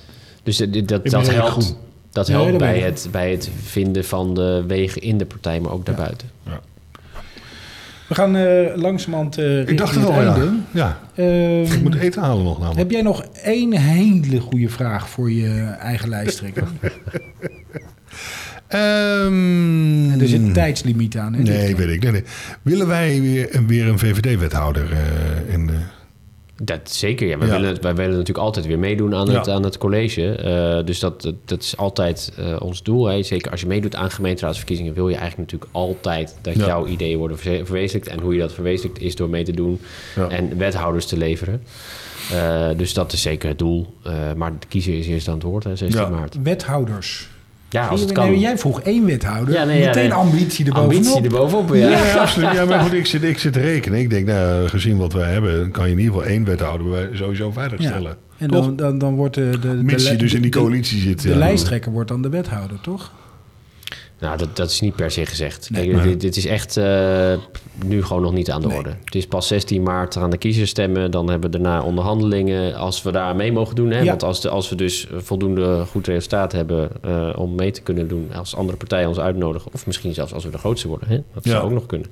dus 0.43 0.57
dat, 0.57 0.73
dat, 1.09 1.29
helpt, 1.31 1.75
dat 2.11 2.27
Nee, 2.27 2.35
helpt 2.37 2.51
dat 2.51 2.59
bij, 2.59 2.79
het, 2.79 3.07
bij 3.11 3.31
het 3.31 3.49
vinden 3.63 4.05
van 4.05 4.33
de 4.33 4.63
wegen 4.67 5.01
in 5.01 5.17
de 5.17 5.25
partij, 5.25 5.59
maar 5.59 5.71
ook 5.71 5.85
daarbuiten. 5.85 6.29
Ja. 6.45 6.51
Eh, 6.51 6.57
We 8.07 8.15
gaan 8.15 8.35
eh 8.35 8.75
langzamerhand 8.75 9.37
eh 9.37 9.67
Ik 9.67 9.77
dacht 9.77 9.95
het 9.95 10.05
al, 10.05 10.21
ja. 10.21 10.53
ja. 10.73 10.99
Ehm, 11.15 11.61
Ik 11.73 11.81
moet 11.81 11.95
eten 11.95 12.21
halen 12.21 12.43
nog 12.43 12.53
namelijk. 12.57 12.79
heb 12.79 12.91
jij 12.91 13.01
nog 13.01 13.23
één 13.43 13.71
hele 13.73 14.39
goede 14.39 14.69
vraag 14.69 15.09
voor 15.09 15.31
je 15.31 15.49
eigen 15.79 16.09
lijsttrekker? 16.09 16.67
Ehm, 18.73 20.11
En 20.11 20.17
er 20.21 20.27
zit 20.27 20.41
een 20.41 20.53
tijdslimiet 20.53 21.17
aan. 21.17 21.33
Hè? 21.33 21.41
Nee, 21.41 21.75
weet 21.75 21.89
ik. 21.89 22.01
Nee, 22.03 22.11
nee. 22.11 22.23
Willen 22.61 22.87
wij 22.87 23.21
weer, 23.21 23.55
een- 23.55 23.67
weer 23.67 23.87
een 23.87 23.99
VVD-wethouder 23.99 24.91
eh, 24.91 25.53
in 25.53 25.67
de... 25.67 25.73
Dat 26.63 26.79
zeker, 26.91 27.27
ja. 27.27 27.37
Wij, 27.37 27.47
Ja. 27.47 27.53
Willen, 27.53 27.81
wij 27.81 27.95
willen 27.95 28.11
natuurlijk 28.11 28.45
altijd 28.45 28.65
weer 28.65 28.79
meedoen 28.79 29.15
aan, 29.15 29.25
Ja. 29.27 29.37
het, 29.37 29.49
aan 29.49 29.63
het 29.63 29.77
college. 29.77 30.35
Eh, 30.35 30.85
dus 30.85 30.99
dat, 30.99 31.21
dat, 31.21 31.35
dat 31.45 31.61
is 31.61 31.77
altijd 31.77 32.33
eh, 32.37 32.55
ons 32.61 32.83
doel. 32.83 33.05
Hè. 33.05 33.23
Zeker 33.23 33.51
als 33.51 33.61
je 33.61 33.67
meedoet 33.67 33.95
aan 33.95 34.11
gemeenteraadsverkiezingen... 34.11 34.93
wil 34.93 35.09
je 35.09 35.15
eigenlijk 35.15 35.51
natuurlijk 35.51 35.71
altijd 35.75 36.35
dat 36.41 36.55
Ja. 36.55 36.65
jouw 36.65 36.85
ideeën 36.87 37.17
worden 37.17 37.37
verwezenlijkt. 37.39 38.07
En 38.07 38.19
hoe 38.19 38.33
je 38.33 38.39
dat 38.39 38.53
verwezenlijkt 38.53 39.01
is 39.01 39.15
door 39.15 39.29
mee 39.29 39.43
te 39.43 39.51
doen 39.51 39.79
Ja. 40.15 40.27
en 40.29 40.57
wethouders 40.57 41.05
te 41.05 41.17
leveren. 41.17 41.61
Eh, 42.31 42.69
dus 42.77 42.93
dat 42.93 43.13
is 43.13 43.21
zeker 43.21 43.49
het 43.49 43.59
doel. 43.59 43.93
Eh, 44.03 44.13
maar 44.35 44.51
de 44.59 44.67
kiezer 44.67 44.97
is 44.99 45.07
eerst 45.07 45.27
aan 45.27 45.33
het 45.33 45.43
woord, 45.43 45.63
hè, 45.63 45.75
16 45.75 46.01
Ja. 46.01 46.09
maart. 46.09 46.35
Wethouders. 46.43 47.29
Ja, 47.73 47.87
als 47.87 47.99
het 48.01 48.15
Nee, 48.15 48.25
kan. 48.27 48.39
jij 48.39 48.57
vroeg 48.57 48.81
één 48.81 49.05
wethouder. 49.05 49.53
Ja, 49.53 49.63
nee, 49.63 49.79
ja, 49.79 49.85
Meteen 49.85 50.03
nee. 50.03 50.13
ambitie 50.13 50.65
erbovenop. 50.65 50.93
Ambitie 50.97 51.23
erbovenop, 51.23 51.69
ja. 51.73 51.89
Ja, 51.89 52.05
ja, 52.05 52.13
absoluut. 52.21 52.51
Ja, 52.51 52.65
maar 52.65 52.79
goed, 52.79 52.93
ik 52.93 53.05
zit, 53.05 53.23
ik 53.23 53.37
zit 53.39 53.53
te 53.53 53.59
rekenen. 53.59 53.99
Ik 53.99 54.09
denk, 54.09 54.27
nou, 54.27 54.67
gezien 54.67 54.97
wat 54.97 55.13
wij 55.13 55.31
hebben... 55.31 55.71
kan 55.71 55.85
je 55.85 55.91
in 55.91 55.97
ieder 55.99 56.13
geval 56.13 56.29
één 56.29 56.43
wethouder 56.45 56.89
bij- 56.89 57.09
sowieso 57.13 57.51
Ja. 57.55 57.89
stellen. 57.89 58.15
En 58.37 58.49
Toch? 58.49 58.65
dan, 58.65 58.75
dan, 58.75 58.97
dan 58.97 59.15
wordt 59.15 59.35
de, 59.35 59.49
de, 59.49 59.59
de, 59.59 59.67
Mits 59.67 60.03
je 60.03 60.09
de- 60.09 60.15
dus 60.15 60.33
in 60.33 60.41
die 60.41 60.51
de- 60.51 60.57
coalitie 60.59 60.99
zit. 61.01 61.21
De, 61.21 61.29
ja. 61.29 61.35
lijsttrekker 61.35 61.91
wordt 61.91 62.09
dan 62.09 62.21
de 62.21 62.29
wethouder, 62.29 62.81
toch? 62.81 63.11
Nou, 64.23 64.37
dat, 64.37 64.55
dat 64.55 64.69
is 64.69 64.79
niet 64.81 64.95
per 64.95 65.11
se 65.11 65.25
gezegd. 65.25 65.69
Nee. 65.71 65.89
Kijk, 65.91 66.03
dit, 66.03 66.21
dit 66.21 66.35
is 66.37 66.45
echt 66.45 66.77
eh, 66.77 67.33
nu 67.85 68.03
gewoon 68.03 68.21
nog 68.21 68.33
niet 68.33 68.51
aan 68.51 68.61
de 68.61 68.67
Nee. 68.67 68.77
orde. 68.77 68.89
Het 69.05 69.15
is 69.15 69.27
pas 69.27 69.47
16 69.47 69.83
maart 69.83 70.15
gaan 70.15 70.29
de 70.29 70.37
kiezers 70.37 70.69
stemmen. 70.69 71.11
Dan 71.11 71.29
hebben 71.29 71.51
we 71.51 71.57
daarna 71.59 71.81
onderhandelingen 71.83 72.75
als 72.75 73.03
we 73.03 73.11
daar 73.11 73.35
mee 73.35 73.51
mogen 73.51 73.75
doen. 73.75 73.91
Hè? 73.91 73.99
Ja. 73.99 74.05
Want 74.05 74.23
als, 74.23 74.41
de, 74.41 74.49
als 74.49 74.69
we 74.69 74.75
dus 74.75 75.07
voldoende 75.17 75.85
goed 75.85 76.07
resultaat 76.07 76.51
hebben 76.51 76.89
eh, 77.01 77.29
om 77.35 77.55
mee 77.55 77.71
te 77.71 77.81
kunnen 77.81 78.07
doen... 78.07 78.29
als 78.35 78.55
andere 78.55 78.77
partijen 78.77 79.07
ons 79.07 79.19
uitnodigen... 79.19 79.71
of 79.73 79.85
misschien 79.85 80.13
zelfs 80.13 80.33
als 80.33 80.43
we 80.43 80.49
de 80.51 80.57
grootste 80.57 80.87
worden. 80.87 81.07
Hè? 81.07 81.21
Dat 81.33 81.43
Ja. 81.43 81.51
zou 81.51 81.63
ook 81.63 81.71
nog 81.71 81.85
kunnen. 81.85 82.07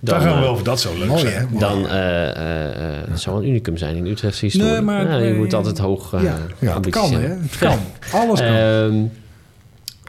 Daar 0.00 0.20
gaan 0.20 0.28
we 0.28 0.34
eh, 0.34 0.40
wel 0.40 0.50
over. 0.50 0.64
Dat 0.64 0.80
zou 0.80 0.98
leuk 0.98 1.08
Mooi, 1.08 1.20
zijn. 1.20 1.34
hè? 1.34 1.44
Mooi. 1.46 1.58
dan 1.58 1.88
eh, 1.88 2.28
eh, 2.30 2.98
eh, 3.00 3.08
het 3.10 3.20
zou 3.20 3.36
een 3.42 3.48
unicum 3.48 3.76
zijn 3.76 3.96
in 3.96 4.06
Utrechtse 4.06 4.44
historie. 4.44 4.70
Nee, 4.72 4.80
maar- 4.80 5.04
Ja, 5.08 5.16
je 5.16 5.22
nee, 5.30 5.34
moet 5.34 5.54
altijd 5.54 5.78
hoog 5.78 6.12
eh 6.12 6.22
ja. 6.22 6.36
Ja, 6.58 6.66
het 6.66 6.74
ambities 6.74 7.00
Kan, 7.00 7.12
hebben. 7.12 7.30
hè? 7.30 7.36
Het 7.42 7.58
kan. 7.58 7.78
Alles 8.20 8.40
kan. 8.40 9.10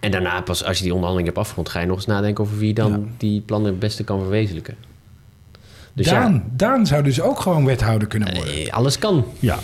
En 0.06 0.12
daarna, 0.12 0.42
pas 0.42 0.64
als 0.64 0.78
je 0.78 0.84
die 0.84 0.94
onderhandeling 0.94 1.34
hebt 1.34 1.46
afgerond, 1.46 1.70
ga 1.70 1.80
je 1.80 1.86
nog 1.86 1.96
eens 1.96 2.06
nadenken 2.06 2.44
over 2.44 2.58
wie 2.58 2.74
dan 2.74 2.92
Ja. 2.92 3.00
die 3.18 3.42
plannen 3.42 3.70
het 3.72 3.80
beste 3.80 4.04
kan 4.04 4.20
verwezenlijken. 4.20 4.76
Dus 5.94 6.06
Daan, 6.06 6.44
Daan 6.52 6.86
zou 6.88 7.04
dus 7.04 7.22
ook 7.22 7.40
gewoon 7.40 7.66
wethouder 7.66 8.08
kunnen 8.08 8.34
worden. 8.36 8.54
eh, 8.54 8.74
alles 8.74 9.00
kan. 9.00 9.26
Ja, 9.40 9.60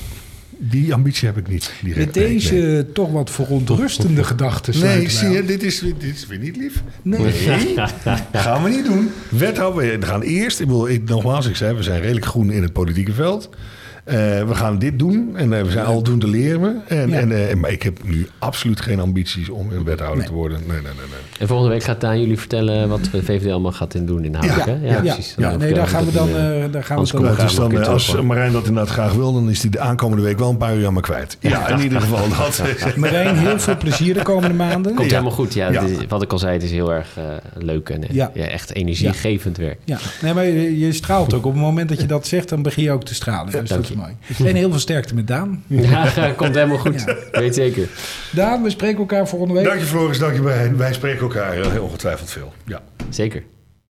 die 0.57 0.93
ambitie 0.93 1.27
heb 1.27 1.37
ik 1.37 1.47
niet. 1.47 1.73
Direct. 1.81 2.05
Met 2.05 2.15
Nee, 2.15 2.27
deze 2.27 2.53
nee. 2.55 2.91
toch 2.91 3.11
wat 3.11 3.29
verontrustende 3.29 4.23
gedachten 4.33 4.79
Nee, 4.79 5.09
zie 5.09 5.29
je, 5.29 5.45
dit 5.45 5.63
is, 5.63 5.79
dit 5.79 6.03
is 6.03 6.27
weer 6.27 6.39
niet 6.39 6.57
lief. 6.57 6.83
Nee. 7.01 7.31
gaan 8.33 8.63
we 8.63 8.69
niet 8.69 8.85
doen. 8.85 9.09
Wethouder, 9.29 9.99
we 9.99 10.05
gaan 10.05 10.21
eerst, 10.21 10.59
ik 10.59 10.65
bedoel, 10.67 10.89
ik, 10.89 11.09
nogmaals, 11.09 11.47
ik 11.47 11.55
zei, 11.55 11.75
we 11.75 11.83
zijn 11.83 12.01
redelijk 12.01 12.25
groen 12.25 12.51
in 12.51 12.61
het 12.61 12.73
politieke 12.73 13.13
veld. 13.13 13.49
Eh, 14.04 14.16
we 14.47 14.56
gaan 14.56 14.80
dit 14.80 14.99
doen 14.99 15.32
en 15.36 15.54
eh, 15.54 15.64
we 15.64 15.72
zijn 15.72 15.86
al 15.86 16.02
doen 16.04 16.20
te 16.20 16.28
leren. 16.28 16.82
En, 16.88 17.10
Ja. 17.10 17.20
en, 17.20 17.49
eh, 17.49 17.56
maar 17.56 17.72
ik 17.72 17.84
heb 17.84 17.99
nu 18.04 18.28
absoluut 18.39 18.82
geen 18.82 18.99
ambities 18.99 19.49
om 19.49 19.72
een 19.72 19.84
wethouder 19.84 20.18
Nee. 20.18 20.28
te 20.28 20.34
worden. 20.34 20.58
Nee, 20.60 20.68
nee, 20.68 20.82
nee. 20.82 20.93
nee. 20.93 21.39
En 21.39 21.47
volgende 21.47 21.72
week 21.74 21.84
gaat 21.84 22.02
Daan 22.02 22.20
jullie 22.20 22.39
vertellen 22.39 22.89
wat 22.89 23.10
de 23.12 23.24
VVD 23.24 23.52
allemaal 23.52 23.72
gaat 23.72 23.93
in 23.93 24.06
doen 24.06 24.24
in 24.24 24.34
Haag. 24.34 24.45
Ja, 24.45 24.66
hè? 24.66 24.88
ja, 24.88 24.93
ja. 24.93 24.99
precies. 25.14 25.36
Dan 25.38 25.60
nee, 25.60 25.74
daar 25.74 25.88
gaan 25.88 26.06
we 26.06 26.12
dan, 26.12 26.28
eh, 26.28 26.34
daar 26.72 26.84
gaan 26.84 27.04
we 27.04 27.12
dan 27.72 27.86
als. 27.88 28.22
Marijn 28.22 28.52
dat 28.52 28.68
inderdaad 28.68 28.93
graag 28.93 29.14
wil, 29.14 29.34
dan 29.34 29.49
is 29.49 29.62
hij 29.62 29.70
de 29.70 29.80
aankomende 29.80 30.24
week 30.24 30.38
wel 30.39 30.49
een 30.49 30.58
paar 30.58 30.76
uur 30.78 30.86
aan 30.88 30.93
me 30.93 31.02
kwijt. 31.02 31.38
Ja, 31.39 31.68
in 31.70 31.80
ieder 31.80 32.02
geval. 32.02 32.20
Dat, 32.38 32.95
Marijn, 32.95 33.38
heel 33.38 33.60
veel 33.60 33.78
plezier 33.78 34.14
de 34.14 34.22
komende 34.22 34.56
maanden. 34.56 34.93
Komt 34.95 35.10
Ja. 35.10 35.16
helemaal 35.16 35.36
goed. 35.38 35.54
Ja, 35.54 35.72
Ja. 35.72 35.82
dit 35.82 35.89
is- 35.99 36.06
wat 36.08 36.22
ik 36.22 36.32
al 36.32 36.39
zei, 36.39 36.54
het 36.54 36.64
is 36.64 36.72
heel 36.72 36.93
erg 36.93 37.08
leuk 37.58 37.89
en 37.89 38.04
Ja. 38.12 38.32
ja. 38.34 38.45
echt 38.45 38.74
energiegevend 38.74 39.58
werk. 39.58 39.78
Ja, 39.86 39.97
nee, 40.22 40.34
maar 40.34 40.45
je, 40.45 40.80
je 40.80 40.91
straalt 40.93 41.34
ook. 41.34 41.45
Op 41.45 41.52
het 41.54 41.62
moment 41.62 41.89
dat 41.89 42.02
je 42.02 42.08
dat 42.08 42.28
zegt, 42.28 42.49
dan 42.49 42.62
begin 42.62 42.84
je 42.84 42.91
ook 42.91 43.04
te 43.04 43.14
stralen. 43.16 43.52
Dus 43.66 43.90
is 43.91 43.97
mooi. 44.37 44.49
En 44.49 44.55
heel 44.55 44.69
veel 44.69 44.79
sterkte 44.79 45.15
met 45.15 45.27
Daan. 45.27 45.63
Ja, 45.67 46.09
komt 46.37 46.55
helemaal 46.55 46.77
goed. 46.77 47.15
Weet 47.31 47.55
zeker. 47.55 47.87
Daan, 48.31 48.63
we 48.63 48.69
spreken 48.69 48.99
elkaar 48.99 49.27
volgende 49.27 49.53
week. 49.53 49.63
dank 49.63 49.79
je 49.79 49.85
Floris, 49.85 50.19
dank 50.19 50.33
je 50.33 50.41
Marijn. 50.41 50.77
Wij 50.77 50.93
spreken 50.93 51.21
elkaar 51.21 51.61
eh, 51.61 51.83
ongetwijfeld 51.83 52.29
veel. 52.29 52.53
Ja. 52.65 52.81
Zeker. 53.09 53.43